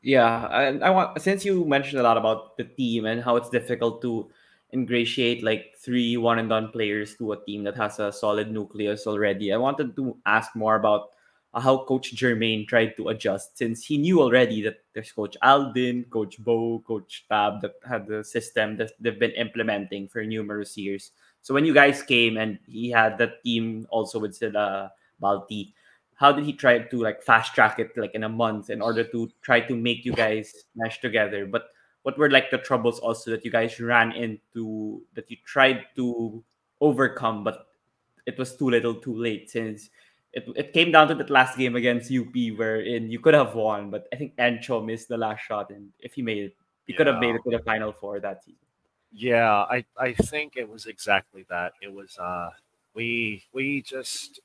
Yeah, 0.03 0.47
and 0.47 0.85
I 0.85 0.91
want 0.91 1.21
since 1.21 1.45
you 1.45 1.65
mentioned 1.65 2.01
a 2.01 2.03
lot 2.03 2.17
about 2.17 2.57
the 2.57 2.65
team 2.65 3.05
and 3.05 3.23
how 3.23 3.37
it's 3.37 3.51
difficult 3.51 4.01
to 4.03 4.31
ingratiate 4.73 5.43
like 5.43 5.75
three 5.77 6.17
one 6.17 6.39
and 6.39 6.49
done 6.49 6.69
players 6.71 7.17
to 7.17 7.33
a 7.33 7.45
team 7.45 7.65
that 7.65 7.77
has 7.77 7.99
a 7.99 8.13
solid 8.13 8.51
nucleus 8.51 9.07
already. 9.07 9.53
I 9.53 9.57
wanted 9.57 9.97
to 9.97 10.17
ask 10.25 10.55
more 10.55 10.77
about 10.77 11.11
how 11.55 11.85
Coach 11.85 12.15
Jermaine 12.15 12.69
tried 12.69 12.97
to 12.97 13.09
adjust 13.09 13.59
since 13.59 13.85
he 13.85 13.99
knew 13.99 14.21
already 14.21 14.63
that 14.63 14.85
there's 14.95 15.11
Coach 15.11 15.37
Aldin, 15.43 16.09
Coach 16.11 16.39
Bo, 16.39 16.79
Coach 16.87 17.25
Tab 17.29 17.61
that 17.63 17.75
had 17.89 18.07
the 18.07 18.23
system 18.23 18.77
that 18.77 18.93
they've 19.01 19.19
been 19.19 19.33
implementing 19.33 20.09
for 20.09 20.23
numerous 20.23 20.77
years. 20.77 21.11
So 21.43 21.55
when 21.55 21.65
you 21.65 21.75
guys 21.75 22.03
came 22.03 22.37
and 22.37 22.59
he 22.67 22.91
had 22.91 23.19
that 23.19 23.43
team 23.43 23.87
also 23.91 24.19
with 24.19 24.37
Sila 24.37 24.93
Balti, 25.21 25.73
how 26.19 26.33
did 26.33 26.45
he 26.45 26.53
try 26.53 26.79
to 26.79 27.03
like 27.03 27.23
fast 27.23 27.55
track 27.55 27.79
it 27.79 27.97
like 27.97 28.15
in 28.15 28.25
a 28.25 28.29
month 28.29 28.71
in 28.71 28.83
order 28.83 29.05
to 29.05 29.31
try 29.41 29.61
to 29.61 29.75
make 29.75 30.05
you 30.05 30.13
guys 30.13 30.53
mesh 30.77 31.01
together? 31.01 31.47
But 31.47 31.71
what 32.03 32.19
were 32.19 32.31
like 32.31 32.51
the 32.51 32.59
troubles 32.59 32.99
also 32.99 33.31
that 33.31 33.45
you 33.45 33.51
guys 33.51 33.79
ran 33.81 34.13
into 34.13 35.03
that 35.15 35.31
you 35.31 35.37
tried 35.45 35.87
to 35.97 36.43
overcome 36.81 37.43
but 37.43 37.67
it 38.27 38.39
was 38.39 38.57
too 38.57 38.71
little 38.71 38.95
too 38.95 39.17
late 39.17 39.51
since 39.51 39.91
it, 40.33 40.47
it 40.55 40.73
came 40.73 40.93
down 40.93 41.09
to 41.09 41.15
that 41.15 41.29
last 41.29 41.59
game 41.59 41.75
against 41.75 42.13
UP 42.13 42.35
wherein 42.57 43.11
you 43.11 43.19
could 43.19 43.35
have 43.35 43.55
won 43.55 43.91
but 43.91 44.07
I 44.13 44.17
think 44.17 44.37
Encho 44.37 44.85
missed 44.85 45.09
the 45.09 45.17
last 45.17 45.41
shot 45.41 45.71
and 45.71 45.89
if 46.01 46.15
he 46.15 46.23
made 46.23 46.45
it 46.45 46.57
he 46.87 46.95
could 46.95 47.07
have 47.07 47.21
made 47.21 47.35
it 47.35 47.43
to 47.45 47.51
the 47.51 47.63
final 47.63 47.93
four 47.93 48.19
that 48.21 48.43
season. 48.43 48.59
Yeah, 49.13 49.67
I, 49.71 49.85
I 49.99 50.15
think 50.15 50.57
it 50.57 50.67
was 50.69 50.87
exactly 50.87 51.45
that. 51.51 51.73
It 51.83 51.93
was 51.93 52.17
uh 52.19 52.49
we 52.95 53.45
we 53.53 53.83
just 53.83 54.41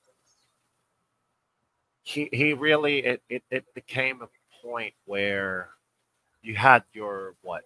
he 2.03 2.29
he 2.31 2.53
really 2.53 2.99
it, 2.99 3.23
it, 3.29 3.43
it 3.49 3.65
became 3.73 4.21
a 4.21 4.29
point 4.61 4.93
where 5.05 5.69
you 6.41 6.55
had 6.55 6.83
your 6.93 7.35
what 7.41 7.63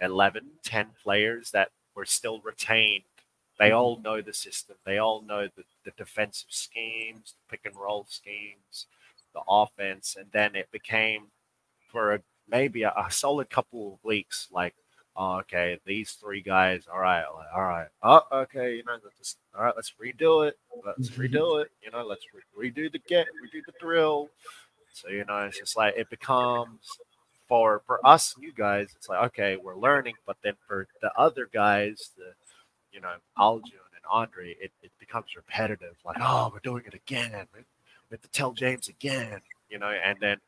11 0.00 0.46
10 0.64 0.86
players 1.02 1.50
that 1.52 1.70
were 1.94 2.04
still 2.04 2.40
retained. 2.40 3.04
They 3.58 3.66
mm-hmm. 3.66 3.76
all 3.76 4.00
know 4.00 4.20
the 4.20 4.32
system. 4.32 4.76
They 4.84 4.98
all 4.98 5.22
know 5.22 5.48
the, 5.56 5.64
the 5.84 5.92
defensive 5.96 6.50
schemes 6.50 7.34
the 7.34 7.56
pick 7.56 7.66
and 7.66 7.76
roll 7.76 8.06
schemes 8.08 8.86
the 9.34 9.42
offense. 9.48 10.16
And 10.18 10.28
then 10.32 10.56
it 10.56 10.70
became 10.72 11.26
for 11.88 12.14
a, 12.14 12.20
maybe 12.48 12.82
a, 12.82 12.92
a 12.96 13.10
solid 13.10 13.50
couple 13.50 13.94
of 13.94 14.04
weeks 14.04 14.48
like 14.50 14.74
oh, 15.16 15.38
okay, 15.38 15.78
these 15.84 16.12
three 16.12 16.40
guys, 16.40 16.84
all 16.92 17.00
right, 17.00 17.24
all 17.54 17.62
right, 17.62 17.88
oh, 18.02 18.22
okay, 18.32 18.76
you 18.76 18.84
know, 18.84 18.96
let's 19.02 19.36
all 19.56 19.64
right, 19.64 19.74
let's 19.76 19.92
redo 20.02 20.46
it, 20.46 20.58
let's 20.84 21.10
redo 21.10 21.62
it, 21.62 21.70
you 21.82 21.90
know, 21.90 22.04
let's 22.04 22.24
re- 22.34 22.70
redo 22.70 22.90
the 22.90 22.98
get, 22.98 23.26
redo 23.26 23.60
the 23.66 23.72
drill. 23.80 24.28
So 24.92 25.08
you 25.08 25.24
know, 25.24 25.38
it's 25.38 25.58
just 25.58 25.76
like 25.76 25.94
it 25.96 26.10
becomes 26.10 26.98
for 27.48 27.82
for 27.86 28.04
us 28.06 28.34
you 28.40 28.52
guys, 28.52 28.88
it's 28.96 29.08
like 29.08 29.24
okay, 29.26 29.56
we're 29.56 29.76
learning, 29.76 30.14
but 30.26 30.36
then 30.42 30.54
for 30.66 30.88
the 31.00 31.12
other 31.16 31.48
guys, 31.52 32.10
the 32.16 32.32
you 32.92 33.00
know, 33.00 33.14
Aljun 33.38 33.86
and 33.94 34.04
Andre, 34.10 34.56
it, 34.60 34.72
it 34.82 34.90
becomes 34.98 35.36
repetitive. 35.36 35.96
Like, 36.04 36.16
oh, 36.20 36.50
we're 36.52 36.60
doing 36.60 36.84
it 36.86 36.94
again. 36.94 37.46
We 37.54 37.60
have 38.10 38.20
to 38.22 38.28
tell 38.30 38.52
James 38.52 38.88
again, 38.88 39.40
you 39.68 39.78
know, 39.78 39.90
and 39.90 40.18
then 40.20 40.38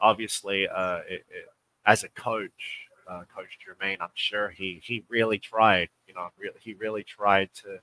obviously, 0.00 0.68
uh, 0.68 0.98
it, 1.08 1.24
it, 1.30 1.48
as 1.86 2.02
a 2.02 2.08
coach, 2.08 2.83
uh, 3.08 3.22
Coach 3.34 3.58
Jermaine, 3.60 4.00
I'm 4.00 4.08
sure 4.14 4.50
he 4.50 4.80
he 4.82 5.04
really 5.08 5.38
tried. 5.38 5.88
You 6.06 6.14
know, 6.14 6.28
he 6.60 6.74
really 6.74 7.02
tried 7.02 7.50
to 7.62 7.78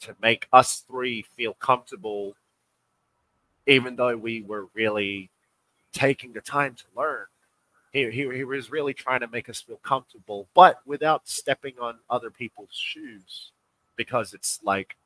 to 0.00 0.16
make 0.20 0.48
us 0.52 0.84
three 0.88 1.22
feel 1.22 1.54
comfortable, 1.54 2.34
even 3.66 3.96
though 3.96 4.16
we 4.16 4.42
were 4.42 4.66
really 4.74 5.30
taking 5.92 6.32
the 6.32 6.40
time 6.40 6.74
to 6.74 6.84
learn. 6.96 7.26
He, 7.92 8.10
he, 8.10 8.28
he 8.34 8.44
was 8.44 8.70
really 8.72 8.94
trying 8.94 9.20
to 9.20 9.28
make 9.28 9.48
us 9.50 9.60
feel 9.60 9.76
comfortable, 9.76 10.48
but 10.54 10.80
without 10.86 11.28
stepping 11.28 11.74
on 11.78 11.98
other 12.08 12.30
people's 12.30 12.72
shoes, 12.72 13.52
because 13.96 14.32
it's 14.32 14.60
like, 14.64 14.96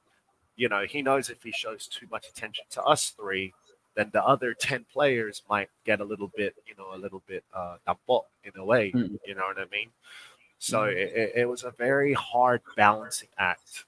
you 0.55 0.69
know, 0.69 0.85
he 0.89 1.03
knows 1.03 1.29
if 1.29 1.43
he 1.43 1.51
shows 1.51 1.89
too 1.89 2.07
much 2.11 2.29
attention 2.29 2.65
to 2.71 2.83
us 2.85 3.11
three, 3.11 3.53
then 3.97 4.11
the 4.13 4.23
other 4.23 4.55
10 4.55 4.85
players 4.93 5.43
might 5.49 5.71
get 5.85 6.01
a 6.01 6.05
little 6.05 6.31
bit, 6.37 6.55
you 6.67 6.75
know, 6.79 6.95
a 6.95 6.99
little 6.99 7.23
bit 7.27 7.43
uh, 7.55 7.77
in 8.45 8.53
a 8.57 8.65
way, 8.65 8.93
mm-hmm. 8.93 9.17
you 9.27 9.35
know 9.35 9.47
what 9.47 9.59
I 9.59 9.65
mean? 9.73 9.89
So 10.59 10.83
mm-hmm. 10.83 10.99
it, 10.99 11.33
it 11.35 11.49
was 11.49 11.65
a 11.65 11.73
very 11.73 12.13
hard 12.13 12.61
balancing 12.77 13.31
act. 13.39 13.87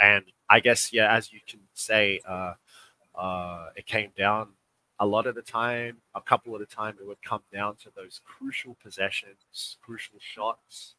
And 0.00 0.24
I 0.50 0.60
guess, 0.60 0.92
yeah, 0.92 1.14
as 1.14 1.32
you 1.32 1.40
can 1.46 1.60
say, 1.72 2.20
uh, 2.28 2.54
uh, 3.14 3.68
it 3.76 3.86
came 3.86 4.10
down 4.18 4.48
a 4.98 5.06
lot 5.06 5.26
of 5.26 5.34
the 5.34 5.42
time, 5.42 5.98
a 6.14 6.20
couple 6.20 6.54
of 6.54 6.60
the 6.60 6.66
time, 6.66 6.96
it 7.00 7.06
would 7.06 7.22
come 7.22 7.42
down 7.52 7.76
to 7.76 7.90
those 7.94 8.20
crucial 8.24 8.76
possessions, 8.82 9.76
crucial 9.82 10.18
shots, 10.20 10.94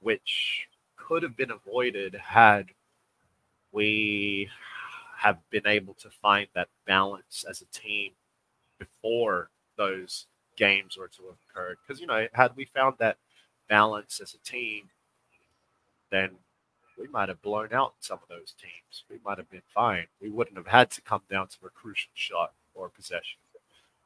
which 0.00 0.68
could 0.96 1.22
have 1.22 1.36
been 1.36 1.50
avoided 1.50 2.14
had 2.14 2.66
we 3.72 4.48
have 5.18 5.38
been 5.50 5.66
able 5.66 5.94
to 5.94 6.08
find 6.10 6.46
that 6.54 6.68
balance 6.86 7.44
as 7.48 7.60
a 7.60 7.66
team 7.66 8.12
before 8.78 9.50
those 9.76 10.26
games 10.56 10.96
were 10.96 11.08
to 11.08 11.22
have 11.24 11.36
occurred. 11.50 11.76
Because, 11.82 12.00
you 12.00 12.06
know, 12.06 12.28
had 12.32 12.54
we 12.56 12.64
found 12.64 12.94
that 12.98 13.16
balance 13.68 14.20
as 14.20 14.34
a 14.34 14.38
team, 14.38 14.90
then 16.10 16.30
we 16.98 17.08
might 17.08 17.28
have 17.28 17.42
blown 17.42 17.72
out 17.72 17.94
some 17.98 18.18
of 18.22 18.28
those 18.28 18.54
teams. 18.60 19.04
We 19.10 19.18
might 19.24 19.38
have 19.38 19.50
been 19.50 19.62
fine. 19.74 20.06
We 20.22 20.30
wouldn't 20.30 20.56
have 20.56 20.68
had 20.68 20.90
to 20.92 21.00
come 21.00 21.22
down 21.28 21.48
to 21.48 21.66
a 21.66 21.70
crucial 21.70 22.10
shot 22.14 22.52
or 22.74 22.88
possession. 22.88 23.40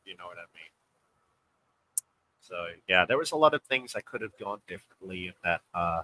You 0.07 0.17
know 0.17 0.27
what 0.27 0.39
I 0.39 0.49
mean? 0.55 0.71
So 2.41 2.67
yeah, 2.89 3.05
there 3.05 3.19
was 3.19 3.33
a 3.33 3.37
lot 3.37 3.55
of 3.55 3.63
things 3.63 3.95
I 3.95 4.01
could 4.01 4.23
have 4.23 4.37
gone 4.39 4.61
differently 4.67 5.29
in 5.29 5.35
that 5.45 5.61
uh, 5.75 6.03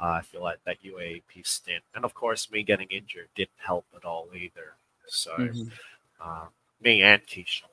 uh, 0.00 0.18
I 0.18 0.22
feel 0.22 0.42
like 0.42 0.58
that 0.66 0.82
UAAP 0.82 1.46
stint, 1.46 1.84
and 1.94 2.04
of 2.04 2.14
course, 2.14 2.50
me 2.50 2.62
getting 2.62 2.88
injured 2.90 3.28
didn't 3.34 3.58
help 3.58 3.86
at 3.96 4.04
all 4.04 4.28
either. 4.34 4.74
So, 5.06 5.32
mm-hmm. 5.32 5.68
uh, 6.20 6.46
me 6.82 7.02
and 7.02 7.22
Keyshawn. 7.22 7.70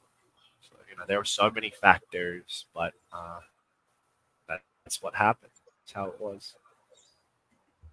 So, 0.61 0.75
you 0.89 0.95
know, 0.97 1.03
there 1.07 1.17
were 1.17 1.25
so 1.25 1.49
many 1.49 1.71
factors, 1.71 2.65
but 2.75 2.93
uh, 3.11 3.39
that, 4.47 4.61
that's 4.83 5.01
what 5.01 5.15
happened. 5.15 5.51
That's 5.65 5.93
how 5.93 6.05
it 6.05 6.21
was. 6.21 6.53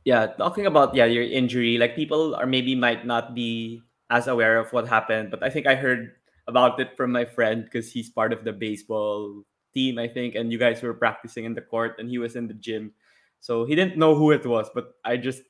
Yeah, 0.04 0.26
talking 0.26 0.66
about 0.66 0.94
yeah 0.94 1.04
your 1.04 1.24
injury, 1.24 1.76
like 1.76 1.96
people 1.96 2.34
are 2.34 2.46
maybe 2.46 2.74
might 2.74 3.04
not 3.04 3.34
be 3.34 3.82
as 4.10 4.26
aware 4.26 4.58
of 4.58 4.72
what 4.72 4.88
happened, 4.88 5.30
but 5.30 5.42
I 5.42 5.50
think 5.50 5.66
I 5.66 5.74
heard 5.74 6.12
about 6.46 6.80
it 6.80 6.96
from 6.96 7.12
my 7.12 7.24
friend 7.24 7.64
because 7.64 7.92
he's 7.92 8.08
part 8.08 8.32
of 8.32 8.44
the 8.44 8.52
baseball 8.52 9.44
team, 9.74 9.98
I 9.98 10.08
think, 10.08 10.34
and 10.34 10.50
you 10.50 10.58
guys 10.58 10.80
were 10.80 10.94
practicing 10.94 11.44
in 11.44 11.52
the 11.52 11.60
court, 11.60 11.96
and 11.98 12.08
he 12.08 12.16
was 12.16 12.36
in 12.36 12.48
the 12.48 12.54
gym 12.54 12.92
so 13.40 13.64
he 13.64 13.74
didn't 13.74 13.96
know 13.96 14.14
who 14.14 14.30
it 14.32 14.44
was, 14.46 14.68
but 14.74 14.94
I 15.04 15.16
just 15.16 15.42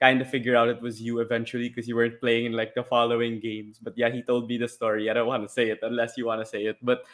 kind 0.00 0.20
of 0.20 0.28
figured 0.28 0.56
out 0.56 0.68
it 0.68 0.82
was 0.82 1.00
you 1.00 1.20
eventually 1.20 1.68
because 1.68 1.86
you 1.86 1.94
weren't 1.94 2.20
playing 2.20 2.46
in 2.46 2.52
like 2.52 2.74
the 2.74 2.82
following 2.82 3.38
games. 3.38 3.78
But 3.80 3.94
yeah, 3.96 4.10
he 4.10 4.22
told 4.22 4.48
me 4.48 4.58
the 4.58 4.66
story. 4.66 5.08
I 5.08 5.12
don't 5.12 5.28
want 5.28 5.44
to 5.44 5.48
say 5.48 5.70
it 5.70 5.78
unless 5.82 6.16
you 6.16 6.26
want 6.26 6.40
to 6.40 6.46
say 6.46 6.64
it. 6.64 6.76
But 6.82 7.04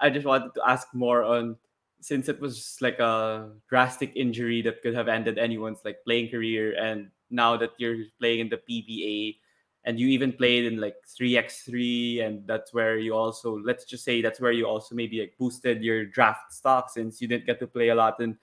I 0.00 0.08
just 0.08 0.26
wanted 0.26 0.54
to 0.54 0.62
ask 0.66 0.88
more 0.94 1.24
on 1.24 1.56
since 2.00 2.28
it 2.28 2.40
was 2.40 2.78
like 2.80 2.98
a 3.00 3.50
drastic 3.68 4.12
injury 4.14 4.62
that 4.62 4.82
could 4.82 4.94
have 4.94 5.08
ended 5.08 5.36
anyone's 5.36 5.80
like 5.84 5.98
playing 6.04 6.30
career 6.30 6.74
and 6.80 7.10
now 7.30 7.56
that 7.56 7.72
you're 7.76 8.04
playing 8.18 8.40
in 8.40 8.48
the 8.48 8.56
PBA 8.56 9.36
and 9.84 9.98
you 9.98 10.06
even 10.08 10.32
played 10.32 10.64
in 10.64 10.80
like 10.80 10.96
3x3 11.06 12.24
and 12.24 12.46
that's 12.46 12.72
where 12.72 12.98
you 12.98 13.14
also 13.14 13.58
let's 13.64 13.84
just 13.84 14.04
say 14.04 14.22
that's 14.22 14.40
where 14.40 14.52
you 14.52 14.66
also 14.66 14.94
maybe 14.94 15.20
like 15.20 15.34
boosted 15.38 15.82
your 15.82 16.06
draft 16.06 16.52
stock 16.52 16.88
since 16.88 17.20
you 17.20 17.28
didn't 17.28 17.46
get 17.46 17.58
to 17.58 17.66
play 17.66 17.88
a 17.88 17.94
lot 17.94 18.20
in 18.20 18.38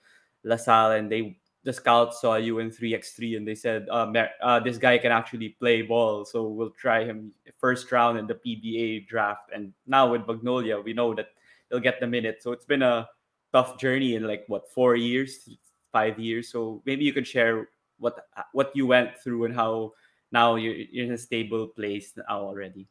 LaSalle 0.46 0.92
and 0.92 1.10
they 1.10 1.38
the 1.64 1.72
scouts 1.72 2.20
saw 2.20 2.36
you 2.36 2.60
in 2.60 2.70
3x3 2.70 3.36
and 3.36 3.46
they 3.46 3.56
said 3.56 3.88
uh, 3.90 4.06
uh, 4.40 4.60
this 4.60 4.78
guy 4.78 4.96
can 4.96 5.10
actually 5.10 5.48
play 5.58 5.82
ball 5.82 6.24
so 6.24 6.46
we'll 6.46 6.70
try 6.70 7.04
him 7.04 7.32
first 7.58 7.90
round 7.90 8.16
in 8.16 8.26
the 8.26 8.34
pba 8.38 9.06
draft. 9.08 9.50
And 9.52 9.72
now 9.86 10.10
with 10.12 10.26
magnolia 10.28 10.80
we 10.80 10.92
know 10.92 11.12
that 11.14 11.30
he'll 11.68 11.80
get 11.80 11.98
the 11.98 12.06
minute 12.06 12.38
so 12.40 12.52
it's 12.52 12.64
been 12.64 12.82
a 12.82 13.08
tough 13.52 13.78
journey 13.80 14.14
in 14.14 14.22
like 14.22 14.44
what 14.46 14.70
four 14.70 14.94
years 14.94 15.48
five 15.96 16.18
years? 16.18 16.48
So 16.50 16.82
maybe 16.84 17.04
you 17.04 17.12
could 17.12 17.26
share 17.26 17.68
what 17.98 18.28
what 18.52 18.70
you 18.76 18.86
went 18.86 19.16
through 19.16 19.46
and 19.46 19.54
how 19.54 19.92
now 20.30 20.56
you're, 20.56 20.74
you're 20.74 21.06
in 21.06 21.12
a 21.12 21.18
stable 21.18 21.68
place 21.68 22.12
now 22.16 22.44
already. 22.44 22.86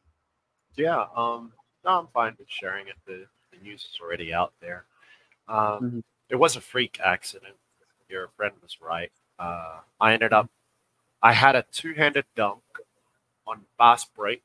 Yeah 0.76 1.06
um 1.16 1.52
no 1.84 1.90
i'm 2.00 2.08
fine 2.12 2.34
with 2.38 2.50
sharing 2.50 2.88
it. 2.88 2.98
The, 3.06 3.26
the 3.52 3.58
news 3.62 3.82
is 3.82 3.98
already 4.02 4.34
out 4.34 4.52
there. 4.60 4.86
Um 5.48 5.56
mm-hmm 5.56 6.00
it 6.28 6.36
was 6.36 6.56
a 6.56 6.60
freak 6.60 6.98
accident. 7.04 7.54
Your 8.08 8.28
friend 8.36 8.54
was 8.62 8.78
right. 8.80 9.12
Uh, 9.38 9.78
I 10.00 10.12
ended 10.12 10.32
up, 10.32 10.48
I 11.22 11.32
had 11.32 11.56
a 11.56 11.64
two 11.72 11.94
handed 11.94 12.24
dunk 12.34 12.62
on 13.46 13.62
fast 13.78 14.14
break. 14.14 14.42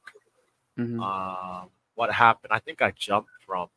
Mm-hmm. 0.78 1.02
Uh, 1.02 1.66
what 1.96 2.12
happened? 2.12 2.54
I 2.54 2.60
think 2.60 2.82
I 2.82 2.92
jumped 2.92 3.30
from 3.46 3.68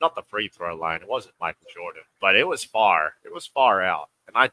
not 0.00 0.14
the 0.14 0.22
free 0.22 0.48
throw 0.48 0.74
line. 0.74 1.02
It 1.02 1.08
wasn't 1.08 1.34
Michael 1.40 1.66
Jordan, 1.72 2.02
but 2.20 2.36
it 2.36 2.46
was 2.46 2.64
far. 2.64 3.14
It 3.24 3.32
was 3.32 3.46
far 3.46 3.82
out, 3.82 4.08
and 4.26 4.36
I, 4.36 4.50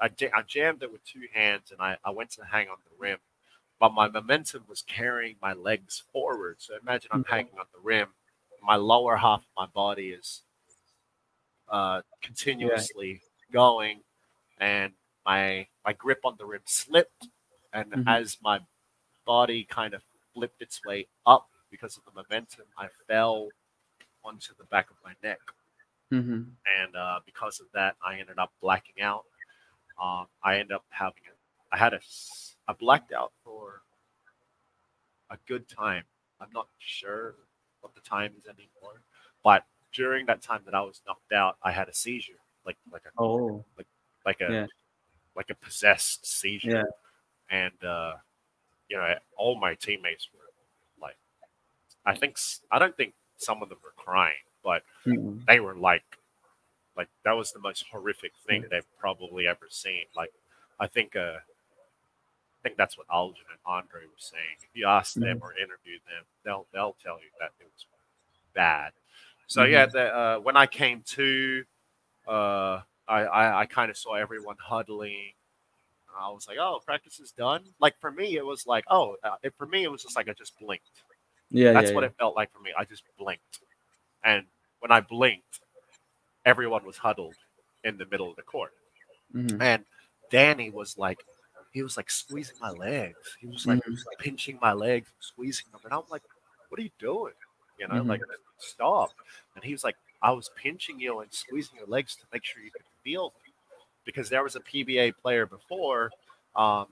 I, 0.00 0.10
I 0.34 0.42
jammed 0.42 0.82
it 0.82 0.92
with 0.92 1.04
two 1.04 1.26
hands, 1.32 1.70
and 1.70 1.80
I, 1.80 1.96
I 2.04 2.10
went 2.10 2.30
to 2.32 2.44
hang 2.44 2.68
on 2.68 2.76
the 2.84 2.96
rim, 2.98 3.18
but 3.80 3.94
my 3.94 4.08
momentum 4.08 4.64
was 4.68 4.82
carrying 4.82 5.36
my 5.40 5.54
legs 5.54 6.02
forward. 6.12 6.56
So 6.58 6.74
imagine 6.80 7.10
I'm 7.12 7.24
mm-hmm. 7.24 7.32
hanging 7.32 7.58
on 7.58 7.66
the 7.72 7.80
rim. 7.80 8.08
My 8.62 8.76
lower 8.76 9.16
half 9.16 9.40
of 9.40 9.48
my 9.56 9.66
body 9.66 10.10
is 10.10 10.42
uh, 11.72 12.02
continuously 12.22 13.08
yeah. 13.10 13.52
going, 13.52 14.00
and 14.58 14.92
my 15.26 15.66
my 15.84 15.92
grip 15.94 16.20
on 16.24 16.36
the 16.38 16.44
rim 16.44 16.60
slipped, 16.66 17.28
and 17.72 17.90
mm-hmm. 17.90 18.08
as 18.08 18.36
my 18.42 18.60
body 19.24 19.64
kind 19.64 19.94
of 19.94 20.02
flipped 20.34 20.60
its 20.60 20.84
way 20.84 21.06
up 21.26 21.48
because 21.70 21.96
of 21.96 22.04
the 22.04 22.12
momentum, 22.14 22.66
I 22.78 22.88
fell 23.08 23.48
onto 24.22 24.52
the 24.58 24.64
back 24.64 24.90
of 24.90 24.96
my 25.02 25.14
neck, 25.26 25.40
mm-hmm. 26.12 26.42
and 26.82 26.96
uh, 26.96 27.20
because 27.24 27.58
of 27.58 27.66
that, 27.74 27.96
I 28.06 28.18
ended 28.18 28.38
up 28.38 28.52
blacking 28.60 29.02
out. 29.02 29.24
Um, 30.00 30.26
I 30.44 30.54
ended 30.54 30.72
up 30.72 30.84
having 30.90 31.22
a, 31.28 31.74
I 31.74 31.78
had 31.78 31.94
a, 31.94 32.00
a 32.68 32.74
blacked 32.74 33.12
out 33.12 33.32
for 33.44 33.80
a 35.30 35.38
good 35.48 35.68
time. 35.68 36.04
I'm 36.40 36.50
not 36.52 36.66
sure 36.78 37.34
what 37.80 37.94
the 37.94 38.00
time 38.00 38.32
is 38.38 38.46
anymore, 38.46 39.02
but 39.42 39.64
during 39.92 40.26
that 40.26 40.42
time 40.42 40.60
that 40.64 40.74
I 40.74 40.80
was 40.80 41.00
knocked 41.06 41.32
out, 41.32 41.56
I 41.62 41.72
had 41.72 41.88
a 41.88 41.94
seizure, 41.94 42.40
like 42.66 42.76
like 42.92 43.02
a 43.06 43.22
oh 43.22 43.64
like 43.76 43.86
like 44.24 44.40
a 44.40 44.52
yeah. 44.52 44.66
like 45.36 45.50
a 45.50 45.54
possessed 45.54 46.26
seizure, 46.26 46.84
yeah. 47.50 47.64
and 47.64 47.84
uh, 47.84 48.14
you 48.88 48.96
know 48.96 49.14
all 49.36 49.58
my 49.58 49.74
teammates 49.74 50.28
were 50.32 50.40
like, 51.00 51.16
I 52.04 52.14
think 52.14 52.36
I 52.70 52.78
don't 52.78 52.96
think 52.96 53.14
some 53.36 53.62
of 53.62 53.68
them 53.68 53.78
were 53.82 53.94
crying, 53.96 54.44
but 54.64 54.82
mm-hmm. 55.06 55.38
they 55.46 55.60
were 55.60 55.74
like, 55.74 56.04
like 56.96 57.08
that 57.24 57.32
was 57.32 57.52
the 57.52 57.60
most 57.60 57.84
horrific 57.90 58.32
thing 58.46 58.62
mm-hmm. 58.62 58.70
they've 58.70 58.98
probably 58.98 59.46
ever 59.46 59.66
seen. 59.68 60.04
Like 60.16 60.32
I 60.80 60.86
think 60.86 61.16
uh, 61.16 61.38
I 61.38 62.60
think 62.62 62.76
that's 62.76 62.96
what 62.96 63.08
Aljun 63.08 63.50
and 63.50 63.58
Andre 63.66 64.02
were 64.02 64.18
saying. 64.18 64.62
If 64.62 64.70
you 64.74 64.86
ask 64.86 65.14
mm-hmm. 65.14 65.24
them 65.24 65.38
or 65.42 65.52
interview 65.52 65.98
them, 66.06 66.24
they'll 66.44 66.66
they'll 66.72 66.96
tell 67.02 67.18
you 67.18 67.30
that 67.40 67.50
it 67.60 67.66
was 67.66 67.86
bad. 68.54 68.92
So 69.52 69.60
mm-hmm. 69.60 69.72
yeah, 69.72 69.86
the, 69.86 70.16
uh, 70.16 70.38
when 70.38 70.56
I 70.56 70.66
came 70.66 71.02
to, 71.08 71.62
uh, 72.26 72.80
I, 73.06 73.20
I, 73.24 73.60
I 73.60 73.66
kind 73.66 73.90
of 73.90 73.98
saw 73.98 74.14
everyone 74.14 74.56
huddling. 74.58 75.34
I 76.18 76.30
was 76.30 76.48
like, 76.48 76.56
oh, 76.58 76.80
practice 76.86 77.20
is 77.20 77.32
done. 77.32 77.62
Like 77.78 77.94
for 78.00 78.10
me, 78.10 78.36
it 78.36 78.46
was 78.46 78.66
like, 78.66 78.84
oh, 78.88 79.16
uh, 79.22 79.36
it, 79.42 79.52
for 79.58 79.66
me, 79.66 79.84
it 79.84 79.92
was 79.92 80.02
just 80.02 80.16
like 80.16 80.30
I 80.30 80.32
just 80.32 80.58
blinked. 80.58 81.02
Yeah, 81.50 81.72
that's 81.72 81.90
yeah, 81.90 81.94
what 81.94 82.00
yeah. 82.00 82.08
it 82.08 82.14
felt 82.18 82.34
like 82.34 82.50
for 82.50 82.60
me. 82.60 82.70
I 82.78 82.84
just 82.84 83.02
blinked, 83.18 83.60
and 84.24 84.46
when 84.80 84.90
I 84.90 85.00
blinked, 85.00 85.60
everyone 86.46 86.86
was 86.86 86.96
huddled, 86.96 87.34
in 87.84 87.98
the 87.98 88.06
middle 88.06 88.30
of 88.30 88.36
the 88.36 88.42
court. 88.42 88.72
Mhm. 89.34 89.60
And 89.60 89.84
Danny 90.30 90.70
was 90.70 90.96
like, 90.96 91.18
he 91.72 91.82
was 91.82 91.98
like 91.98 92.10
squeezing 92.10 92.56
my 92.58 92.70
legs. 92.70 93.36
He 93.38 93.48
was 93.48 93.66
like 93.66 93.80
Mhm. 93.84 93.98
pinching 94.18 94.58
my 94.62 94.72
legs, 94.72 95.12
squeezing 95.20 95.66
them. 95.72 95.80
And 95.84 95.92
I'm 95.92 96.08
like, 96.08 96.22
what 96.70 96.80
are 96.80 96.84
you 96.84 96.90
doing? 96.98 97.34
You 97.82 97.88
know, 97.88 98.02
Mhm. 98.04 98.08
like, 98.08 98.20
stop. 98.58 99.10
And 99.56 99.64
he 99.64 99.72
was 99.72 99.82
like, 99.82 99.96
I 100.22 100.30
was 100.30 100.50
pinching 100.54 101.00
you 101.00 101.18
and 101.18 101.32
squeezing 101.32 101.76
your 101.76 101.88
legs 101.88 102.14
to 102.16 102.24
make 102.32 102.44
sure 102.44 102.62
you 102.62 102.70
could 102.70 102.86
feel. 103.02 103.34
Because 104.04 104.28
there 104.28 104.44
was 104.44 104.54
a 104.54 104.60
PBA 104.60 105.16
player 105.20 105.46
before, 105.46 106.12
um, 106.54 106.86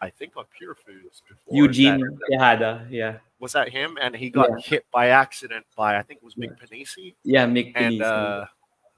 I 0.00 0.10
think 0.10 0.36
on 0.36 0.44
Pure 0.58 0.74
Foods 0.74 1.22
before. 1.26 1.56
Eugene 1.56 2.18
Tejada, 2.28 2.86
yeah, 2.90 3.18
was 3.38 3.52
that 3.52 3.70
him? 3.70 3.96
And 4.00 4.14
he 4.14 4.28
got 4.28 4.50
Yeah. 4.50 4.56
hit 4.58 4.86
by 4.92 5.08
accident 5.08 5.64
by, 5.74 5.96
I 5.98 6.02
think 6.02 6.18
it 6.18 6.24
was 6.24 6.34
Mick 6.34 6.56
Panisi. 6.58 7.14
yeah, 7.24 7.46
Mick 7.46 7.72
And 7.74 8.00
Pinisi. 8.00 8.02
uh, 8.02 8.46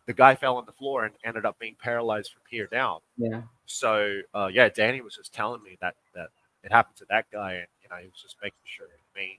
the 0.06 0.12
guy 0.12 0.34
fell 0.34 0.56
on 0.56 0.66
the 0.66 0.72
floor 0.72 1.04
and 1.04 1.14
ended 1.24 1.44
up 1.46 1.56
being 1.60 1.76
paralyzed 1.76 2.32
from 2.32 2.42
here 2.50 2.66
down. 2.66 3.00
yeah, 3.16 3.42
So 3.66 4.20
uh, 4.34 4.50
yeah, 4.52 4.68
Danny 4.68 5.00
was 5.00 5.14
just 5.14 5.32
telling 5.32 5.62
me 5.62 5.76
that 5.80 5.94
that 6.14 6.30
it 6.64 6.72
happened 6.72 6.96
to 6.96 7.06
that 7.10 7.26
guy, 7.32 7.54
and 7.54 7.66
you 7.82 7.88
know 7.88 7.96
he 7.96 8.06
was 8.06 8.20
just 8.20 8.36
making 8.42 8.58
sure 8.64 8.86
me. 9.14 9.38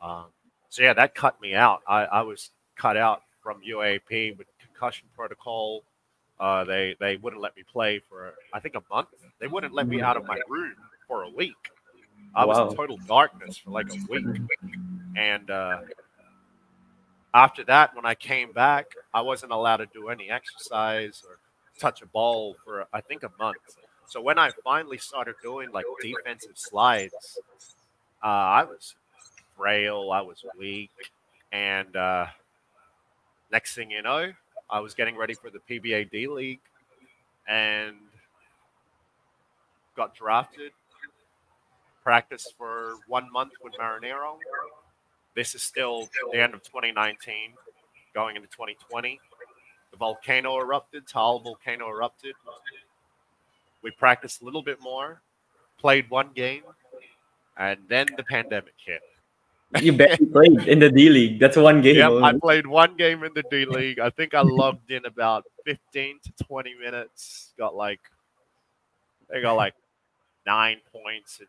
Um, 0.00 0.26
so 0.76 0.82
yeah, 0.82 0.92
that 0.92 1.14
cut 1.14 1.40
me 1.40 1.54
out. 1.54 1.80
I, 1.88 2.04
I 2.04 2.20
was 2.20 2.50
cut 2.76 2.98
out 2.98 3.22
from 3.42 3.62
UAAP 3.66 4.36
with 4.36 4.46
concussion 4.60 5.08
protocol. 5.16 5.82
Uh, 6.38 6.64
they 6.64 6.94
they 7.00 7.16
wouldn't 7.16 7.40
let 7.40 7.56
me 7.56 7.62
play 7.72 7.98
for 7.98 8.34
I 8.52 8.60
think 8.60 8.74
a 8.74 8.82
month. 8.90 9.08
They 9.40 9.46
wouldn't 9.46 9.72
let 9.72 9.88
me 9.88 10.02
out 10.02 10.18
of 10.18 10.26
my 10.26 10.38
room 10.46 10.74
for 11.08 11.22
a 11.22 11.30
week. 11.30 11.54
I 12.34 12.44
was 12.44 12.58
in 12.58 12.76
total 12.76 12.98
darkness 13.08 13.56
for 13.56 13.70
like 13.70 13.88
a 13.88 14.12
week, 14.12 14.26
and 15.16 15.50
uh, 15.50 15.78
after 17.32 17.64
that, 17.64 17.96
when 17.96 18.04
I 18.04 18.14
came 18.14 18.52
back, 18.52 18.84
I 19.14 19.22
wasn't 19.22 19.52
allowed 19.52 19.78
to 19.78 19.86
do 19.94 20.10
any 20.10 20.28
exercise 20.28 21.22
or 21.26 21.38
touch 21.80 22.02
a 22.02 22.06
ball 22.06 22.54
for 22.66 22.84
I 22.92 23.00
think 23.00 23.22
a 23.22 23.30
month. 23.38 23.56
So 24.08 24.20
when 24.20 24.38
I 24.38 24.50
finally 24.62 24.98
started 24.98 25.36
doing 25.42 25.72
like 25.72 25.86
defensive 26.02 26.58
slides, 26.58 27.40
uh, 28.22 28.26
I 28.26 28.64
was 28.64 28.94
frail, 29.56 30.10
I 30.12 30.20
was 30.20 30.44
weak, 30.58 30.90
and 31.52 31.94
uh, 31.96 32.26
next 33.50 33.74
thing 33.74 33.90
you 33.90 34.02
know, 34.02 34.32
I 34.68 34.80
was 34.80 34.94
getting 34.94 35.16
ready 35.16 35.34
for 35.34 35.50
the 35.50 35.58
PBA 35.58 36.10
D 36.10 36.26
League, 36.26 36.60
and 37.48 37.96
got 39.96 40.14
drafted. 40.14 40.72
Practiced 42.02 42.54
for 42.56 42.94
one 43.08 43.30
month 43.32 43.52
with 43.64 43.72
Marinero. 43.74 44.36
This 45.34 45.56
is 45.56 45.62
still 45.62 46.08
the 46.32 46.40
end 46.40 46.54
of 46.54 46.62
2019, 46.62 47.52
going 48.14 48.36
into 48.36 48.48
2020 48.48 49.20
the 49.96 49.96
volcano 49.96 50.58
erupted, 50.58 51.06
Taal 51.06 51.40
volcano 51.40 51.88
erupted. 51.88 52.34
We 53.82 53.90
practiced 53.90 54.42
a 54.42 54.44
little 54.44 54.62
bit 54.62 54.80
more, 54.80 55.22
played 55.78 56.10
one 56.10 56.30
game, 56.34 56.62
and 57.56 57.78
then 57.88 58.06
the 58.16 58.24
pandemic 58.24 58.74
hit. 58.84 59.00
You 59.80 59.92
barely 59.92 60.26
played 60.26 60.68
in 60.68 60.78
the 60.78 60.90
D 60.90 61.08
League. 61.08 61.40
That's 61.40 61.56
one 61.56 61.82
game. 61.82 61.96
Yep, 61.96 62.12
I 62.22 62.32
played 62.38 62.66
one 62.66 62.96
game 62.96 63.24
in 63.24 63.32
the 63.34 63.42
D 63.50 63.64
League. 63.64 63.98
I 63.98 64.10
think 64.10 64.34
I 64.34 64.42
logged 64.42 64.90
in 64.90 65.04
about 65.04 65.44
15 65.64 66.20
to 66.24 66.44
20 66.44 66.74
minutes. 66.74 67.52
Got 67.58 67.74
like, 67.74 68.00
they 69.28 69.42
got 69.42 69.54
like 69.54 69.74
nine 70.46 70.78
points 70.92 71.40
and 71.40 71.48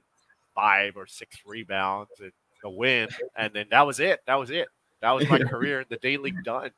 five 0.55 0.97
or 0.97 1.05
six 1.05 1.37
rebounds 1.45 2.11
and 2.19 2.31
a 2.63 2.69
win. 2.69 3.07
And 3.35 3.53
then 3.53 3.67
that 3.71 3.85
was 3.85 3.99
it. 3.99 4.21
That 4.25 4.35
was 4.35 4.49
it. 4.49 4.67
That 5.01 5.11
was 5.11 5.29
my 5.29 5.39
career 5.39 5.81
in 5.81 5.85
the 5.89 5.97
D 5.97 6.17
League 6.17 6.43
done. 6.43 6.71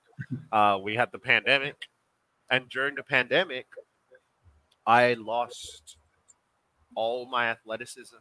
Uh, 0.51 0.79
we 0.81 0.95
had 0.95 1.11
the 1.11 1.19
pandemic. 1.19 1.75
And 2.51 2.67
during 2.69 2.95
the 2.95 3.03
pandemic, 3.03 3.67
I 4.85 5.13
lost 5.13 5.97
all 6.95 7.27
my 7.27 7.49
athleticism, 7.49 8.17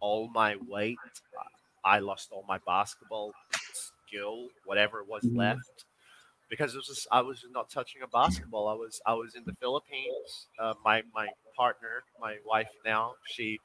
all 0.00 0.28
my 0.28 0.56
weight. 0.68 0.98
I 1.86 2.00
lost 2.00 2.30
all 2.32 2.44
my 2.48 2.58
basketball 2.66 3.32
skill, 3.72 4.50
whatever 4.66 5.04
was 5.04 5.24
Mhm. 5.24 5.36
left, 5.36 5.86
because 6.50 6.74
it 6.74 6.78
was 6.78 6.88
just 6.88 7.08
I 7.12 7.22
was 7.22 7.44
not 7.50 7.70
touching 7.70 8.02
a 8.02 8.08
basketball. 8.08 8.68
I 8.68 8.74
was 8.74 9.00
I 9.06 9.14
was 9.14 9.34
in 9.36 9.44
the 9.46 9.54
Philippines. 9.54 10.48
Uh, 10.58 10.74
my 10.84 11.02
my 11.14 11.28
partner, 11.56 12.04
my 12.20 12.38
wife 12.46 12.70
now, 12.84 13.16
she 13.24 13.60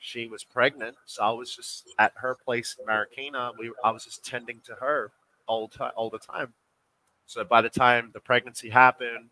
she 0.00 0.28
was 0.28 0.44
pregnant, 0.44 0.96
so 1.06 1.22
I 1.24 1.30
was 1.32 1.54
just 1.54 1.86
at 1.98 2.12
her 2.16 2.36
place 2.44 2.76
in 2.78 2.86
Marikina. 2.86 3.52
We 3.58 3.72
I 3.84 3.92
was 3.92 4.04
just 4.04 4.24
tending 4.24 4.60
to 4.66 4.74
her 4.76 5.12
all 5.48 5.68
time 5.68 5.92
all 5.96 6.10
the 6.10 6.18
time. 6.20 6.54
So 7.26 7.44
by 7.44 7.62
the 7.62 7.70
time 7.70 8.10
the 8.12 8.20
pregnancy 8.20 8.70
happened, 8.70 9.30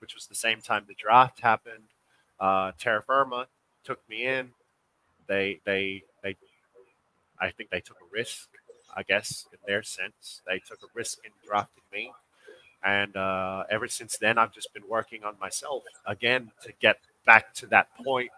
which 0.00 0.14
was 0.14 0.26
the 0.26 0.34
same 0.34 0.60
time 0.62 0.84
the 0.88 0.94
draft 0.94 1.40
happened, 1.40 1.84
uh, 2.40 2.72
Terrafirma 2.72 3.46
took 3.84 4.06
me 4.08 4.26
in. 4.26 4.52
They 5.28 5.60
they 5.64 6.04
they 6.22 6.36
I 7.40 7.50
think 7.50 7.70
they 7.70 7.80
took 7.80 7.98
a 8.00 8.08
risk, 8.12 8.48
I 8.96 9.02
guess, 9.02 9.46
in 9.52 9.58
their 9.66 9.82
sense. 9.82 10.42
They 10.46 10.58
took 10.58 10.82
a 10.82 10.86
risk 10.94 11.18
in 11.24 11.32
drafting 11.46 11.84
me. 11.92 12.12
And 12.84 13.16
uh, 13.16 13.64
ever 13.70 13.88
since 13.88 14.16
then, 14.18 14.38
I've 14.38 14.52
just 14.52 14.72
been 14.72 14.86
working 14.88 15.24
on 15.24 15.34
myself 15.40 15.82
again 16.06 16.52
to 16.62 16.72
get 16.80 16.98
back 17.24 17.52
to 17.54 17.66
that 17.68 17.88
point 18.04 18.30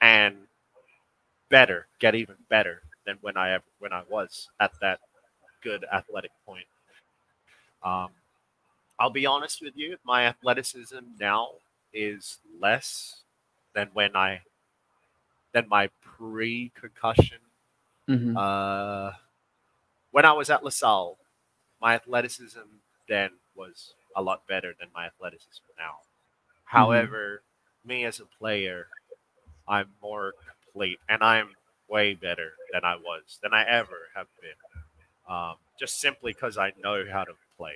and 0.00 0.36
better, 1.48 1.86
get 1.98 2.14
even 2.14 2.36
better 2.48 2.82
than 3.04 3.18
when 3.20 3.36
I 3.36 3.52
ever, 3.52 3.64
when 3.78 3.92
I 3.92 4.02
was 4.08 4.48
at 4.60 4.72
that 4.80 5.00
good 5.62 5.84
athletic 5.92 6.30
point. 6.46 6.66
Um, 7.82 8.10
I'll 8.98 9.10
be 9.10 9.26
honest 9.26 9.62
with 9.62 9.76
you, 9.76 9.96
my 10.04 10.26
athleticism 10.26 10.98
now 11.18 11.48
is 11.92 12.38
less 12.60 13.22
than 13.74 13.88
when 13.94 14.14
I 14.14 14.42
than 15.52 15.68
my 15.68 15.88
pre-concussion 16.02 17.38
Mhm. 18.08 18.36
uh, 18.36 19.12
when 20.10 20.24
I 20.24 20.32
was 20.32 20.50
at 20.50 20.64
LaSalle, 20.64 21.18
my 21.80 21.94
athleticism 21.94 22.60
then 23.08 23.30
was 23.54 23.94
a 24.16 24.22
lot 24.22 24.46
better 24.46 24.74
than 24.78 24.88
my 24.94 25.06
athleticism 25.06 25.64
now. 25.78 25.96
However, 26.64 27.42
me 27.84 28.04
as 28.04 28.20
a 28.20 28.26
player, 28.26 28.88
I'm 29.68 29.90
more 30.02 30.34
complete 30.72 30.98
and 31.08 31.22
I'm 31.22 31.56
way 31.88 32.14
better 32.14 32.52
than 32.72 32.84
I 32.84 32.96
was, 32.96 33.38
than 33.42 33.54
I 33.54 33.64
ever 33.64 34.08
have 34.14 34.28
been. 34.40 34.78
Um, 35.34 35.56
just 35.78 36.00
simply 36.00 36.32
because 36.32 36.58
I 36.58 36.72
know 36.82 37.04
how 37.10 37.24
to 37.24 37.34
play 37.56 37.74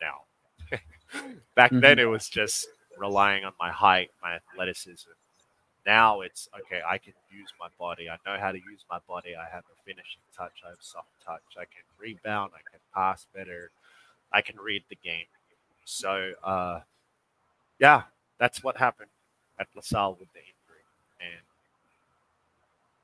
now. 0.00 0.22
Back 1.56 1.72
then, 1.80 1.98
it 1.98 2.04
was 2.06 2.28
just 2.28 2.66
relying 2.98 3.44
on 3.44 3.52
my 3.60 3.70
height, 3.70 4.10
my 4.22 4.36
athleticism. 4.36 5.10
Now 5.86 6.22
it's 6.22 6.48
okay. 6.60 6.80
I 6.86 6.98
can 6.98 7.12
use 7.30 7.52
my 7.60 7.68
body. 7.78 8.08
I 8.08 8.16
know 8.26 8.38
how 8.40 8.52
to 8.52 8.58
use 8.58 8.84
my 8.90 8.98
body. 9.06 9.34
I 9.36 9.44
have 9.54 9.64
a 9.64 9.82
finishing 9.84 10.22
touch. 10.36 10.62
I 10.64 10.70
have 10.70 10.78
soft 10.80 11.08
touch. 11.24 11.42
I 11.56 11.64
can 11.64 11.84
rebound. 11.98 12.52
I 12.54 12.62
can 12.70 12.80
pass 12.94 13.26
better. 13.34 13.70
I 14.32 14.40
can 14.40 14.56
read 14.56 14.82
the 14.88 14.96
game. 14.96 15.26
So, 15.84 16.32
uh, 16.42 16.80
yeah, 17.78 18.02
that's 18.38 18.64
what 18.64 18.76
happened 18.76 19.10
at 19.58 19.68
LaSalle 19.76 20.16
with 20.18 20.32
the 20.32 20.40
injury, 20.40 20.84
and 21.20 21.42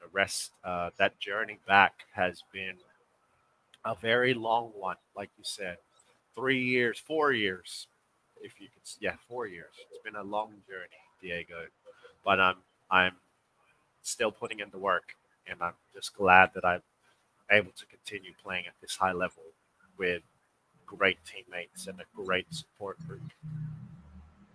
the 0.01 0.07
rest. 0.13 0.53
Uh, 0.65 0.91
that 0.99 1.19
journey 1.19 1.59
back 1.67 1.93
has 2.15 2.43
been 2.53 2.75
a 3.85 3.95
very 3.95 4.35
long 4.35 4.73
one, 4.75 4.97
like 5.17 5.31
you 5.37 5.45
said, 5.45 5.77
three 6.35 6.63
years, 6.63 6.99
four 6.99 7.33
years, 7.33 7.87
if 8.43 8.61
you 8.61 8.69
could. 8.73 8.83
Yeah, 9.01 9.15
four 9.29 9.47
years. 9.47 9.73
It's 9.91 10.03
been 10.03 10.17
a 10.17 10.25
long 10.25 10.53
journey, 10.69 10.89
Diego, 11.21 11.67
but 12.25 12.41
I'm 12.41 12.57
I'm 12.91 13.17
still 14.03 14.33
putting 14.33 14.61
in 14.61 14.71
the 14.71 14.79
work, 14.79 15.17
and 15.47 15.61
I'm 15.61 15.75
just 15.95 16.15
glad 16.15 16.51
that 16.55 16.65
I'm 16.65 16.83
able 17.51 17.73
to 17.73 17.87
continue 17.87 18.33
playing 18.43 18.67
at 18.67 18.75
this 18.81 18.97
high 18.97 19.13
level 19.13 19.43
with 19.99 20.23
great 20.87 21.19
teammates 21.25 21.87
and 21.87 22.01
a 22.01 22.05
great 22.15 22.53
support 22.53 22.99
group. 23.07 23.23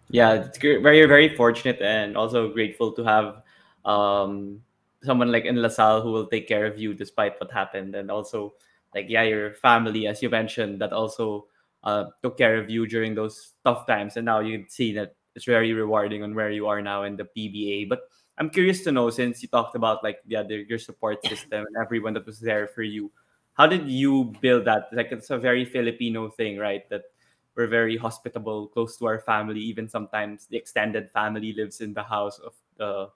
yeah 0.10 0.34
it's 0.34 0.58
great. 0.58 0.82
very 0.82 1.06
very 1.06 1.36
fortunate 1.36 1.82
and 1.82 2.16
also 2.18 2.50
grateful 2.52 2.92
to 2.92 3.04
have 3.04 3.42
um 3.86 4.62
someone 5.04 5.32
like 5.32 5.46
in 5.46 5.56
lasalle 5.62 6.02
who 6.02 6.12
will 6.12 6.28
take 6.28 6.48
care 6.48 6.66
of 6.66 6.78
you 6.78 6.94
despite 6.94 7.40
what 7.40 7.52
happened 7.52 7.96
and 7.96 8.12
also 8.12 8.54
like 8.94 9.06
yeah 9.10 9.24
your 9.24 9.54
family 9.56 10.08
as 10.08 10.22
you 10.22 10.30
mentioned 10.30 10.80
that 10.80 10.94
also 10.94 11.46
uh 11.84 12.06
took 12.22 12.38
care 12.38 12.58
of 12.58 12.70
you 12.70 12.86
during 12.86 13.16
those 13.16 13.54
tough 13.64 13.88
times 13.88 14.18
and 14.18 14.26
now 14.26 14.40
you 14.40 14.60
can 14.60 14.70
see 14.70 14.94
that 14.94 15.16
it's 15.36 15.46
very 15.46 15.74
rewarding 15.74 16.24
on 16.24 16.34
where 16.36 16.52
you 16.52 16.68
are 16.68 16.82
now 16.82 17.04
in 17.04 17.16
the 17.16 17.28
pba 17.36 17.88
but 17.90 18.10
i'm 18.38 18.50
curious 18.50 18.84
to 18.84 18.92
know 18.92 19.10
since 19.10 19.42
you 19.42 19.48
talked 19.48 19.76
about 19.76 20.04
like 20.04 20.20
the 20.28 20.36
other 20.36 20.60
your 20.60 20.80
support 20.80 21.24
system 21.26 21.66
and 21.66 21.76
everyone 21.82 22.14
that 22.14 22.26
was 22.26 22.40
there 22.40 22.68
for 22.68 22.84
you 22.84 23.12
how 23.54 23.66
did 23.66 23.90
you 23.90 24.34
build 24.42 24.66
that 24.66 24.90
like 24.92 25.12
it's 25.12 25.30
a 25.30 25.38
very 25.38 25.66
filipino 25.66 26.30
thing 26.30 26.58
right 26.58 26.90
that 26.90 27.04
we're 27.56 27.68
very 27.68 27.96
hospitable, 27.98 28.68
close 28.68 28.98
to 28.98 29.08
our 29.08 29.20
family. 29.20 29.62
Even 29.62 29.88
sometimes 29.88 30.46
the 30.46 30.58
extended 30.58 31.10
family 31.10 31.54
lives 31.54 31.82
in 31.82 31.94
the 31.94 32.04
house 32.04 32.40
of 32.40 32.54
the 32.78 33.10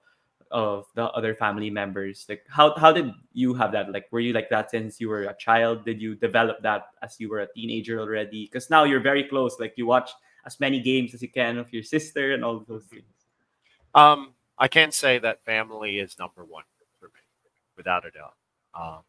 of 0.50 0.86
the 0.96 1.04
other 1.10 1.34
family 1.34 1.70
members. 1.70 2.26
Like 2.28 2.44
how 2.48 2.74
how 2.76 2.90
did 2.90 3.12
you 3.32 3.54
have 3.54 3.70
that? 3.72 3.92
Like 3.92 4.08
were 4.10 4.20
you 4.20 4.32
like 4.32 4.50
that 4.50 4.70
since 4.70 5.00
you 5.00 5.08
were 5.08 5.24
a 5.24 5.36
child? 5.36 5.84
Did 5.84 6.00
you 6.00 6.16
develop 6.16 6.62
that 6.62 6.88
as 7.02 7.20
you 7.20 7.28
were 7.28 7.40
a 7.40 7.52
teenager 7.52 8.00
already? 8.00 8.46
Because 8.46 8.70
now 8.70 8.84
you're 8.84 9.00
very 9.00 9.24
close. 9.24 9.60
Like 9.60 9.74
you 9.76 9.86
watch 9.86 10.10
as 10.46 10.58
many 10.58 10.80
games 10.80 11.14
as 11.14 11.22
you 11.22 11.28
can 11.28 11.58
of 11.58 11.72
your 11.72 11.82
sister 11.82 12.32
and 12.32 12.44
all 12.44 12.64
those 12.66 12.84
things? 12.84 13.04
Um, 13.94 14.32
I 14.60 14.68
can 14.68 14.92
say 14.92 15.18
that 15.18 15.44
family 15.44 15.98
is 15.98 16.16
number 16.18 16.44
one 16.44 16.64
for 17.00 17.06
me, 17.08 17.20
without 17.76 18.04
a 18.06 18.10
doubt. 18.12 18.36
Um, 18.74 19.02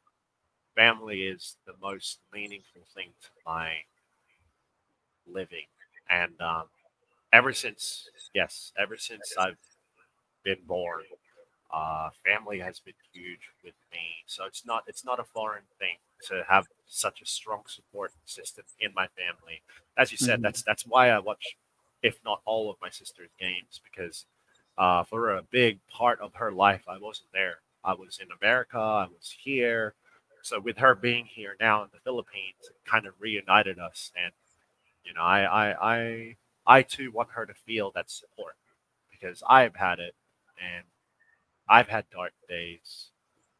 family 0.75 1.23
is 1.27 1.57
the 1.65 1.75
most 1.81 2.19
meaningful 2.33 2.83
thing 2.95 3.13
to 3.21 3.29
my 3.45 3.85
living, 5.27 5.65
and 6.09 6.39
um, 6.41 6.65
ever 7.33 7.53
since, 7.53 8.09
yes, 8.33 8.73
ever 8.79 8.97
since 8.97 9.35
I've 9.39 9.57
been 10.43 10.59
born, 10.67 11.03
uh, 11.73 12.09
family 12.25 12.59
has 12.59 12.79
been 12.79 12.95
huge 13.13 13.49
with 13.63 13.75
me. 13.91 14.23
So 14.27 14.45
it's 14.45 14.65
not 14.65 14.83
it's 14.87 15.05
not 15.05 15.19
a 15.19 15.23
foreign 15.23 15.63
thing 15.79 15.97
to 16.29 16.43
have 16.49 16.67
such 16.87 17.21
a 17.21 17.25
strong 17.27 17.63
support 17.67 18.13
system 18.25 18.65
in 18.79 18.93
my 18.95 19.07
family. 19.07 19.63
As 19.97 20.11
you 20.11 20.17
said, 20.17 20.39
Mhm. 20.39 20.43
that's 20.43 20.63
that's 20.63 20.83
why 20.87 21.09
I 21.09 21.19
watch, 21.19 21.57
if 22.03 22.19
not 22.25 22.41
all 22.45 22.69
of 22.71 22.77
my 22.81 22.89
sister's 22.89 23.31
games, 23.39 23.81
because 23.83 24.25
uh, 24.77 25.03
for 25.03 25.35
a 25.35 25.43
big 25.43 25.79
part 25.89 26.19
of 26.21 26.35
her 26.35 26.51
life, 26.51 26.83
I 26.87 26.97
wasn't 26.97 27.31
there. 27.33 27.59
I 27.83 27.93
was 27.93 28.19
in 28.21 28.27
America. 28.41 28.77
I 28.77 29.07
was 29.07 29.35
here. 29.43 29.95
So 30.43 30.59
with 30.59 30.77
her 30.77 30.95
being 30.95 31.25
here 31.25 31.55
now 31.59 31.83
in 31.83 31.89
the 31.93 31.99
Philippines, 31.99 32.57
it 32.63 32.75
kind 32.85 33.05
of 33.05 33.13
reunited 33.19 33.79
us. 33.79 34.11
And 34.21 34.31
you 35.03 35.13
know, 35.13 35.21
I 35.21 35.43
I 35.43 35.95
I 35.95 36.35
I 36.65 36.81
too 36.83 37.11
want 37.11 37.29
her 37.31 37.45
to 37.45 37.53
feel 37.53 37.91
that 37.95 38.09
support 38.09 38.55
because 39.11 39.43
I've 39.47 39.75
had 39.75 39.99
it, 39.99 40.15
and 40.59 40.85
I've 41.69 41.89
had 41.89 42.05
dark 42.11 42.33
days 42.49 43.09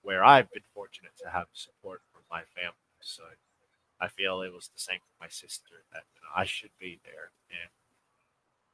where 0.01 0.23
I've 0.23 0.51
been 0.51 0.63
fortunate 0.73 1.13
to 1.23 1.29
have 1.29 1.47
support 1.53 2.01
from 2.11 2.23
my 2.29 2.41
family. 2.55 2.75
So 3.01 3.23
I 3.99 4.07
feel 4.07 4.41
it 4.41 4.53
was 4.53 4.69
the 4.73 4.79
same 4.79 4.99
for 4.99 5.25
my 5.25 5.29
sister 5.29 5.83
that 5.93 6.03
you 6.15 6.21
know, 6.21 6.29
I 6.35 6.45
should 6.45 6.71
be 6.79 6.99
there, 7.03 7.31
and 7.49 7.69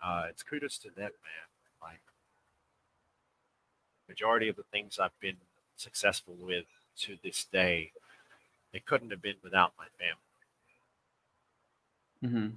uh, 0.03 0.27
it's 0.29 0.43
kudos 0.43 0.77
to 0.79 0.89
them, 0.89 1.11
man. 1.11 1.47
Like 1.81 2.01
majority 4.07 4.47
of 4.49 4.55
the 4.55 4.63
things 4.63 4.99
I've 4.99 5.17
been 5.19 5.37
successful 5.77 6.35
with 6.35 6.65
to 6.99 7.17
this 7.23 7.45
day, 7.45 7.91
it 8.73 8.85
couldn't 8.85 9.11
have 9.11 9.21
been 9.21 9.37
without 9.43 9.73
my 9.77 9.87
family. 9.99 10.17
hmm 12.21 12.47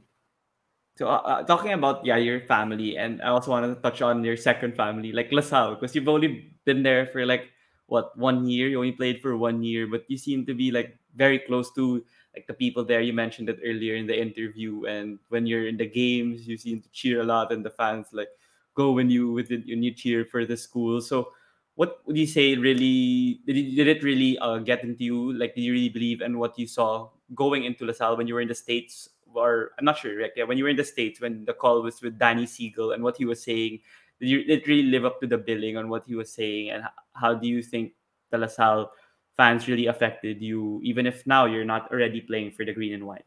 So 0.99 1.09
uh, 1.09 1.23
uh, 1.25 1.43
talking 1.45 1.73
about 1.73 2.05
yeah 2.05 2.17
your 2.21 2.41
family, 2.45 2.99
and 2.99 3.23
I 3.23 3.29
also 3.33 3.51
wanted 3.51 3.73
to 3.75 3.81
touch 3.81 4.03
on 4.03 4.23
your 4.25 4.37
second 4.37 4.77
family, 4.77 5.13
like 5.13 5.33
LaSalle, 5.33 5.75
because 5.77 5.95
you've 5.95 6.09
only 6.09 6.53
been 6.65 6.83
there 6.83 7.07
for 7.07 7.25
like 7.25 7.49
what 7.87 8.13
one 8.19 8.47
year. 8.47 8.69
You 8.69 8.79
only 8.79 8.93
played 8.93 9.23
for 9.23 9.37
one 9.37 9.63
year, 9.63 9.87
but 9.87 10.05
you 10.09 10.19
seem 10.19 10.45
to 10.47 10.55
be 10.55 10.71
like 10.71 10.99
very 11.17 11.39
close 11.41 11.73
to 11.75 12.05
like 12.37 12.47
the 12.47 12.55
people 12.55 12.85
there. 12.85 13.01
You 13.01 13.15
mentioned 13.15 13.49
it 13.49 13.59
earlier 13.65 13.97
in 13.97 14.07
the 14.07 14.17
interview, 14.19 14.85
and 14.85 15.19
when 15.33 15.47
you're 15.47 15.67
in 15.67 15.79
the 15.81 15.89
games, 15.89 16.47
you 16.47 16.59
seem 16.59 16.83
to 16.83 16.91
cheer 16.93 17.23
a 17.23 17.25
lot, 17.25 17.51
and 17.53 17.65
the 17.65 17.73
fans 17.73 18.13
like 18.13 18.29
go 18.75 18.93
when 18.93 19.09
you 19.09 19.33
with 19.33 19.51
it, 19.51 19.65
when 19.67 19.83
you 19.83 19.95
cheer 19.95 20.25
for 20.25 20.45
the 20.45 20.57
school. 20.57 21.01
So. 21.01 21.33
What 21.81 22.05
would 22.05 22.19
you 22.21 22.29
say 22.29 22.61
really 22.61 23.41
did 23.49 23.57
it, 23.57 23.73
did 23.73 23.89
it 23.89 24.03
really 24.05 24.37
uh, 24.37 24.59
get 24.61 24.85
into 24.85 25.01
you? 25.01 25.33
Like, 25.33 25.55
did 25.57 25.65
you 25.65 25.73
really 25.73 25.89
believe 25.89 26.21
in 26.21 26.37
what 26.37 26.59
you 26.61 26.67
saw 26.69 27.09
going 27.35 27.65
into 27.65 27.89
LaSalle 27.89 28.21
when 28.21 28.29
you 28.29 28.35
were 28.37 28.45
in 28.45 28.53
the 28.53 28.55
States 28.55 29.09
or 29.35 29.73
I'm 29.79 29.85
not 29.85 29.97
sure, 29.97 30.21
like 30.21 30.35
yeah, 30.37 30.45
when 30.45 30.59
you 30.59 30.65
were 30.65 30.71
in 30.71 30.77
the 30.77 30.85
States 30.85 31.21
when 31.21 31.45
the 31.45 31.55
call 31.55 31.81
was 31.83 32.03
with 32.03 32.19
Danny 32.19 32.47
Siegel 32.47 32.93
and 32.93 33.03
what 33.03 33.17
he 33.17 33.25
was 33.25 33.43
saying, 33.43 33.81
did 34.21 34.29
you 34.29 34.45
did 34.45 34.61
it 34.61 34.67
really 34.67 34.91
live 34.91 35.05
up 35.05 35.21
to 35.21 35.27
the 35.27 35.39
billing 35.39 35.77
on 35.77 35.89
what 35.89 36.05
he 36.07 36.15
was 36.15 36.33
saying 36.33 36.71
and 36.71 36.83
h- 36.83 36.91
how 37.15 37.33
do 37.33 37.49
you 37.49 37.63
think 37.63 37.95
the 38.31 38.39
LaSalle 38.39 38.93
fans 39.37 39.69
really 39.69 39.87
affected 39.87 40.43
you, 40.43 40.81
even 40.83 41.07
if 41.07 41.27
now 41.27 41.47
you're 41.47 41.65
not 41.65 41.91
already 41.91 42.21
playing 42.21 42.51
for 42.51 42.65
the 42.65 42.73
green 42.75 42.93
and 42.93 43.07
white? 43.07 43.25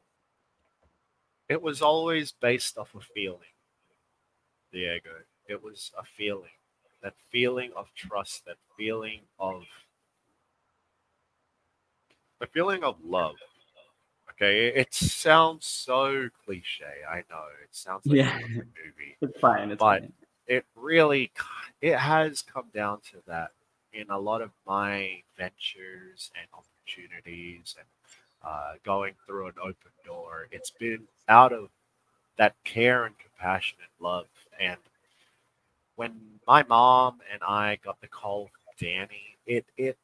It 1.50 1.62
was 1.62 1.82
always 1.82 2.32
based 2.32 2.78
off 2.78 2.94
of 2.96 3.04
feeling, 3.16 3.56
Diego. 4.72 5.26
It 5.48 5.62
was 5.62 5.92
a 5.98 6.04
feeling, 6.04 6.54
that 7.04 7.14
feeling 7.32 7.72
of 7.76 7.88
trust, 7.96 8.46
that 8.46 8.58
feeling 8.78 9.22
of 9.40 9.64
the 12.40 12.48
feeling 12.48 12.84
of 12.84 12.96
love. 13.04 13.36
Okay, 14.32 14.68
it, 14.70 14.94
sounds 14.94 15.66
so 15.66 16.28
cliche. 16.44 16.86
I 17.10 17.18
know 17.30 17.44
it 17.62 17.70
sounds 17.72 18.06
like 18.08 18.18
Yeah. 18.18 18.36
a 18.38 18.42
movie, 18.48 19.18
It's 19.22 19.40
fine, 19.40 19.72
it's 19.72 19.80
But- 19.80 20.02
fine. 20.02 20.14
it 20.48 20.66
really 20.76 21.32
it 21.82 21.98
has 21.98 22.42
come 22.42 22.70
down 22.74 23.00
to 23.12 23.22
that 23.28 23.52
in 23.94 24.10
a 24.10 24.18
lot 24.18 24.42
of 24.42 24.52
my 24.66 25.22
ventures 25.38 26.32
and 26.38 26.48
opportunities 26.54 27.76
and 27.78 27.88
uh, 28.42 28.74
going 28.84 29.14
through 29.26 29.48
an 29.48 29.54
open 29.62 29.92
door 30.04 30.48
it's 30.52 30.72
been 30.72 31.08
out 31.30 31.54
of 31.54 31.70
that 32.38 32.56
care 32.66 33.06
and 33.06 33.16
compassionate 33.20 33.88
love 34.02 34.28
and 34.60 34.78
when 35.96 36.14
my 36.48 36.64
mom 36.64 37.20
and 37.32 37.42
i 37.44 37.78
got 37.84 38.00
the 38.02 38.08
call 38.08 38.46
from 38.48 38.88
danny 38.88 39.38
it 39.46 39.66
it 39.78 39.98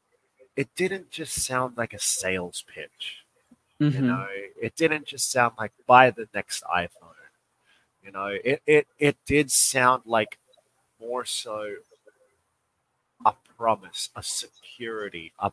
it 0.56 0.68
didn't 0.76 1.10
just 1.10 1.44
sound 1.44 1.76
like 1.76 1.94
a 1.94 1.98
sales 1.98 2.64
pitch 2.74 3.18
you 3.90 4.00
Mhm. 4.00 4.06
know? 4.06 4.26
It 4.62 4.76
didn't 4.76 5.06
just 5.06 5.30
sound 5.32 5.54
like 5.58 5.72
buy 5.86 6.10
the 6.10 6.28
next 6.34 6.62
iphone 6.64 7.14
you 8.02 8.12
know? 8.12 8.28
It 8.44 8.62
it, 8.66 8.88
it 8.98 9.16
did 9.26 9.50
sound 9.50 10.02
like 10.06 10.38
more 11.00 11.24
so 11.24 11.76
a 13.24 13.32
promise 13.56 14.10
a 14.16 14.22
security 14.22 15.32
a 15.38 15.50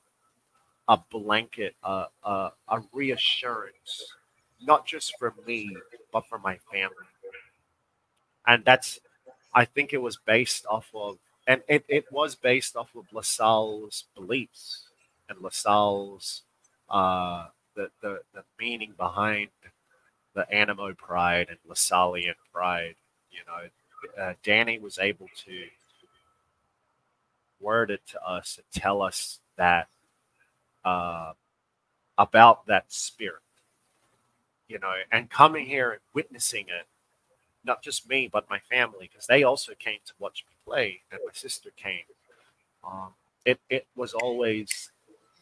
a 0.89 0.97
blanket 1.11 1.75
a, 1.83 2.05
a, 2.23 2.51
a 2.69 2.81
reassurance 2.93 4.13
not 4.61 4.85
just 4.85 5.17
for 5.19 5.33
me 5.47 5.75
but 6.13 6.25
for 6.27 6.39
my 6.39 6.57
family. 6.71 7.07
And 8.47 8.63
that's 8.65 8.99
i 9.53 9.65
think 9.65 9.93
it 9.93 10.01
was 10.01 10.17
based 10.17 10.65
off 10.69 10.89
of 10.93 11.17
and 11.47 11.61
it, 11.67 11.85
it 11.87 12.11
was 12.11 12.35
based 12.35 12.75
off 12.75 12.89
of 12.95 13.05
lasalle's 13.11 14.05
beliefs 14.15 14.89
and 15.29 15.39
lasalle's 15.41 16.43
uh 16.89 17.47
the, 17.75 17.89
the 18.01 18.19
the 18.33 18.43
meaning 18.59 18.93
behind 18.97 19.49
the 20.37 20.49
Animo 20.53 20.93
pride 20.93 21.47
and 21.49 21.57
Lasallian 21.67 22.35
pride. 22.53 22.95
You 23.31 23.39
know, 23.47 24.23
uh, 24.23 24.33
Danny 24.43 24.77
was 24.77 24.99
able 24.99 25.27
to 25.45 25.63
word 27.59 27.89
it 27.89 28.01
to 28.11 28.23
us 28.23 28.59
and 28.59 28.81
tell 28.83 29.01
us 29.01 29.39
that 29.57 29.87
uh, 30.85 31.33
about 32.19 32.67
that 32.67 32.91
spirit. 32.91 33.41
You 34.67 34.77
know, 34.79 34.93
and 35.11 35.29
coming 35.29 35.65
here 35.65 35.91
and 35.91 36.01
witnessing 36.13 36.65
it, 36.67 36.85
not 37.67 37.83
just 37.83 38.09
me 38.09 38.29
but 38.31 38.49
my 38.49 38.59
family, 38.59 39.09
because 39.11 39.27
they 39.27 39.43
also 39.43 39.73
came 39.77 39.99
to 40.07 40.13
watch 40.19 40.45
me 40.49 40.55
play, 40.65 41.01
and 41.11 41.21
my 41.25 41.33
sister 41.33 41.69
came. 41.77 42.05
Um, 42.83 43.09
it 43.45 43.59
it 43.69 43.87
was 43.95 44.13
always 44.13 44.91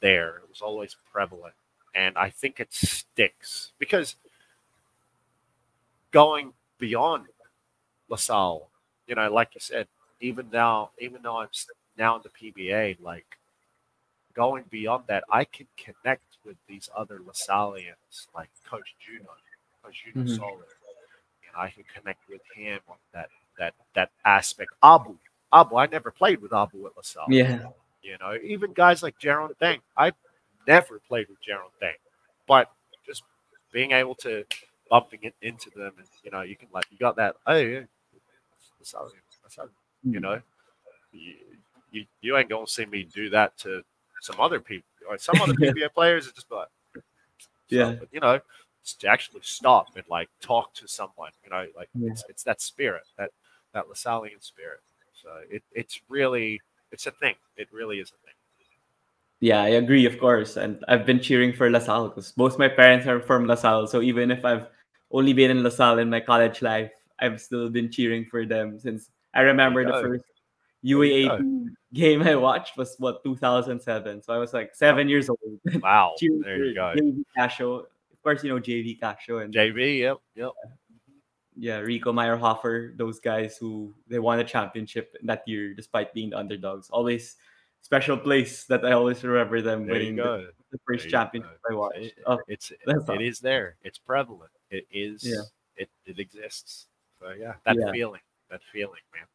there. 0.02 0.38
It 0.44 0.50
was 0.50 0.62
always 0.62 0.98
prevalent, 1.14 1.56
and 1.96 2.18
I 2.18 2.30
think 2.30 2.60
it 2.60 2.74
sticks 2.74 3.72
because 3.80 4.18
going 6.12 6.54
beyond 6.80 7.28
LaSalle, 8.10 8.70
you 9.08 9.16
know, 9.16 9.32
like 9.32 9.56
you 9.56 9.62
said, 9.62 9.88
even 10.22 10.50
now, 10.52 10.92
even 11.00 11.22
though 11.22 11.38
I'm 11.40 11.50
now 11.98 12.18
in 12.18 12.22
the 12.24 12.30
PBA, 12.30 12.98
like 13.02 13.38
going 14.34 14.66
beyond 14.70 15.06
that, 15.08 15.24
I 15.32 15.46
can 15.46 15.68
connect 15.78 16.38
with 16.46 16.58
these 16.68 16.90
other 16.96 17.20
LaSallians, 17.20 18.28
like 18.36 18.50
Coach 18.70 18.96
Juno, 19.00 19.30
Coach 19.84 20.04
Juno 20.06 20.26
Mhm. 20.26 20.38
Sauler. 20.38 20.75
I 21.56 21.70
can 21.70 21.84
connect 21.94 22.28
with 22.30 22.42
him 22.56 22.80
on 22.90 22.98
that 23.14 23.30
that 23.58 23.74
that 23.96 24.12
aspect. 24.26 24.72
Abu, 24.84 25.16
Abu, 25.54 25.78
I 25.78 25.88
never 25.88 26.12
played 26.12 26.42
with 26.42 26.54
Abu 26.54 26.86
at 26.86 26.96
LaSalle. 26.98 27.26
Yeah. 27.30 27.68
You 28.02 28.18
know, 28.20 28.38
even 28.44 28.74
guys 28.74 29.02
like 29.02 29.18
Jeron 29.20 29.50
Teng, 29.60 29.80
I 29.98 30.12
never 30.68 31.00
played 31.08 31.28
with 31.28 31.40
Jeron 31.40 31.72
Teng, 31.82 31.94
but 32.48 32.72
just 33.06 33.24
being 33.72 33.92
able 33.92 34.16
to 34.16 34.44
bumping 34.90 35.20
it 35.24 35.34
into 35.42 35.70
them, 35.72 35.94
and 35.98 36.08
you 36.24 36.32
know, 36.32 36.42
you 36.42 36.56
can 36.56 36.68
like 36.72 36.86
you 36.92 36.98
got 36.98 37.16
that. 37.16 37.36
Oh 37.48 37.56
yeah, 37.56 37.82
how, 38.94 39.08
that's 39.42 39.58
you 40.04 40.20
hmm. 40.20 40.20
know, 40.20 40.42
you, 41.12 41.34
you 41.92 42.06
you 42.22 42.38
ain't 42.38 42.50
gonna 42.50 42.68
see 42.68 42.86
me 42.86 43.08
do 43.12 43.30
that 43.32 43.58
to 43.60 43.82
some 44.22 44.40
other 44.40 44.60
people 44.60 44.88
or 45.10 45.18
some 45.18 45.42
other 45.42 45.54
PBA 45.60 45.94
players. 45.94 46.28
It's 46.28 46.36
just 46.36 46.52
like, 46.52 46.68
so, 46.94 47.02
Yeah. 47.70 47.94
but 47.94 48.10
you 48.12 48.20
know, 48.20 48.40
to 48.94 49.08
actually 49.08 49.42
stop 49.44 49.96
and 49.96 50.06
like 50.10 50.30
talk 50.42 50.74
to 50.76 50.88
someone. 50.88 51.32
You 51.44 51.50
know, 51.50 51.66
like 51.76 51.90
Yeah. 51.94 52.12
it's 52.12 52.24
it's 52.30 52.44
that 52.44 52.62
spirit, 52.62 53.04
that 53.18 53.32
that 53.74 53.86
Lasallian 53.88 54.42
spirit. 54.44 54.80
So 55.14 55.30
it 55.50 55.64
it's 55.72 56.02
really 56.10 56.62
it's 56.92 57.08
a 57.08 57.12
thing. 57.12 57.36
It 57.58 57.68
really 57.72 58.00
is 58.00 58.10
a 58.10 58.20
thing. 58.26 58.34
Yeah, 59.42 59.62
I 59.62 59.70
agree, 59.78 60.06
of 60.06 60.18
course. 60.20 60.58
And 60.58 60.84
I've 60.88 61.06
been 61.06 61.20
cheering 61.20 61.54
for 61.54 61.70
LaSalle 61.70 62.08
because 62.10 62.32
both 62.32 62.58
my 62.58 62.70
parents 62.70 63.06
are 63.06 63.20
from 63.20 63.46
LaSalle. 63.48 63.88
So 63.88 64.02
even 64.02 64.32
if 64.32 64.46
I've 64.46 64.68
only 65.12 65.34
been 65.34 65.52
in 65.52 65.62
LaSalle 65.62 66.00
in 66.00 66.10
my 66.10 66.20
college 66.22 66.62
life, 66.62 66.92
I've 67.20 67.42
still 67.42 67.70
been 67.70 67.92
cheering 67.92 68.26
for 68.26 68.46
them 68.46 68.80
since 68.80 69.10
I 69.34 69.42
remember 69.42 69.86
the 69.86 70.02
first 70.02 70.24
UAAP 70.84 71.68
game 71.94 72.22
I 72.24 72.36
watched 72.36 72.78
was 72.78 72.96
what 73.00 73.24
2007. 73.24 74.22
So 74.24 74.34
I 74.34 74.38
was 74.38 74.54
like 74.54 74.74
seven 74.74 75.10
years 75.10 75.30
old. 75.30 75.40
Wow, 75.82 76.16
there 76.20 76.64
you 76.64 76.74
go. 76.74 76.94
Of 77.38 77.86
course, 78.26 78.44
you 78.44 78.50
know 78.50 78.60
JV 78.60 79.00
Casio 79.00 79.46
and 79.46 79.54
JV, 79.54 80.00
yep, 80.00 80.18
yep. 80.36 80.52
yeah, 81.56 81.78
Rico 81.78 82.12
Maierhofer, 82.12 82.98
those 82.98 83.20
guys 83.22 83.56
who 83.56 83.94
they 84.10 84.18
won 84.20 84.40
a 84.40 84.44
championship 84.44 85.16
that 85.24 85.48
year 85.48 85.74
despite 85.74 86.14
being 86.14 86.32
the 86.32 86.38
underdogs. 86.38 86.90
Always 86.90 87.38
special 87.86 88.18
place 88.18 88.66
that 88.66 88.84
I 88.84 88.94
always 88.94 89.24
remember 89.24 89.62
them 89.62 89.86
There 89.86 89.94
winning 89.94 90.16
the, 90.18 90.50
the 90.72 90.80
first 90.88 91.04
There 91.04 91.12
championship. 91.12 91.60
I 91.70 91.74
watched. 91.76 92.00
See? 92.02 92.12
Oh, 92.26 92.40
It's 92.48 92.74
that's 92.86 93.08
it 93.10 93.22
is 93.22 93.40
there. 93.40 93.78
It's 93.86 94.00
prevalent. 94.00 94.52
It 94.72 94.88
is. 94.92 95.22
Yeah. 95.24 95.46
It 95.78 95.90
it 96.06 96.18
exists. 96.18 96.88
So 97.22 97.30
yeah, 97.32 97.54
that 97.66 97.78
Yeah. 97.78 97.92
feeling, 97.92 98.22
that 98.50 98.62
feeling, 98.74 99.06
man. 99.14 99.30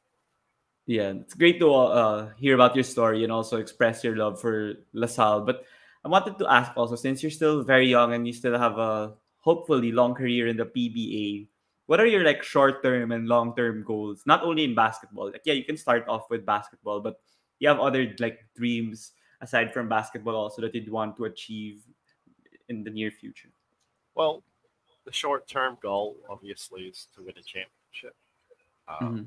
Yeah, 0.87 1.11
it's 1.23 1.35
great 1.35 1.61
to 1.61 1.73
uh, 1.73 2.31
hear 2.35 2.55
about 2.57 2.75
your 2.75 2.83
story 2.83 3.23
and 3.23 3.31
also 3.31 3.59
express 3.59 4.03
your 4.03 4.17
love 4.17 4.41
for 4.41 4.75
LaSalle. 4.93 5.47
But 5.47 5.63
I 6.05 6.09
wanted 6.09 6.39
to 6.39 6.51
ask 6.51 6.73
also, 6.77 6.97
since 6.97 7.23
you're 7.23 7.31
still 7.31 7.63
very 7.63 7.87
young 7.89 8.15
and 8.15 8.27
you 8.27 8.33
still 8.33 8.59
have 8.59 8.79
a 8.79 9.15
hopefully 9.41 9.93
long 9.93 10.15
career 10.15 10.49
in 10.49 10.57
the 10.57 10.65
PBA, 10.65 11.47
what 11.87 12.01
are 12.01 12.07
your 12.07 12.25
like 12.25 12.43
short 12.43 12.83
term 12.83 13.13
and 13.13 13.29
long 13.29 13.55
term 13.57 13.83
goals? 13.85 14.23
Not 14.25 14.43
only 14.43 14.65
in 14.65 14.75
basketball. 14.75 15.31
Like, 15.33 15.43
yeah, 15.45 15.55
you 15.55 15.65
can 15.65 15.77
start 15.77 16.07
off 16.09 16.31
with 16.31 16.47
basketball, 16.47 17.01
but 17.01 17.21
you 17.59 17.69
have 17.69 17.81
other 17.81 18.15
like 18.19 18.41
dreams 18.57 19.13
aside 19.43 19.73
from 19.73 19.89
basketball 19.89 20.37
also 20.37 20.63
that 20.63 20.75
you'd 20.75 20.91
want 20.91 21.17
to 21.17 21.25
achieve 21.25 21.83
in 22.69 22.85
the 22.85 22.91
near 22.91 23.11
future. 23.11 23.51
Well, 24.15 24.43
the 25.05 25.13
short 25.13 25.49
term 25.49 25.79
goal 25.83 26.17
obviously 26.29 26.83
is 26.83 27.09
to 27.17 27.23
win 27.23 27.35
a 27.37 27.43
championship. 27.43 28.15
Um, 28.89 29.19
Mhm. 29.19 29.27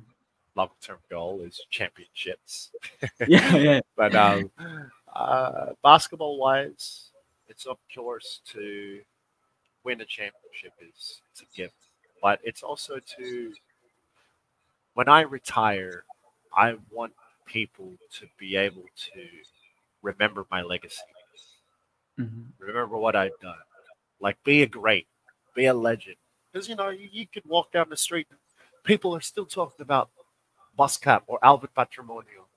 Long 0.55 0.69
term 0.81 0.99
goal 1.09 1.41
is 1.41 1.59
championships. 1.69 2.71
Yeah, 3.27 3.55
yeah. 3.57 3.79
But 3.95 4.15
um, 4.15 4.51
uh, 5.15 5.73
basketball 5.83 6.37
wise, 6.37 7.09
it's 7.47 7.65
of 7.65 7.77
course 7.93 8.41
to 8.53 9.01
win 9.83 10.01
a 10.01 10.05
championship 10.05 10.73
is 10.81 11.21
it's 11.31 11.41
a 11.41 11.57
gift, 11.57 11.75
but 12.21 12.39
it's 12.43 12.63
also 12.63 12.99
to 13.17 13.53
when 14.93 15.09
I 15.09 15.21
retire, 15.21 16.05
I 16.55 16.75
want 16.91 17.13
people 17.45 17.91
to 18.19 18.27
be 18.37 18.55
able 18.55 18.85
to 19.13 19.27
remember 20.01 20.45
my 20.51 20.61
legacy, 20.61 21.01
Mhm. 22.19 22.53
remember 22.59 22.97
what 22.97 23.15
I've 23.15 23.37
done, 23.39 23.61
like 24.19 24.41
be 24.43 24.61
a 24.63 24.67
great, 24.67 25.07
be 25.55 25.65
a 25.65 25.73
legend. 25.73 26.17
Because 26.51 26.69
you 26.69 26.75
know 26.75 26.89
you, 26.89 27.09
you 27.11 27.27
could 27.27 27.45
walk 27.45 27.71
down 27.71 27.89
the 27.89 27.97
street, 27.97 28.27
people 28.83 29.15
are 29.15 29.21
still 29.21 29.45
talking 29.45 29.81
about 29.81 30.11
Buscap 30.77 31.23
or 31.27 31.39
Alvin 31.43 31.69
Patrimonio. 31.75 32.47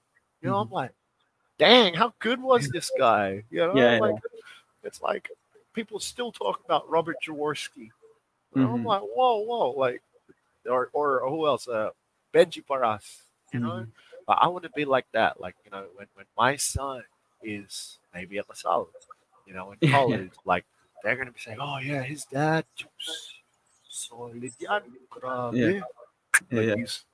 You 0.42 0.50
know, 0.50 0.59
I'm 0.59 0.70
like, 0.70 0.92
dang, 1.59 1.94
how 1.94 2.12
good 2.18 2.40
was 2.40 2.68
this 2.68 2.90
guy? 2.98 3.42
You 3.50 3.66
know, 3.66 3.72
Yeah, 3.74 3.98
like 3.98 4.16
it's 4.84 5.00
like 5.02 5.30
people 5.72 5.98
still 6.00 6.32
talk 6.32 6.61
about 6.64 6.88
Robert 6.88 7.16
Jaworski. 7.24 7.90
Know, 8.54 8.72
I'm 8.74 8.84
like, 8.84 9.02
whoa, 9.02 9.38
whoa, 9.40 9.70
like, 9.72 10.02
or 10.68 10.88
or 10.92 11.20
who 11.28 11.46
else? 11.46 11.68
Uh, 11.68 11.90
Benji 12.32 12.64
Paras. 12.66 13.22
You 13.52 13.61
know, 13.61 13.68
Mhm. 13.68 13.88
but 14.26 14.38
I 14.40 14.48
want 14.48 14.64
to 14.64 14.70
be 14.70 14.84
like 14.84 15.07
that. 15.12 15.40
Like, 15.40 15.54
you 15.64 15.70
know, 15.70 15.86
when 15.94 16.07
when 16.14 16.26
my 16.36 16.57
son 16.57 17.02
is 17.42 17.98
maybe 18.14 18.38
at 18.38 18.48
LaSalle, 18.48 18.88
you 19.46 19.54
know, 19.54 19.72
in 19.72 19.78
Yeah, 19.80 19.90
yeah. 19.90 19.92
college, 19.92 20.32
like 20.44 20.64
they're 21.02 21.16
gonna 21.16 21.30
be 21.30 21.40
saying, 21.40 21.59
oh 21.61 21.78
yeah, 21.78 22.02
his 22.02 22.24
dad. 22.24 22.64
Solid 23.88 24.52
yan, 24.59 24.82
grabe. 25.11 25.54
Yeah. 25.54 25.80
Yeah, 26.50 26.61
yeah. 26.61 26.74
He's 26.76 27.04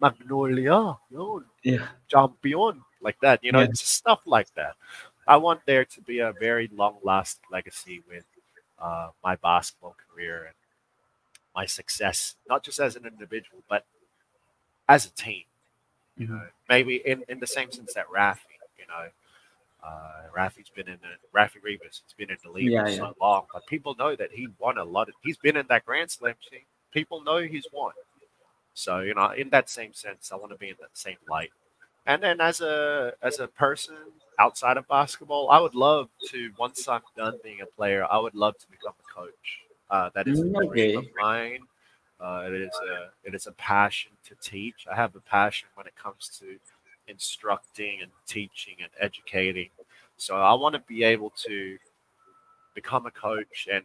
Magnolia, 0.00 0.96
yun 1.10 1.44
Yeah. 1.64 1.88
champion 2.08 2.82
like 3.02 3.18
that. 3.20 3.42
You 3.44 3.52
know, 3.52 3.60
Yeah. 3.60 3.66
it's 3.66 3.86
stuff 3.88 4.20
like 4.26 4.52
that. 4.54 4.74
I 5.26 5.36
want 5.36 5.60
there 5.66 5.84
to 5.84 6.00
be 6.02 6.20
a 6.20 6.32
very 6.32 6.68
long 6.74 6.96
lasting 7.02 7.44
legacy 7.50 8.02
with 8.08 8.24
uh, 8.80 9.10
my 9.24 9.36
basketball 9.36 9.96
career 10.12 10.46
and 10.46 10.54
my 11.54 11.66
success, 11.66 12.36
not 12.48 12.62
just 12.64 12.80
as 12.80 12.96
an 12.96 13.06
individual, 13.06 13.62
but 13.68 13.84
as 14.88 15.06
a 15.06 15.10
team. 15.10 15.44
You 16.18 16.26
Mm-hmm. 16.26 16.36
know, 16.36 16.42
maybe 16.68 16.96
in, 17.06 17.24
in 17.28 17.40
the 17.40 17.46
same 17.46 17.72
sense 17.72 17.94
that 17.94 18.06
Rafi, 18.08 18.38
you 18.78 18.86
know, 18.88 19.08
uh, 19.82 20.22
Rafi's 20.36 20.70
been 20.70 20.88
in 20.88 20.98
the 21.02 21.38
Rafi 21.38 21.56
Reavis, 21.66 22.02
he's 22.04 22.14
been 22.16 22.30
in 22.30 22.36
the 22.44 22.50
league 22.50 22.70
Yeah, 22.70 22.84
for 22.84 22.90
yeah. 22.90 22.96
so 22.96 23.16
long, 23.20 23.46
but 23.52 23.66
people 23.66 23.94
know 23.98 24.14
that 24.16 24.30
he 24.32 24.48
won 24.58 24.78
a 24.78 24.84
lot 24.84 25.08
of. 25.08 25.14
He's 25.22 25.36
been 25.38 25.56
in 25.56 25.66
that 25.68 25.84
Grand 25.86 26.10
Slam 26.10 26.34
team. 26.50 26.60
People 26.92 27.22
know 27.22 27.38
he's 27.38 27.66
won. 27.72 27.92
So 28.74 29.00
you 29.00 29.14
know, 29.14 29.30
in 29.30 29.50
that 29.50 29.70
same 29.70 29.92
sense, 29.94 30.30
I 30.32 30.36
want 30.36 30.52
to 30.52 30.58
be 30.58 30.68
in 30.70 30.76
that 30.80 30.96
same 30.96 31.16
light. 31.28 31.50
And 32.06 32.22
then 32.22 32.40
as 32.40 32.60
a 32.60 33.14
as 33.22 33.38
a 33.38 33.46
person 33.48 33.96
outside 34.38 34.76
of 34.76 34.88
basketball, 34.88 35.50
I 35.50 35.60
would 35.60 35.74
love 35.74 36.08
to 36.30 36.52
once 36.58 36.88
I'm 36.88 37.02
done 37.16 37.38
being 37.42 37.60
a 37.60 37.66
player, 37.66 38.04
I 38.10 38.18
would 38.18 38.34
love 38.34 38.58
to 38.58 38.66
become 38.70 38.94
a 38.98 39.12
coach. 39.14 39.60
Uh, 39.90 40.10
that 40.14 40.28
is 40.28 40.40
a 40.40 40.46
Mm, 40.48 40.68
dream 40.68 40.90
of 40.96 41.04
mine. 41.16 41.68
Uh, 42.20 42.44
it 42.48 42.54
is 42.54 42.80
a 42.80 43.10
it 43.28 43.34
is 43.34 43.46
a 43.46 43.52
passion 43.52 44.12
to 44.28 44.34
teach. 44.36 44.86
I 44.90 44.96
have 44.96 45.14
a 45.16 45.20
passion 45.20 45.68
when 45.74 45.86
it 45.86 45.94
comes 45.96 46.28
to 46.40 46.58
instructing 47.08 48.00
and 48.02 48.10
teaching 48.26 48.76
and 48.80 48.90
educating. 49.00 49.70
So 50.16 50.36
I 50.36 50.54
want 50.54 50.74
to 50.74 50.80
be 50.80 51.04
able 51.04 51.30
to 51.46 51.78
become 52.74 53.06
a 53.06 53.10
coach 53.10 53.68
and 53.72 53.84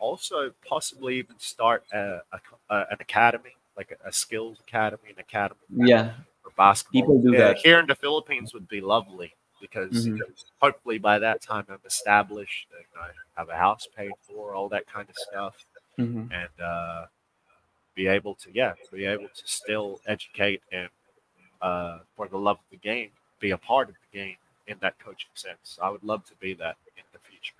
also 0.00 0.52
possibly 0.68 1.16
even 1.18 1.38
start 1.38 1.84
a, 1.92 2.20
a, 2.32 2.40
a- 2.70 2.86
an 2.90 2.98
academy, 3.00 3.56
like 3.76 3.92
a, 4.04 4.08
a 4.08 4.12
skills 4.12 4.58
academy, 4.60 5.10
an 5.10 5.18
academy 5.18 5.60
Yeah. 5.68 6.12
Basketball. 6.56 7.02
People 7.02 7.22
do 7.22 7.32
Yeah, 7.32 7.48
that. 7.48 7.58
here 7.58 7.78
in 7.80 7.86
the 7.86 7.94
Philippines 7.94 8.52
would 8.54 8.68
be 8.68 8.80
lovely 8.80 9.34
because 9.60 10.06
Mhm. 10.08 10.20
hopefully 10.60 10.98
by 10.98 11.18
that 11.18 11.40
time 11.42 11.66
I'm 11.68 11.80
established, 11.86 12.68
and 12.76 12.86
I 13.02 13.10
have 13.38 13.48
a 13.48 13.56
house 13.56 13.88
paid 13.96 14.12
for, 14.22 14.54
all 14.54 14.68
that 14.70 14.86
kind 14.86 15.08
of 15.08 15.16
stuff, 15.16 15.56
Mhm. 15.98 16.30
and 16.32 16.60
uh, 16.60 17.06
be 17.94 18.06
able 18.08 18.34
to 18.36 18.50
yeah, 18.54 18.74
be 18.92 19.04
able 19.06 19.28
to 19.28 19.42
still 19.46 20.00
educate 20.06 20.62
and 20.72 20.88
uh, 21.62 22.00
for 22.16 22.28
the 22.28 22.38
love 22.38 22.58
of 22.58 22.64
the 22.70 22.76
game, 22.76 23.10
be 23.40 23.50
a 23.52 23.58
part 23.58 23.88
of 23.88 23.94
the 23.94 24.18
game 24.18 24.36
in 24.66 24.76
that 24.80 24.98
coaching 24.98 25.30
sense. 25.34 25.78
I 25.82 25.90
would 25.90 26.04
love 26.04 26.24
to 26.26 26.34
be 26.36 26.54
that 26.54 26.76
in 26.96 27.04
the 27.12 27.18
future. 27.20 27.54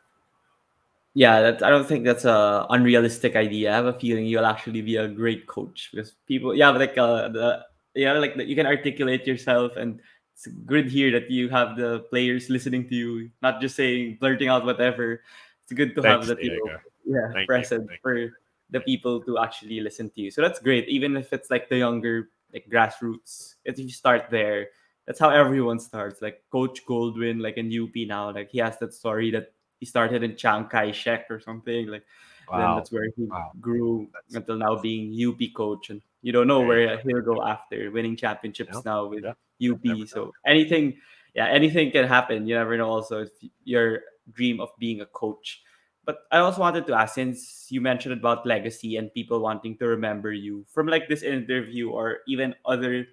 Yeah, 1.14 1.36
I 1.62 1.70
don't 1.70 1.86
think 1.88 2.04
that's 2.04 2.26
a 2.26 2.66
unrealistic 2.68 3.36
idea. 3.36 3.72
I 3.72 3.76
have 3.76 3.86
a 3.86 3.98
feeling 3.98 4.26
you'll 4.26 4.44
actually 4.44 4.82
be 4.82 4.96
a 4.96 5.08
great 5.08 5.46
coach 5.46 5.88
because 5.92 6.12
people, 6.28 6.54
yeah, 6.54 6.70
but 6.72 6.80
like 6.80 6.98
uh, 6.98 7.28
the 7.28 7.64
yeah, 7.96 8.12
like 8.14 8.36
you 8.36 8.54
can 8.54 8.66
articulate 8.66 9.26
yourself, 9.26 9.76
and 9.76 10.00
it's 10.34 10.46
good 10.68 10.86
here 10.86 11.10
that 11.12 11.30
you 11.30 11.48
have 11.48 11.76
the 11.76 12.04
players 12.12 12.50
listening 12.50 12.86
to 12.88 12.94
you, 12.94 13.30
not 13.42 13.60
just 13.60 13.74
saying 13.74 14.18
blurting 14.20 14.48
out 14.48 14.64
whatever. 14.64 15.22
It's 15.64 15.72
good 15.72 15.96
to 15.96 16.02
have 16.02 16.22
Thanks, 16.22 16.28
the 16.28 16.36
people, 16.36 16.70
yeah, 17.04 17.32
Thank 17.32 17.48
present 17.48 17.90
for 18.02 18.30
the 18.70 18.80
people 18.80 19.20
to 19.24 19.38
actually 19.38 19.80
listen 19.80 20.10
to 20.10 20.20
you. 20.20 20.30
So 20.30 20.42
that's 20.42 20.60
great, 20.60 20.86
even 20.88 21.16
if 21.16 21.32
it's 21.32 21.50
like 21.50 21.68
the 21.68 21.78
younger, 21.78 22.28
like 22.52 22.68
grassroots. 22.70 23.56
If 23.64 23.78
you 23.78 23.88
start 23.90 24.28
there, 24.30 24.68
that's 25.06 25.18
how 25.18 25.30
everyone 25.30 25.78
starts. 25.80 26.20
Like 26.22 26.44
Coach 26.52 26.84
Goldwin, 26.86 27.40
like 27.40 27.56
in 27.56 27.66
UP 27.72 27.94
now, 28.06 28.30
like 28.30 28.50
he 28.50 28.58
has 28.58 28.78
that 28.78 28.92
story 28.94 29.30
that 29.32 29.54
he 29.80 29.86
started 29.86 30.22
in 30.22 30.36
Chiang 30.36 30.66
Kai 30.68 30.90
Shek 30.92 31.26
or 31.30 31.40
something. 31.40 31.86
Like 31.88 32.04
then 32.50 32.76
that's 32.76 32.92
where 32.92 33.08
he 33.16 33.24
Wow. 33.24 33.50
grew 33.60 34.06
That's- 34.12 34.34
until 34.34 34.56
now 34.56 34.76
being 34.76 35.10
UP 35.10 35.40
coach, 35.54 35.90
and 35.90 36.02
you 36.26 36.32
don't 36.32 36.50
know 36.50 36.58
where 36.58 36.98
he'll 37.06 37.22
go 37.22 37.38
after 37.46 37.94
winning 37.94 38.16
championships 38.18 38.74
Yeah, 38.74 38.82
now 38.84 39.06
with 39.06 39.22
yeah. 39.22 39.70
UP. 39.70 40.08
So 40.10 40.34
anything, 40.44 40.98
yeah, 41.38 41.46
anything 41.46 41.92
can 41.92 42.02
happen. 42.02 42.50
You 42.50 42.58
never 42.58 42.76
know. 42.76 42.90
Also, 42.90 43.22
if 43.22 43.30
your 43.62 44.02
dream 44.34 44.58
of 44.58 44.74
being 44.76 45.02
a 45.02 45.06
coach. 45.06 45.62
But 46.04 46.26
I 46.34 46.38
also 46.38 46.58
wanted 46.58 46.84
to 46.88 46.94
ask, 46.98 47.14
since 47.14 47.70
you 47.70 47.80
mentioned 47.80 48.12
about 48.12 48.44
legacy 48.44 48.96
and 48.96 49.14
people 49.14 49.38
wanting 49.38 49.78
to 49.78 49.86
remember 49.86 50.32
you 50.32 50.66
from 50.66 50.90
like 50.90 51.06
this 51.06 51.22
interview 51.22 51.90
or 51.90 52.26
even 52.26 52.58
other 52.66 53.06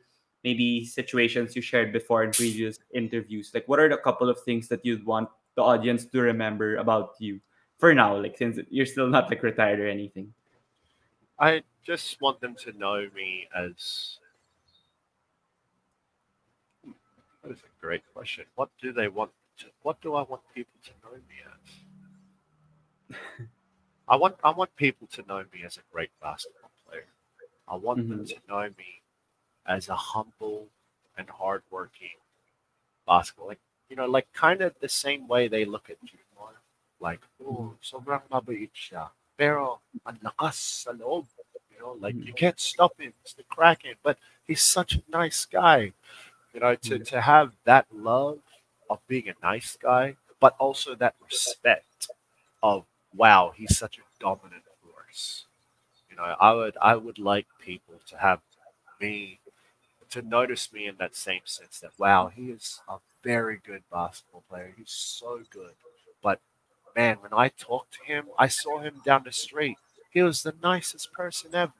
maybe 0.44 0.84
situations 0.84 1.56
you 1.56 1.62
shared 1.62 1.94
before 1.94 2.24
in 2.24 2.32
previous 2.32 2.80
interviews, 2.98 3.52
like 3.54 3.68
what 3.68 3.78
are 3.78 3.90
the 3.90 3.98
couple 3.98 4.28
of 4.28 4.42
things 4.42 4.68
that 4.70 4.82
you'd 4.84 5.06
want 5.06 5.30
the 5.54 5.62
audience 5.62 6.06
to 6.10 6.18
remember 6.22 6.78
about 6.78 7.14
you 7.20 7.40
for 7.78 7.94
now? 7.94 8.18
Like 8.18 8.42
since 8.42 8.58
you're 8.74 8.90
still 8.90 9.08
not 9.08 9.30
like 9.30 9.44
retired 9.44 9.80
or 9.80 9.88
anything. 9.88 10.34
I 11.40 11.64
just 11.84 12.22
want 12.22 12.40
them 12.42 12.56
to 12.64 12.72
know 12.74 13.10
me 13.16 13.48
as. 13.56 14.20
That 17.44 17.52
is 17.52 17.60
a 17.60 17.82
great 17.82 18.04
question. 18.14 18.46
What 18.56 18.70
do 18.82 18.92
they 18.94 19.08
want? 19.08 19.32
To, 19.60 19.68
what 19.84 20.02
do 20.02 20.16
I 20.16 20.24
want 20.24 20.42
people 20.56 20.80
to 20.84 20.92
know 21.04 21.16
me 21.30 21.38
as? 21.54 23.18
I 24.08 24.16
want 24.16 24.36
I 24.44 24.52
want 24.52 24.76
people 24.76 25.08
to 25.08 25.24
know 25.28 25.44
me 25.54 25.64
as 25.66 25.78
a 25.78 25.82
great 25.92 26.12
basketball 26.22 26.72
player. 26.88 27.08
I 27.68 27.76
want 27.76 28.08
them 28.10 28.26
Mhm. 28.26 28.28
to 28.30 28.38
know 28.48 28.70
me 28.78 29.02
as 29.66 29.90
a 29.90 29.96
humble 29.96 30.70
and 31.18 31.30
hardworking 31.30 32.18
basketball. 33.08 33.48
Like 33.48 33.62
you 33.90 33.96
know, 33.96 34.08
like 34.08 34.32
kind 34.34 34.62
of 34.62 34.74
the 34.80 34.90
same 34.90 35.28
way 35.28 35.48
they 35.48 35.66
look 35.66 35.90
at 35.90 36.04
June 36.04 36.20
Mar. 36.40 36.54
Like, 37.00 37.22
oh, 37.44 37.76
sobrang 37.84 38.24
mabait 38.30 38.72
siya. 38.74 39.12
Pero 39.38 39.80
ang 40.06 40.20
lakas 40.24 40.86
sa 40.86 40.92
loob. 40.92 41.26
You 41.72 41.80
know, 41.80 41.98
like 42.00 42.16
you 42.16 42.34
mm. 42.34 42.38
can't 42.38 42.60
stop 42.60 43.00
him. 43.00 43.14
It's 43.22 43.34
the 43.34 43.44
Kraken. 43.44 43.96
But 44.04 44.18
he's 44.46 44.62
such 44.62 44.96
a 44.96 45.04
nice 45.10 45.46
guy. 45.46 45.92
You 46.54 46.60
know, 46.60 46.76
to, 46.76 47.00
to 47.00 47.22
have 47.22 47.54
that 47.66 47.88
love 47.92 48.40
of 48.90 49.00
being 49.08 49.28
a 49.30 49.34
nice 49.42 49.76
guy, 49.82 50.16
but 50.40 50.56
also 50.60 50.94
that 50.96 51.16
respect 51.24 52.10
of 52.62 52.86
wow, 53.16 53.54
he's 53.56 53.78
such 53.78 53.98
a 53.98 54.02
dominant 54.20 54.64
force. 54.82 55.46
You 56.10 56.18
know, 56.18 56.36
I 56.40 56.54
would 56.54 56.78
I 56.82 56.96
would 56.96 57.18
like 57.18 57.48
people 57.60 57.96
to 58.08 58.18
have 58.18 58.40
me 59.02 59.40
to 60.12 60.22
notice 60.22 60.72
me 60.72 60.86
in 60.86 60.96
that 61.00 61.16
same 61.16 61.42
sense 61.46 61.80
that 61.80 61.92
wow, 61.98 62.28
he 62.28 62.52
is 62.52 62.82
a 62.88 62.98
very 63.24 63.60
good 63.66 63.84
basketball 63.92 64.44
player. 64.50 64.74
He's 64.78 64.92
so 64.92 65.42
good. 65.50 65.74
But 66.22 66.40
man, 66.96 67.18
when 67.22 67.34
I 67.34 67.50
talked 67.50 67.94
to 67.96 68.04
him, 68.04 68.28
I 68.38 68.48
saw 68.48 68.80
him 68.80 69.02
down 69.06 69.24
the 69.26 69.32
street. 69.32 69.80
He 70.12 70.22
was 70.22 70.44
the 70.44 70.56
nicest 70.64 71.12
person 71.14 71.56
ever. 71.56 71.74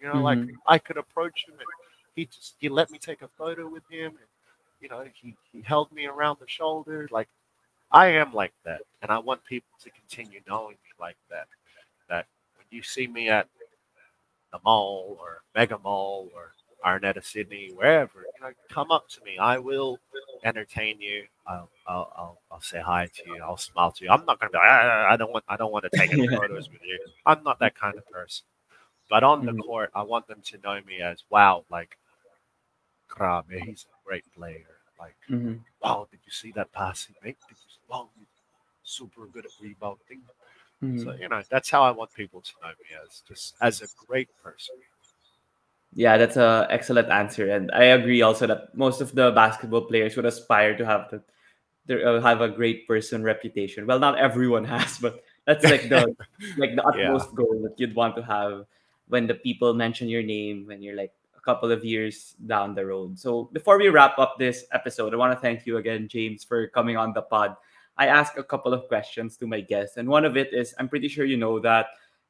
You 0.00 0.08
know, 0.08 0.22
like 0.22 0.40
Mhm. 0.40 0.58
I 0.66 0.78
could 0.78 0.96
approach 0.98 1.46
him 1.48 1.56
and 1.60 1.68
he 2.14 2.26
just 2.26 2.56
he 2.58 2.68
let 2.68 2.90
me 2.90 2.98
take 2.98 3.22
a 3.22 3.28
photo 3.28 3.68
with 3.68 3.84
him 3.90 4.16
and 4.18 4.28
you 4.80 4.88
know, 4.88 5.04
he, 5.22 5.36
he 5.52 5.62
held 5.62 5.90
me 5.92 6.06
around 6.06 6.38
the 6.40 6.48
shoulder. 6.48 7.08
Like 7.10 7.28
I 7.92 8.08
am 8.08 8.32
like 8.32 8.54
that. 8.64 8.82
And 9.02 9.10
I 9.10 9.18
want 9.18 9.44
people 9.44 9.70
to 9.82 9.90
continue 9.90 10.40
knowing 10.48 10.76
me 10.76 10.90
like 11.00 11.18
that. 11.30 11.48
That 12.08 12.26
when 12.56 12.66
you 12.70 12.82
see 12.82 13.06
me 13.08 13.28
at 13.30 13.48
the 14.52 14.58
mall 14.64 15.16
or 15.20 15.42
Mega 15.54 15.78
Mall 15.78 16.30
or 16.34 16.55
Araneta 16.86 17.24
City, 17.24 17.72
wherever, 17.74 18.28
you 18.34 18.40
know, 18.42 18.52
come 18.70 18.92
up 18.92 19.08
to 19.10 19.22
me. 19.24 19.38
I 19.38 19.58
will 19.58 20.00
entertain 20.44 21.00
you. 21.00 21.24
I'll, 21.46 21.70
I'll, 21.86 22.12
I'll, 22.16 22.40
I'll 22.52 22.60
say 22.62 22.80
hi 22.80 23.06
to 23.06 23.30
you. 23.30 23.42
I'll 23.42 23.56
smile 23.58 23.92
to 23.92 24.04
you. 24.04 24.10
I'm 24.10 24.24
not 24.26 24.40
gonna 24.40 24.50
be. 24.52 24.58
Like, 24.58 24.68
"Ah, 24.70 25.08
I 25.10 25.16
don't 25.16 25.32
want. 25.32 25.44
I 25.48 25.56
don't 25.56 25.72
want 25.72 25.84
to 25.84 25.90
take 25.90 26.12
any 26.12 26.28
photos 26.28 26.70
with 26.70 26.82
you. 26.84 26.98
I'm 27.26 27.42
not 27.44 27.58
that 27.60 27.74
kind 27.76 27.98
of 27.98 28.08
person. 28.10 28.46
But 29.10 29.24
on 29.24 29.44
the 29.44 29.52
Mhm. 29.52 29.60
court, 29.64 29.90
I 29.94 30.02
want 30.02 30.28
them 30.28 30.42
to 30.46 30.58
know 30.58 30.80
me 30.86 31.00
as 31.00 31.24
wow, 31.30 31.64
like, 31.70 31.98
Krabe, 33.08 33.58
he's 33.64 33.84
a 33.86 33.94
great 34.04 34.24
player. 34.32 34.78
Like, 34.98 35.16
Mhm. 35.28 35.64
wow, 35.82 36.06
did 36.10 36.20
you 36.24 36.32
see 36.32 36.52
that 36.52 36.72
pass 36.72 37.06
he 37.06 37.14
made? 37.22 37.36
Did 37.48 37.56
you, 37.58 37.70
wow, 37.88 38.10
super 38.84 39.26
good 39.26 39.46
at 39.46 39.52
rebounding. 39.60 40.22
So 40.96 41.12
Mhm. 41.12 41.20
you 41.20 41.28
know, 41.28 41.42
that's 41.50 41.70
how 41.70 41.82
I 41.82 41.90
want 41.92 42.12
people 42.14 42.42
to 42.42 42.52
know 42.62 42.68
me 42.70 42.96
as 43.04 43.22
just 43.28 43.54
as 43.60 43.82
a 43.82 43.88
great 44.06 44.30
person. 44.42 44.76
Yeah, 45.94 46.18
that's 46.18 46.36
a 46.36 46.66
excellent 46.70 47.08
answer, 47.08 47.48
and 47.50 47.70
I 47.72 47.84
agree 47.96 48.20
also 48.20 48.46
that 48.46 48.74
most 48.76 49.00
of 49.00 49.14
the 49.14 49.30
basketball 49.32 49.82
players 49.86 50.14
would 50.16 50.26
aspire 50.26 50.76
to 50.76 50.84
have 50.84 51.08
the, 51.86 52.02
uh, 52.04 52.20
have 52.20 52.40
a 52.42 52.48
great 52.48 52.86
person 52.86 53.22
reputation. 53.22 53.86
Well, 53.86 53.98
not 53.98 54.18
everyone 54.18 54.64
has, 54.76 54.98
but 54.98 55.22
that's 55.46 55.64
like 55.64 55.88
the 55.88 56.04
like 56.58 56.76
the 56.76 56.82
Yeah. 56.96 57.14
utmost 57.14 57.34
goal 57.34 57.60
that 57.62 57.78
you'd 57.78 57.94
want 57.94 58.16
to 58.16 58.22
have 58.22 58.66
when 59.08 59.26
the 59.26 59.34
people 59.34 59.72
mention 59.74 60.08
your 60.08 60.22
name 60.22 60.66
when 60.66 60.82
you're 60.82 60.96
like 60.96 61.12
a 61.36 61.40
couple 61.40 61.70
of 61.72 61.84
years 61.84 62.34
down 62.46 62.74
the 62.74 62.84
road. 62.84 63.18
So 63.18 63.48
before 63.52 63.78
we 63.78 63.88
wrap 63.88 64.18
up 64.18 64.36
this 64.38 64.64
episode, 64.72 65.14
I 65.14 65.16
want 65.16 65.32
to 65.32 65.40
thank 65.40 65.64
you 65.66 65.78
again, 65.78 66.08
James, 66.08 66.44
for 66.44 66.66
coming 66.68 66.96
on 66.96 67.12
the 67.14 67.22
pod. 67.22 67.56
I 67.96 68.08
asked 68.08 68.36
a 68.36 68.42
couple 68.44 68.74
of 68.74 68.86
questions 68.88 69.36
to 69.38 69.46
my 69.46 69.60
guests, 69.60 69.96
and 69.96 70.08
one 70.08 70.24
of 70.26 70.36
it 70.36 70.52
is 70.52 70.74
I'm 70.78 70.88
pretty 70.88 71.08
sure 71.08 71.24
you 71.24 71.36
know 71.38 71.58
that 71.60 71.86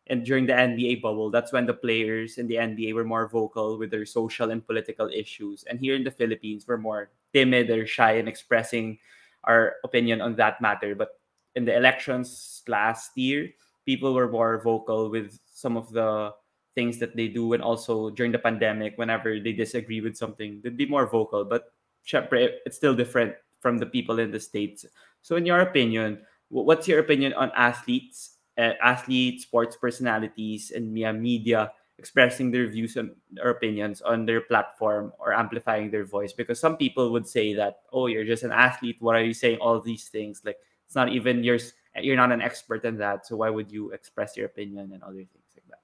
and 0.09 0.25
during 0.25 0.47
the 0.47 0.53
NBA 0.53 1.03
bubble, 1.03 1.31
that's 1.31 1.53
when 1.53 1.67
the 1.67 1.75
players 1.75 2.39
in 2.39 2.47
the 2.47 2.57
NBA 2.57 2.95
were 2.95 3.05
more 3.05 3.27
vocal 3.27 3.77
with 3.77 3.91
their 3.91 4.07
social 4.07 4.51
and 4.51 4.65
political 4.65 5.09
issues. 5.09 5.65
And 5.65 5.81
here 5.81 5.97
in 5.97 6.05
the 6.05 6.11
Philippines, 6.11 6.65
we're 6.67 6.79
more 6.79 7.11
timid 7.33 7.71
or 7.71 7.87
shy 7.87 8.13
in 8.19 8.29
expressing 8.29 8.99
our 9.45 9.77
opinion 9.83 10.21
on 10.21 10.37
that 10.37 10.61
matter. 10.61 10.95
But 10.95 11.19
in 11.57 11.65
the 11.65 11.77
elections 11.77 12.63
last 12.69 13.19
year, 13.19 13.51
people 13.85 14.15
were 14.15 14.31
more 14.31 14.63
vocal 14.63 15.11
with 15.11 15.39
some 15.51 15.77
of 15.77 15.91
the 15.91 16.33
things 16.77 16.99
that 16.99 17.17
they 17.17 17.27
do. 17.27 17.53
And 17.55 17.63
also 17.63 18.11
during 18.11 18.31
the 18.31 18.39
pandemic, 18.39 18.99
whenever 18.99 19.41
they 19.41 19.53
disagree 19.53 20.01
with 20.01 20.17
something, 20.17 20.61
they'd 20.63 20.77
be 20.77 20.87
more 20.87 21.07
vocal. 21.07 21.45
But 21.45 21.73
it's 22.07 22.77
still 22.77 22.95
different 22.95 23.35
from 23.59 23.79
the 23.79 23.87
people 23.87 24.21
in 24.21 24.31
the 24.31 24.39
States. 24.39 24.87
So, 25.23 25.35
in 25.35 25.47
your 25.47 25.59
opinion, 25.59 26.23
what's 26.49 26.87
your 26.87 27.01
opinion 27.01 27.33
on 27.35 27.51
athletes 27.57 28.36
Eh, 28.57 28.73
athletes, 28.83 29.43
sports 29.43 29.77
personalities, 29.77 30.71
and 30.71 30.91
media, 30.91 31.13
media 31.13 31.73
expressing 31.99 32.51
their 32.51 32.67
views 32.67 32.97
and 32.97 33.13
their 33.31 33.51
opinions 33.51 34.01
on 34.01 34.25
their 34.25 34.41
platform 34.41 35.13
or 35.19 35.35
amplifying 35.35 35.91
their 35.91 36.05
voice. 36.05 36.33
Because 36.33 36.59
some 36.59 36.77
people 36.77 37.13
would 37.13 37.29
say 37.29 37.53
that, 37.53 37.81
oh, 37.93 38.07
you're 38.07 38.25
just 38.25 38.45
an 38.45 38.53
athlete. 38.53 38.97
what 39.01 39.15
are 39.15 39.25
you 39.25 39.35
saying 39.35 39.59
all 39.59 39.81
these 39.81 40.09
things? 40.09 40.41
Like 40.43 40.57
it's 40.87 40.95
not 40.95 41.11
even 41.11 41.45
yours. 41.45 41.75
You're 42.01 42.17
not 42.17 42.33
an 42.33 42.41
expert 42.41 42.85
in 42.85 42.97
that. 42.99 43.27
So 43.27 43.37
why 43.37 43.51
would 43.51 43.71
you 43.71 43.91
express 43.93 44.37
your 44.37 44.47
opinion 44.47 44.93
and 44.93 45.03
other 45.03 45.25
things 45.25 45.49
like 45.55 45.69
that? 45.69 45.81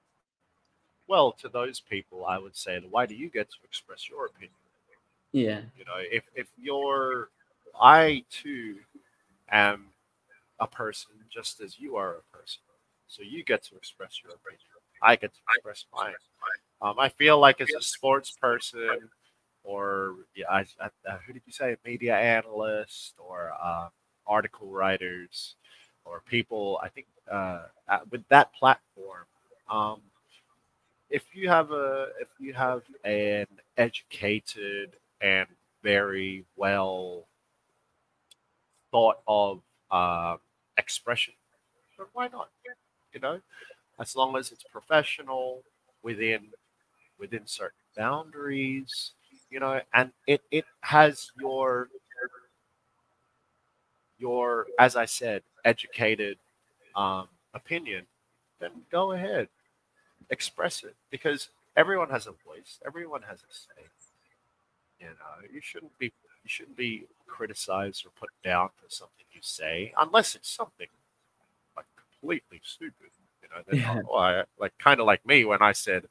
Well, 1.07 1.31
to 1.33 1.49
those 1.49 1.79
people, 1.79 2.25
I 2.25 2.39
would 2.39 2.55
say, 2.55 2.81
why 2.89 3.05
do 3.05 3.13
you 3.13 3.29
get 3.29 3.51
to 3.51 3.57
express 3.63 4.09
your 4.09 4.25
opinion? 4.25 4.57
Yeah. 5.31 5.61
You 5.77 5.85
know, 5.85 5.97
if 5.99 6.23
if 6.35 6.47
you're, 6.57 7.29
I 7.79 8.23
too 8.29 8.77
am 9.51 9.92
a 10.63 10.67
person 10.67 11.11
just 11.29 11.61
as 11.61 11.79
you 11.79 11.95
are 11.95 12.15
a 12.15 12.37
person, 12.37 12.61
so 13.07 13.21
you 13.21 13.43
get 13.43 13.63
to 13.65 13.75
express 13.75 14.21
your 14.23 14.33
opinion. 14.33 14.59
I 15.01 15.15
get 15.15 15.33
to 15.33 15.39
express 15.55 15.85
mine. 15.93 16.13
Um, 16.81 16.99
I 16.99 17.09
feel 17.09 17.39
like 17.39 17.61
as 17.61 17.69
a 17.77 17.81
sports 17.81 18.31
person, 18.31 19.09
or 19.63 20.15
yeah, 20.35 20.45
I, 20.49 20.65
I, 20.81 21.17
who 21.25 21.33
did 21.33 21.41
you 21.45 21.53
say, 21.53 21.75
media 21.85 22.15
analyst, 22.17 23.15
or 23.17 23.51
uh, 23.61 23.89
article 24.27 24.67
writers, 24.67 25.55
or 26.05 26.21
people, 26.25 26.79
I 26.83 26.89
think 26.89 27.07
uh, 27.31 27.63
with 28.11 28.27
that 28.29 28.53
platform, 28.53 29.25
um, 29.69 30.01
if 31.09 31.23
you 31.33 31.47
have 31.47 31.71
a 31.71 32.09
if 32.19 32.27
you 32.39 32.53
have 32.53 32.81
an 33.05 33.47
educated 33.77 34.93
and 35.21 35.47
very 35.83 36.43
well 36.55 37.27
thought 38.91 39.17
of 39.27 39.61
um, 39.91 40.39
expression, 40.77 41.33
then 41.97 42.07
why 42.13 42.27
not? 42.27 42.49
You 43.13 43.19
know, 43.21 43.41
as 43.99 44.15
long 44.15 44.37
as 44.37 44.51
it's 44.51 44.63
professional 44.63 45.63
within 46.03 46.49
within 47.19 47.47
certain 47.47 47.79
boundaries, 47.97 49.13
you 49.51 49.59
know, 49.59 49.81
and 49.93 50.11
it 50.27 50.41
it 50.51 50.65
has 50.81 51.31
your 51.39 51.89
your 54.17 54.67
as 54.79 54.95
I 54.95 55.05
said, 55.05 55.43
educated 55.65 56.37
um, 56.95 57.27
opinion, 57.53 58.05
then 58.59 58.71
go 58.91 59.11
ahead, 59.13 59.49
express 60.29 60.83
it 60.83 60.95
because 61.11 61.49
everyone 61.77 62.09
has 62.09 62.27
a 62.27 62.31
voice, 62.31 62.79
everyone 62.85 63.23
has 63.23 63.39
a 63.39 63.53
say. 63.53 63.87
You 64.99 65.07
know, 65.07 65.47
you 65.53 65.61
shouldn't 65.61 65.97
be 65.99 66.11
you 66.43 66.49
shouldn't 66.49 66.77
be 66.77 67.05
criticized 67.27 68.05
or 68.05 68.09
put 68.19 68.29
down 68.43 68.69
for 68.75 68.89
something 68.89 69.25
you 69.31 69.39
say 69.41 69.93
unless 69.97 70.35
it's 70.35 70.49
something 70.49 70.87
like 71.75 71.85
completely 72.21 72.61
stupid. 72.63 73.09
You 73.41 73.49
know, 73.49 73.63
then, 73.67 73.79
Yeah. 73.79 74.01
oh, 74.09 74.15
I, 74.17 74.43
like 74.59 74.77
kind 74.77 74.99
of 74.99 75.05
like 75.05 75.25
me 75.25 75.45
when 75.45 75.61
I 75.61 75.71
said 75.71 76.05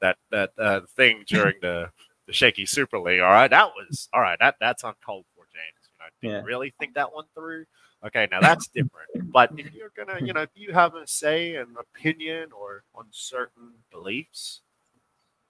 that 0.00 0.16
that 0.30 0.52
uh, 0.58 0.80
thing 0.96 1.24
during 1.28 1.54
the 1.60 1.90
the 2.26 2.32
Shakey's 2.32 2.70
Super 2.70 2.98
League. 2.98 3.20
All 3.20 3.30
right, 3.30 3.48
that 3.50 3.70
was 3.76 4.08
all 4.12 4.20
right. 4.20 4.38
That 4.38 4.56
that's 4.60 4.84
uncalled 4.84 5.24
for, 5.36 5.44
James. 5.52 5.88
You 5.92 5.98
know, 5.98 6.06
did 6.20 6.36
Yeah. 6.36 6.40
you 6.40 6.46
really 6.46 6.72
think 6.78 6.94
that 6.94 7.12
one 7.12 7.24
through? 7.34 7.66
Okay, 8.04 8.26
now 8.30 8.40
that's 8.40 8.66
different. 8.68 9.08
but 9.32 9.50
if 9.56 9.72
you're 9.74 9.92
gonna, 9.96 10.18
you 10.24 10.32
know, 10.32 10.42
if 10.42 10.50
you 10.54 10.72
have 10.72 10.94
a 10.94 11.06
say 11.06 11.56
and 11.56 11.76
opinion 11.76 12.50
or 12.52 12.82
on 12.94 13.06
certain 13.10 13.74
beliefs, 13.92 14.60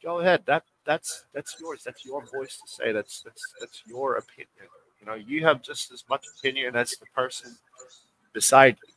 go 0.02 0.20
ahead. 0.20 0.43
That 0.47 0.65
that's 0.84 1.24
that's 1.32 1.56
yours. 1.60 1.82
That's 1.84 2.04
your 2.04 2.24
voice 2.26 2.59
to 2.59 2.68
say. 2.68 2.92
That's 2.92 3.22
that's 3.22 3.54
that's 3.60 3.82
your 3.86 4.16
opinion. 4.16 4.68
You 5.00 5.06
know, 5.06 5.14
you 5.14 5.44
have 5.44 5.62
just 5.62 5.92
as 5.92 6.04
much 6.09 6.24
opinion 6.38 6.76
as 6.76 6.90
the 6.92 7.06
person 7.14 7.56
beside 8.32 8.76
you. 8.86 8.94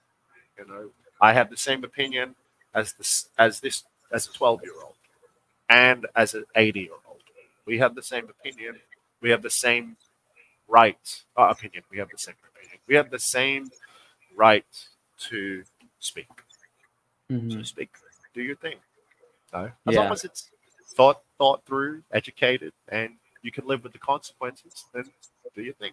You 0.65 0.71
know, 0.71 0.89
I 1.21 1.33
have 1.33 1.49
the 1.49 1.57
same 1.57 1.83
opinion 1.83 2.35
as 2.73 2.93
this 2.93 3.29
as 3.37 3.59
this 3.59 3.83
as 4.11 4.27
a 4.27 4.33
twelve 4.33 4.61
year 4.63 4.73
old 4.83 4.95
and 5.69 6.05
as 6.15 6.33
an 6.33 6.45
eighty 6.55 6.81
year 6.81 6.99
old. 7.07 7.21
We 7.65 7.77
have 7.79 7.95
the 7.95 8.03
same 8.03 8.29
opinion. 8.29 8.75
We 9.21 9.29
have 9.31 9.41
the 9.41 9.49
same 9.49 9.97
right 10.67 11.23
uh, 11.37 11.47
opinion. 11.49 11.83
We 11.91 11.97
have 11.99 12.09
the 12.09 12.17
same 12.17 12.35
opinion. 12.53 12.79
We 12.87 12.95
have 12.95 13.09
the 13.11 13.19
same 13.19 13.71
right 14.35 14.65
to 15.29 15.63
speak. 15.99 16.27
Mhm. 17.31 17.51
So 17.51 17.63
speak. 17.63 17.89
Do 18.33 18.41
your 18.41 18.55
thing. 18.55 18.77
So 19.51 19.71
as 19.87 19.95
long 19.95 20.05
Yeah. 20.05 20.11
as 20.13 20.23
it's 20.25 20.51
thought 20.95 21.21
thought 21.37 21.65
through, 21.65 22.03
educated, 22.11 22.73
and 22.89 23.11
you 23.41 23.51
can 23.51 23.67
live 23.67 23.83
with 23.83 23.93
the 23.93 23.99
consequences, 23.99 24.85
then 24.93 25.05
do 25.55 25.61
your 25.61 25.73
thing. 25.75 25.91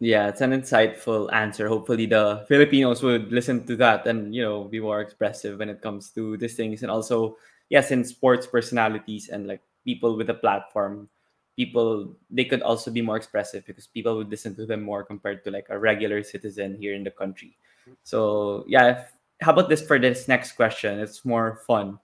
Yeah, 0.00 0.28
it's 0.28 0.40
an 0.40 0.50
insightful 0.50 1.32
answer. 1.32 1.68
Hopefully, 1.68 2.06
the 2.06 2.44
Filipinos 2.48 3.02
would 3.02 3.32
listen 3.32 3.64
to 3.66 3.76
that 3.76 4.06
and 4.06 4.34
you 4.34 4.42
know 4.42 4.64
be 4.64 4.80
more 4.80 5.00
expressive 5.00 5.58
when 5.58 5.70
it 5.70 5.80
comes 5.80 6.10
to 6.10 6.36
these 6.36 6.56
things. 6.56 6.82
And 6.82 6.90
also, 6.90 7.36
yes, 7.70 7.90
in 7.90 8.04
sports 8.04 8.46
personalities 8.46 9.28
and 9.30 9.46
like 9.46 9.62
people 9.84 10.16
with 10.16 10.30
a 10.30 10.34
platform, 10.34 11.08
people 11.56 12.16
they 12.28 12.44
could 12.44 12.60
also 12.62 12.90
be 12.90 13.02
more 13.02 13.16
expressive 13.16 13.64
because 13.66 13.86
people 13.86 14.16
would 14.18 14.30
listen 14.30 14.54
to 14.56 14.66
them 14.66 14.82
more 14.82 15.04
compared 15.04 15.44
to 15.44 15.50
like 15.50 15.66
a 15.70 15.78
regular 15.78 16.22
citizen 16.22 16.76
here 16.76 16.94
in 16.94 17.04
the 17.04 17.10
country. 17.10 17.56
So 18.02 18.64
yeah, 18.66 18.98
if, 18.98 19.12
how 19.40 19.52
about 19.52 19.68
this 19.68 19.80
for 19.80 19.98
this 19.98 20.26
next 20.28 20.52
question? 20.52 20.98
It's 20.98 21.24
more 21.24 21.62
fun. 21.66 21.98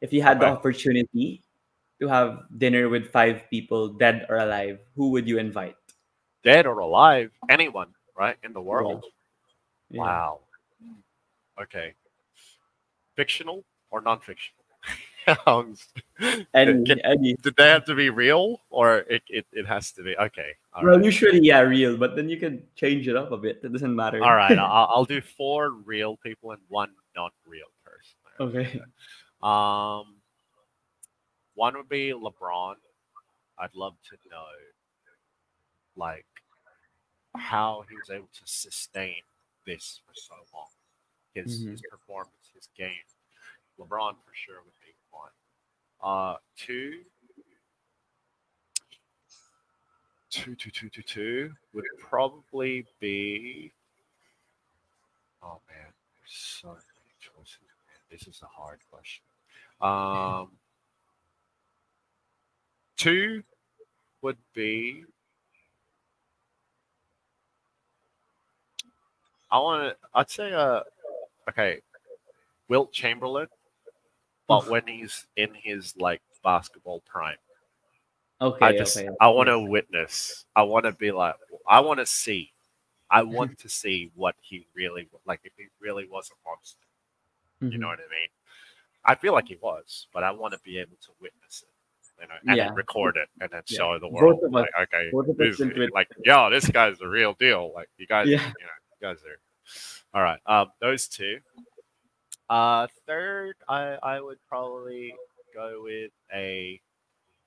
If 0.00 0.12
you 0.12 0.22
had 0.22 0.40
the 0.40 0.46
opportunity 0.46 1.43
to 2.04 2.08
have 2.12 2.44
dinner 2.58 2.88
with 2.88 3.10
five 3.10 3.42
people, 3.50 3.88
dead 3.88 4.26
or 4.28 4.36
alive, 4.36 4.78
who 4.96 5.10
would 5.10 5.26
you 5.26 5.38
invite? 5.38 5.76
Dead 6.44 6.66
or 6.66 6.78
alive, 6.80 7.30
anyone, 7.48 7.88
right, 8.16 8.36
in 8.44 8.52
the 8.52 8.60
world. 8.60 9.04
Yeah. 9.90 10.00
Wow. 10.02 10.40
Okay. 11.60 11.94
Fictional 13.16 13.64
or 13.90 14.00
non-fictional? 14.02 14.60
sounds. 15.46 15.88
Any, 16.52 16.84
Can- 16.88 17.00
any. 17.00 17.34
did 17.40 17.56
they 17.56 17.68
have 17.68 17.86
to 17.86 17.94
be 17.94 18.10
real, 18.10 18.60
or 18.68 18.98
it, 19.08 19.22
it, 19.28 19.46
it 19.52 19.66
has 19.66 19.90
to 19.92 20.02
be 20.02 20.14
okay? 20.18 20.52
All 20.74 20.84
Well, 20.84 20.96
right, 20.96 21.04
usually, 21.04 21.40
yeah, 21.40 21.60
real, 21.60 21.96
but 21.96 22.14
then 22.16 22.28
you 22.28 22.36
can 22.38 22.62
change 22.76 23.08
it 23.08 23.16
up 23.16 23.32
a 23.32 23.38
bit. 23.38 23.60
It 23.64 23.72
doesn't 23.72 23.94
matter. 23.96 24.22
all 24.22 24.34
right. 24.36 24.58
I'll, 24.58 24.90
I'll 24.94 25.04
do 25.06 25.22
four 25.22 25.70
real 25.70 26.18
people 26.18 26.50
and 26.52 26.60
one 26.68 26.90
non-real 27.16 27.68
person. 27.82 28.18
okay. 28.40 28.80
Um, 29.42 30.13
one 31.54 31.76
would 31.76 31.88
be 31.88 32.10
LeBron. 32.12 32.76
I'd 33.58 33.74
love 33.74 33.94
to 34.10 34.16
know, 34.30 34.46
like, 35.96 36.26
how 37.36 37.84
he 37.88 37.96
was 37.96 38.10
able 38.10 38.28
to 38.32 38.42
sustain 38.46 39.22
this 39.64 40.00
for 40.06 40.14
so 40.14 40.34
long. 40.52 40.68
His 41.34 41.64
Mhm. 41.64 41.70
his 41.72 41.82
performance, 41.82 42.50
his 42.54 42.68
game. 42.76 43.04
LeBron 43.78 44.16
for 44.24 44.34
sure 44.34 44.62
would 44.62 44.80
be 44.84 44.94
one. 45.10 45.32
Uh, 46.00 46.38
two. 46.56 47.04
Two, 50.30 50.56
two, 50.56 50.70
two, 50.70 50.88
two, 50.90 51.02
two 51.02 51.56
would 51.72 51.84
probably 51.98 52.86
be. 52.98 53.72
Oh 55.42 55.60
man, 55.68 55.92
there's 56.18 56.32
so 56.32 56.68
many 56.68 57.14
choices. 57.20 57.60
Man. 57.86 57.98
This 58.10 58.26
is 58.26 58.42
a 58.42 58.46
hard 58.46 58.80
question. 58.90 59.24
Um, 59.80 60.58
two 62.96 63.42
would 64.22 64.38
be. 64.54 65.04
I 69.50 69.58
want 69.58 69.82
to. 69.90 69.96
I'd 70.14 70.30
say. 70.30 70.52
Uh, 70.52 70.80
okay, 71.48 71.80
Wilt 72.68 72.92
Chamberlain, 72.92 73.48
but 74.48 74.68
when 74.68 74.86
he's 74.86 75.26
in 75.36 75.54
his 75.54 75.96
like 75.96 76.22
basketball 76.42 77.00
prime. 77.00 77.38
Okay. 78.40 78.66
I 78.66 78.72
just 78.72 78.96
okay. 78.96 79.08
I 79.20 79.28
want 79.28 79.48
to 79.48 79.60
witness. 79.60 80.46
I 80.56 80.62
want 80.62 80.84
to 80.86 80.92
be 80.92 81.10
like 81.12 81.36
I 81.68 81.80
want 81.80 82.00
to 82.00 82.06
see. 82.06 82.52
I 83.10 83.22
want 83.24 83.58
to 83.58 83.68
see 83.68 84.10
what 84.14 84.34
he 84.40 84.66
really 84.74 85.08
like 85.26 85.40
if 85.44 85.52
he 85.56 85.66
really 85.80 86.06
was 86.08 86.30
a 86.30 86.48
monster. 86.48 86.86
You 87.70 87.78
know 87.78 87.86
Mhm. 87.86 87.90
what 87.90 87.98
I 88.00 88.10
mean? 88.10 88.28
I 89.04 89.14
feel 89.16 89.34
like 89.34 89.48
he 89.48 89.56
was, 89.56 90.08
but 90.14 90.24
I 90.24 90.32
want 90.32 90.54
to 90.54 90.60
be 90.64 90.78
able 90.78 90.96
to 91.02 91.10
witness 91.20 91.64
it, 91.64 91.73
you 92.20 92.26
know, 92.28 92.34
and 92.46 92.56
Yeah. 92.56 92.72
record 92.74 93.16
it 93.16 93.28
and 93.40 93.50
then 93.50 93.62
Yeah. 93.66 93.76
show 93.78 93.98
the 93.98 94.08
Both 94.08 94.12
world. 94.20 94.38
of 94.44 94.54
us- 94.54 94.68
like, 94.76 94.88
okay, 94.88 95.10
both 95.10 95.28
of 95.28 95.40
us 95.40 95.56
can 95.56 95.68
witness 95.68 95.90
like, 95.92 96.08
yo, 96.24 96.50
this 96.50 96.68
guy's 96.68 96.98
the 96.98 97.08
real 97.08 97.34
deal. 97.34 97.72
Like, 97.74 97.88
you 97.96 98.06
guys, 98.06 98.28
Yeah. 98.28 98.46
you 98.58 98.64
know, 98.66 98.72
you 99.00 99.00
guys 99.00 99.22
are. 99.24 99.38
All 100.14 100.22
right, 100.22 100.40
um, 100.46 100.72
those 100.80 101.08
two. 101.08 101.40
Uh, 102.50 102.86
third, 103.06 103.56
I 103.68 103.94
I 104.02 104.20
would 104.20 104.38
probably 104.48 105.16
go 105.54 105.82
with 105.82 106.12
a. 106.32 106.80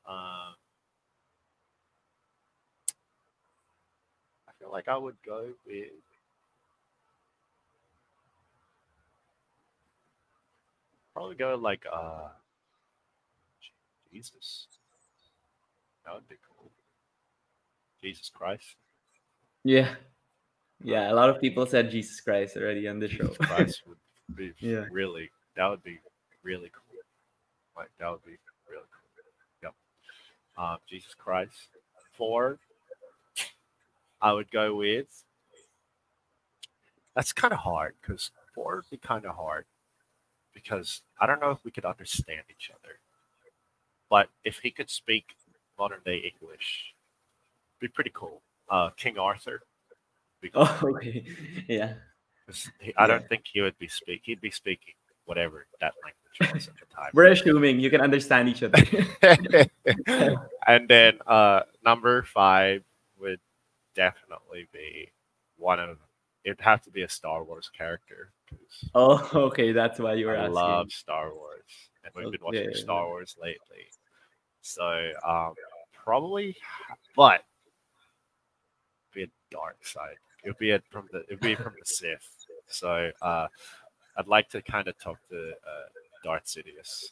Um, 0.06 0.56
I 4.48 4.52
feel 4.60 4.72
like 4.72 4.88
I 4.88 4.98
would 4.98 5.18
go 5.26 5.54
with. 5.66 5.92
Probably 11.14 11.36
go 11.36 11.56
like 11.56 11.84
uh 11.92 12.30
Jesus. 14.12 14.68
That 16.06 16.14
would 16.16 16.28
be 16.28 16.36
cool. 16.48 16.72
Jesus 18.02 18.30
Christ. 18.34 18.76
Yeah. 19.64 19.96
Yeah. 20.84 21.12
A 21.12 21.16
lot 21.16 21.30
of 21.30 21.42
people 21.42 21.66
said 21.66 21.92
Jesus 21.92 22.22
Christ 22.22 22.56
already 22.58 22.88
on 22.88 23.00
the 23.00 23.10
show. 23.10 23.28
Jesus 23.28 23.38
Christ 23.38 23.82
would 23.88 23.98
be 24.36 24.54
Yeah. 24.60 24.86
really 24.92 25.30
that 25.56 25.68
would 25.68 25.84
be 25.84 26.00
really 26.44 26.72
cool. 26.74 27.00
Like 27.76 27.90
that 28.00 28.10
would 28.10 28.24
be 28.24 28.38
really 28.70 28.86
cool. 28.92 29.24
Yep. 29.64 29.74
Um, 30.58 30.78
Jesus 30.88 31.14
Christ. 31.16 31.70
Four. 32.14 32.60
I 34.22 34.34
would 34.34 34.50
go 34.52 34.76
with. 34.76 35.24
That's 37.16 37.34
kind 37.34 37.54
of 37.54 37.60
hard 37.60 37.96
because 38.02 38.32
four 38.54 38.76
would 38.78 38.90
be 38.90 38.98
kind 38.98 39.26
of 39.26 39.36
hard 39.36 39.66
because 40.54 41.02
I 41.20 41.26
don't 41.26 41.42
know 41.42 41.52
if 41.52 41.64
we 41.64 41.72
could 41.72 41.86
understand 41.86 42.42
each 42.50 42.72
other. 42.72 43.00
But 44.10 44.30
if 44.44 44.60
he 44.60 44.72
could 44.72 44.90
speak 44.90 45.26
modern 45.78 46.00
day 46.06 46.18
English, 46.18 46.94
be 47.80 47.88
pretty 47.88 48.12
cool. 48.14 48.42
Uh, 48.70 48.90
King 48.92 49.18
Arthur. 49.18 49.62
Oh, 50.54 50.80
okay. 50.84 51.26
Yeah. 51.68 51.96
he- 52.80 52.94
I 52.96 53.02
Yeah. 53.04 53.08
don't 53.08 53.28
think 53.28 53.46
he 53.52 53.60
would 53.60 53.78
be 53.80 53.88
speak. 53.88 54.22
He'd 54.24 54.40
be 54.40 54.52
speaking 54.52 54.94
whatever 55.26 55.66
that 55.82 55.94
language 56.06 56.54
was 56.54 56.68
at 56.68 56.76
the 56.76 56.86
time. 56.96 57.10
We're 57.12 57.26
assuming 57.32 57.80
you 57.80 57.90
can 57.90 58.02
understand 58.02 58.48
each 58.48 58.62
other. 58.62 58.78
and 60.68 60.88
then 60.88 61.18
uh, 61.26 61.62
number 61.84 62.22
five 62.24 62.84
would 63.20 63.40
definitely 63.96 64.68
be 64.72 65.10
one 65.58 65.80
of. 65.80 65.98
It'd 66.46 66.62
have 66.62 66.84
to 66.84 66.92
be 66.92 67.02
a 67.02 67.10
Star 67.10 67.44
Wars 67.44 67.70
character 67.76 68.32
oh, 68.96 69.30
okay. 69.48 69.72
That's 69.72 70.00
why 70.00 70.14
you 70.14 70.28
were 70.28 70.36
asking. 70.36 70.58
I 70.58 70.62
asking. 70.62 70.72
love 70.72 70.92
Star 70.92 71.34
Wars, 71.34 71.64
and 72.04 72.14
we've 72.16 72.32
been 72.32 72.42
watching. 72.44 72.74
Star 72.74 73.06
Wars 73.08 73.36
lately. 73.42 73.88
So 74.68 75.12
um, 75.26 75.54
probably, 75.94 76.56
but 77.16 77.44
be 79.14 79.24
a 79.24 79.28
dark 79.50 79.78
side. 79.86 80.16
It'll 80.44 80.58
be 80.60 80.72
it 80.72 80.84
from 80.90 81.08
the 81.12 81.24
it'll 81.30 81.42
be 81.42 81.56
from 81.56 81.74
the 81.80 81.86
Sith. 81.86 82.28
So 82.68 83.12
uh, 83.22 83.48
I'd 84.18 84.28
like 84.28 84.50
to 84.50 84.62
kind 84.62 84.88
of 84.88 84.98
talk 85.00 85.18
to 85.30 85.52
uh, 85.52 85.88
Darth 86.24 86.46
Sidious. 86.46 87.06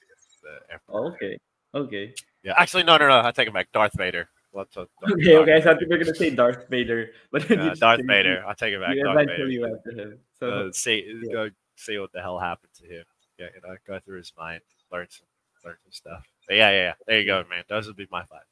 The 0.44 0.74
Emperor. 0.74 1.14
Okay. 1.16 1.38
Okay. 1.74 2.14
Yeah, 2.44 2.54
actually, 2.58 2.84
no, 2.84 2.98
no, 2.98 3.08
no. 3.08 3.22
I 3.24 3.32
take 3.32 3.48
it 3.48 3.54
back. 3.54 3.72
Darth 3.72 3.94
Vader. 3.98 4.28
Let's 4.54 4.74
talk- 4.74 4.90
talk 5.02 5.12
Okay. 5.14 5.32
Darth 5.32 5.42
Okay. 5.44 5.56
I 5.56 5.62
thought 5.62 5.74
Vader. 5.80 5.86
you 5.86 5.90
were 5.98 6.04
gonna 6.06 6.16
say 6.16 6.30
Darth 6.30 6.68
Vader, 6.70 7.10
but 7.32 7.50
Uh, 7.50 7.74
Darth 7.80 8.02
Vader. 8.06 8.44
I 8.46 8.54
take 8.54 8.74
it 8.74 8.82
back. 8.82 8.96
You 8.96 9.04
Darth 9.06 9.28
Vader. 9.28 9.62
went 9.62 9.84
to 9.86 9.92
him. 10.04 10.20
So 10.40 10.50
Uh, 10.68 10.72
see, 10.74 11.20
yeah. 11.24 11.32
go 11.34 11.50
see 11.78 11.98
what 12.00 12.12
the 12.12 12.22
hell 12.22 12.38
happened 12.38 12.74
to 12.82 12.86
him. 12.86 13.06
Yeah, 13.40 13.48
you 13.56 13.62
know, 13.68 13.76
go 13.88 14.00
through 14.00 14.18
his 14.18 14.32
mind, 14.38 14.62
learn 14.92 15.08
some, 15.10 15.26
learn 15.66 15.76
some 15.84 15.92
stuff. 15.92 16.26
But 16.48 16.58
yeah, 16.58 16.70
yeah, 16.72 16.78
yeah. 16.84 16.94
There 17.08 17.20
you 17.20 17.26
go, 17.26 17.44
man. 17.50 17.64
Those 17.70 17.88
would 17.88 17.96
be 17.96 18.08
my 18.12 18.24
five. 18.26 18.46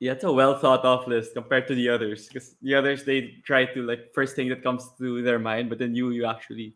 yeah, 0.00 0.12
it's 0.12 0.24
a 0.24 0.32
well 0.32 0.58
thought 0.58 0.84
of 0.84 1.06
list 1.08 1.34
compared 1.34 1.66
to 1.68 1.74
the 1.74 1.88
others. 1.88 2.28
Because 2.28 2.54
the 2.62 2.74
others 2.74 3.04
they 3.04 3.34
try 3.44 3.64
to 3.66 3.82
like 3.82 4.12
first 4.14 4.36
thing 4.36 4.48
that 4.50 4.62
comes 4.62 4.88
to 4.98 5.22
their 5.22 5.38
mind, 5.38 5.68
but 5.68 5.78
then 5.78 5.94
you 5.94 6.10
you 6.10 6.24
actually 6.26 6.74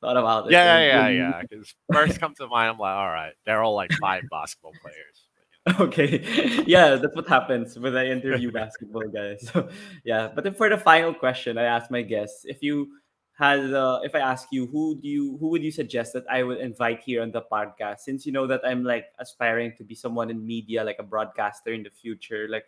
thought 0.00 0.16
about 0.16 0.46
it. 0.46 0.52
Yeah, 0.52 0.80
yeah, 0.80 1.08
you- 1.08 1.18
yeah. 1.18 1.42
Because 1.42 1.74
first 1.92 2.20
comes 2.20 2.38
to 2.38 2.46
mind, 2.48 2.70
I'm 2.70 2.78
like, 2.78 2.94
all 2.94 3.08
right, 3.10 3.32
they're 3.46 3.62
all 3.62 3.74
like 3.74 3.92
five 4.00 4.24
basketball 4.30 4.72
players. 4.82 5.16
But, 5.34 5.46
you 5.46 5.72
know, 5.78 5.84
Okay. 5.86 6.62
Yeah, 6.66 6.96
that's 6.96 7.14
what 7.16 7.26
happens 7.28 7.78
when 7.78 7.96
I 7.96 8.06
interview 8.10 8.50
basketball 8.52 9.08
guys. 9.08 9.48
So 9.52 9.68
yeah. 10.04 10.28
But 10.34 10.44
then 10.44 10.54
for 10.54 10.68
the 10.68 10.78
final 10.78 11.14
question, 11.14 11.58
I 11.58 11.64
asked 11.64 11.90
my 11.90 12.02
guests 12.02 12.44
if 12.44 12.62
you 12.62 12.90
had 13.34 13.74
uh, 13.74 13.98
if 14.02 14.14
I 14.14 14.20
ask 14.20 14.48
you 14.50 14.66
who 14.66 14.94
do 14.94 15.08
you 15.08 15.36
who 15.38 15.48
would 15.48 15.62
you 15.62 15.72
suggest 15.72 16.12
that 16.14 16.24
I 16.30 16.42
would 16.42 16.58
invite 16.58 17.02
here 17.02 17.20
on 17.22 17.32
the 17.32 17.42
podcast 17.42 18.00
since 18.00 18.24
you 18.24 18.32
know 18.32 18.46
that 18.46 18.62
I'm 18.64 18.84
like 18.84 19.10
aspiring 19.18 19.74
to 19.78 19.84
be 19.84 19.94
someone 19.94 20.30
in 20.30 20.46
media 20.46 20.84
like 20.84 20.96
a 20.98 21.02
broadcaster 21.02 21.72
in 21.74 21.82
the 21.82 21.90
future 21.90 22.46
like 22.48 22.66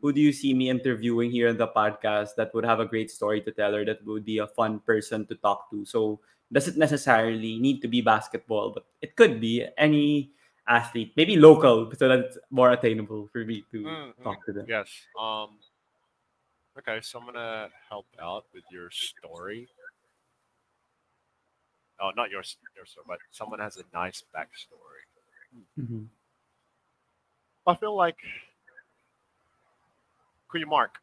who 0.00 0.12
do 0.12 0.20
you 0.20 0.32
see 0.32 0.54
me 0.54 0.70
interviewing 0.70 1.30
here 1.30 1.48
on 1.48 1.56
the 1.56 1.68
podcast 1.68 2.34
that 2.36 2.52
would 2.54 2.64
have 2.64 2.80
a 2.80 2.86
great 2.86 3.10
story 3.10 3.40
to 3.42 3.52
tell 3.52 3.74
or 3.74 3.84
that 3.84 4.04
would 4.06 4.24
be 4.24 4.38
a 4.38 4.46
fun 4.46 4.80
person 4.80 5.24
to 5.26 5.34
talk 5.36 5.70
to 5.70 5.84
so 5.84 6.18
doesn't 6.50 6.78
necessarily 6.78 7.58
need 7.58 7.80
to 7.80 7.86
be 7.88 8.00
basketball 8.00 8.70
but 8.70 8.86
it 9.02 9.14
could 9.14 9.40
be 9.40 9.66
any 9.78 10.30
athlete 10.66 11.12
maybe 11.16 11.36
local 11.36 11.90
so 11.94 12.08
that 12.08 12.18
it's 12.18 12.38
more 12.50 12.72
attainable 12.72 13.28
for 13.32 13.44
me 13.44 13.62
to 13.70 13.84
Mm, 13.84 14.12
mm, 14.18 14.22
talk 14.24 14.44
to 14.46 14.52
them 14.52 14.66
Yes. 14.68 14.90
Um. 15.18 15.58
Okay, 16.78 17.00
so 17.02 17.18
I'm 17.18 17.26
gonna 17.26 17.68
help 17.88 18.06
out 18.22 18.44
with 18.54 18.62
your 18.70 18.88
story. 18.90 19.66
Oh, 22.00 22.10
not 22.16 22.30
your 22.30 22.40
s- 22.40 22.56
your 22.76 22.86
story, 22.86 23.04
but 23.08 23.18
someone 23.30 23.58
has 23.60 23.76
a 23.76 23.82
nice 23.92 24.22
backstory. 24.34 25.04
Mhm. 25.78 26.06
I 27.66 27.74
feel 27.76 27.94
like 27.96 28.16
could 30.48 30.60
you 30.60 30.66
Mark 30.66 30.98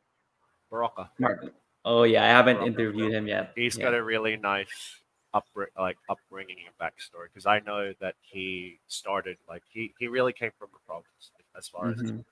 Barroca. 0.72 1.09
Mark. 1.19 1.53
oh 1.85 2.03
yeah 2.03 2.23
i 2.23 2.27
haven't 2.27 2.57
Rob- 2.57 2.67
interviewed 2.67 3.13
him 3.13 3.27
yet 3.27 3.51
He's 3.55 3.77
yeah. 3.77 3.84
got 3.85 3.93
a 3.93 4.03
really 4.03 4.38
nice 4.38 5.01
upbr- 5.34 5.67
like 5.77 5.97
upbringing 6.09 6.57
and 6.65 6.76
backstory 6.80 7.26
because 7.31 7.45
I 7.45 7.59
know 7.59 7.93
that 7.99 8.15
he 8.22 8.80
started 8.88 9.38
like 9.47 9.63
he 9.69 9.93
he 9.99 10.07
really 10.07 10.34
came 10.34 10.51
from 10.57 10.69
the 10.73 10.80
province 10.88 11.31
as 11.57 11.67
far 11.67 11.89
as 11.89 11.97
Mhm. 12.01 12.23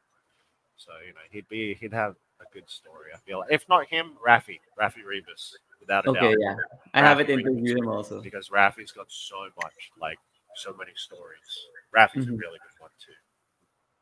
so 0.77 0.91
you 1.06 1.14
know 1.14 1.19
he'd 1.31 1.48
be 1.49 1.73
he'd 1.76 1.94
have 1.94 2.15
a 2.40 2.45
good 2.53 2.69
story. 2.69 3.11
I 3.14 3.18
feel 3.18 3.40
like. 3.40 3.52
if 3.52 3.68
not 3.69 3.88
him, 3.88 4.18
Rafi 4.26 4.60
Rafi 4.80 5.03
Reavis 5.03 5.53
without 5.84 6.05
a 6.05 6.10
okay 6.10 6.19
doubt 6.31 6.38
yeah 6.39 6.55
i 6.93 7.01
Rafi 7.01 7.03
haven't 7.10 7.27
Reavis 7.27 7.39
interviewed 7.41 7.77
him 7.80 7.88
also 7.89 8.22
because 8.22 8.49
Rafi's 8.49 8.91
got 8.91 9.07
so 9.10 9.35
much 9.61 9.80
like 9.99 10.18
so 10.55 10.73
many 10.77 10.91
stories. 10.95 11.49
Rafi's 11.95 12.26
Mhm. 12.26 12.35
a 12.35 12.38
really 12.43 12.60
good 12.65 12.77
one 12.80 12.91
too. 13.03 13.18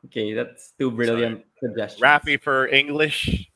okay 0.06 0.34
that's 0.34 0.72
two 0.78 0.90
brilliant 0.90 1.44
suggestions 1.58 2.02
Rafi 2.02 2.36
for 2.40 2.66
English, 2.68 3.48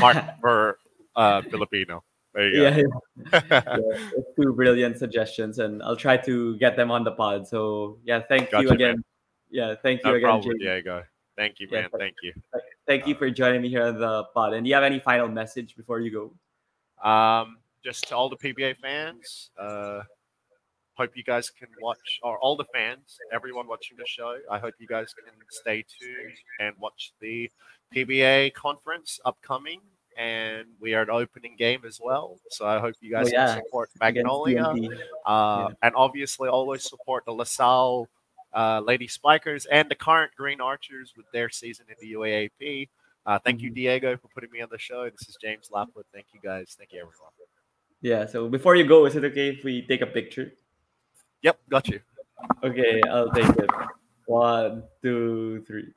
Mark 0.00 0.16
for 0.40 0.78
uh, 1.16 1.42
Filipino. 1.52 2.02
There 2.34 2.48
you 2.48 2.56
go. 2.56 2.62
yeah, 2.62 2.76
yeah. 2.80 3.60
yeah, 3.76 4.22
two 4.36 4.54
brilliant 4.54 4.96
suggestions, 4.98 5.58
and 5.60 5.82
I'll 5.82 5.96
try 6.06 6.16
to 6.16 6.56
get 6.56 6.74
them 6.76 6.90
on 6.90 7.04
the 7.04 7.12
pod. 7.12 7.46
So 7.46 7.98
yeah, 8.04 8.20
thank 8.26 8.50
Gotcha, 8.50 8.62
you 8.62 8.68
man. 8.68 8.74
again. 8.76 9.04
Yeah, 9.50 9.74
thank 9.82 10.00
you 10.02 10.10
No 10.10 10.16
again, 10.16 10.28
problem. 10.40 10.56
Diego. 10.58 11.04
Thank 11.36 11.60
you, 11.60 11.68
Yeah, 11.70 11.82
man. 11.82 11.90
th- 11.90 12.00
Thank 12.00 12.16
you. 12.22 12.32
Thank 12.88 13.06
you 13.06 13.14
for 13.14 13.28
joining 13.30 13.60
me 13.62 13.68
here 13.68 13.84
on 13.84 13.98
the 14.00 14.24
pod. 14.34 14.54
And 14.54 14.64
do 14.64 14.68
you 14.68 14.74
have 14.74 14.84
any 14.84 14.98
final 14.98 15.28
message 15.28 15.76
before 15.76 16.00
you 16.00 16.10
go? 16.10 17.06
Um, 17.08 17.58
just 17.84 18.08
to 18.08 18.16
all 18.16 18.28
the 18.28 18.36
PBA 18.36 18.76
fans, 18.78 19.50
uh, 19.58 20.02
hope 20.94 21.16
you 21.16 21.24
guys 21.24 21.50
can 21.50 21.68
watch, 21.80 22.20
or 22.22 22.38
all 22.38 22.56
the 22.56 22.64
fans, 22.72 23.18
everyone 23.32 23.66
watching 23.66 23.96
the 23.96 24.06
show. 24.06 24.38
I 24.50 24.58
hope 24.58 24.74
you 24.78 24.86
guys 24.86 25.12
can 25.14 25.32
stay 25.50 25.84
tuned 25.98 26.32
and 26.60 26.74
watch 26.78 27.12
the 27.20 27.50
PBA 27.94 28.52
conference 28.54 29.18
upcoming. 29.24 29.80
And 30.18 30.66
we 30.78 30.92
are 30.92 31.00
an 31.00 31.08
opening 31.10 31.56
game 31.56 31.80
as 31.86 31.98
well, 32.04 32.38
so 32.50 32.66
I 32.66 32.78
hope 32.78 32.94
you 33.00 33.10
guys 33.10 33.28
Oh, 33.28 33.30
yeah. 33.32 33.54
can 33.54 33.64
support 33.64 33.88
Magnolia. 33.98 34.74
Uh, 35.24 35.70
And 35.80 35.94
obviously, 35.94 36.50
always 36.50 36.82
support 36.86 37.24
the 37.24 37.32
LaSalle 37.32 38.08
uh, 38.54 38.80
Lady 38.84 39.08
Spikers 39.08 39.64
and 39.64 39.88
the 39.90 39.94
current 39.94 40.30
Green 40.36 40.60
Archers 40.60 41.14
with 41.16 41.24
their 41.32 41.48
season 41.48 41.86
in 41.88 41.94
the 41.98 42.12
UAAP. 42.12 42.90
Uh, 43.24 43.38
thank 43.38 43.62
you, 43.62 43.70
Mhm. 43.70 43.74
Diego, 43.74 44.16
for 44.18 44.28
putting 44.28 44.50
me 44.50 44.60
on 44.60 44.68
the 44.70 44.76
show. 44.78 45.08
This 45.08 45.26
is 45.30 45.38
James 45.40 45.70
Laput. 45.70 46.04
Thank 46.12 46.26
you, 46.34 46.40
guys. 46.42 46.74
Thank 46.76 46.92
you, 46.92 47.00
everyone. 47.00 47.30
Yeah. 48.02 48.26
So 48.26 48.48
before 48.48 48.76
you 48.76 48.84
go, 48.84 49.06
is 49.06 49.16
it 49.16 49.24
okay 49.24 49.48
if 49.48 49.64
we 49.64 49.86
take 49.86 50.02
a 50.02 50.06
picture? 50.06 50.52
Yep, 51.42 51.58
got 51.70 51.88
you. 51.88 52.00
Okay, 52.62 53.00
I'll 53.10 53.30
take 53.30 53.48
it. 53.48 53.70
One, 54.26 54.82
two, 55.02 55.64
three. 55.66 55.92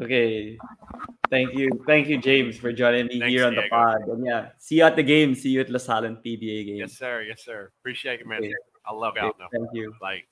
Okay. 0.00 0.58
Thank 1.30 1.54
you. 1.54 1.70
Thank 1.86 2.08
you, 2.08 2.18
James, 2.18 2.56
for 2.56 2.72
joining 2.72 3.06
me 3.06 3.20
Thanks, 3.20 3.32
here 3.32 3.46
on 3.46 3.54
the 3.54 3.62
pod. 3.70 4.02
And 4.02 4.26
yeah, 4.26 4.50
see 4.58 4.76
you 4.76 4.84
at 4.84 4.96
the 4.96 5.02
game. 5.02 5.34
See 5.34 5.50
you 5.50 5.60
at 5.60 5.70
LaSalle 5.70 6.04
and 6.04 6.16
PBA 6.18 6.66
game. 6.66 6.76
Yes, 6.76 6.98
sir. 6.98 7.22
Yes, 7.22 7.44
sir. 7.44 7.70
Appreciate 7.80 8.20
it, 8.20 8.26
man. 8.26 8.38
Okay. 8.38 8.52
I 8.86 8.92
love 8.92 9.14
Okay, 9.16 9.26
out 9.26 9.36
now. 9.38 9.48
Thank 9.52 9.68
you. 9.72 9.94
Bye. 10.00 10.22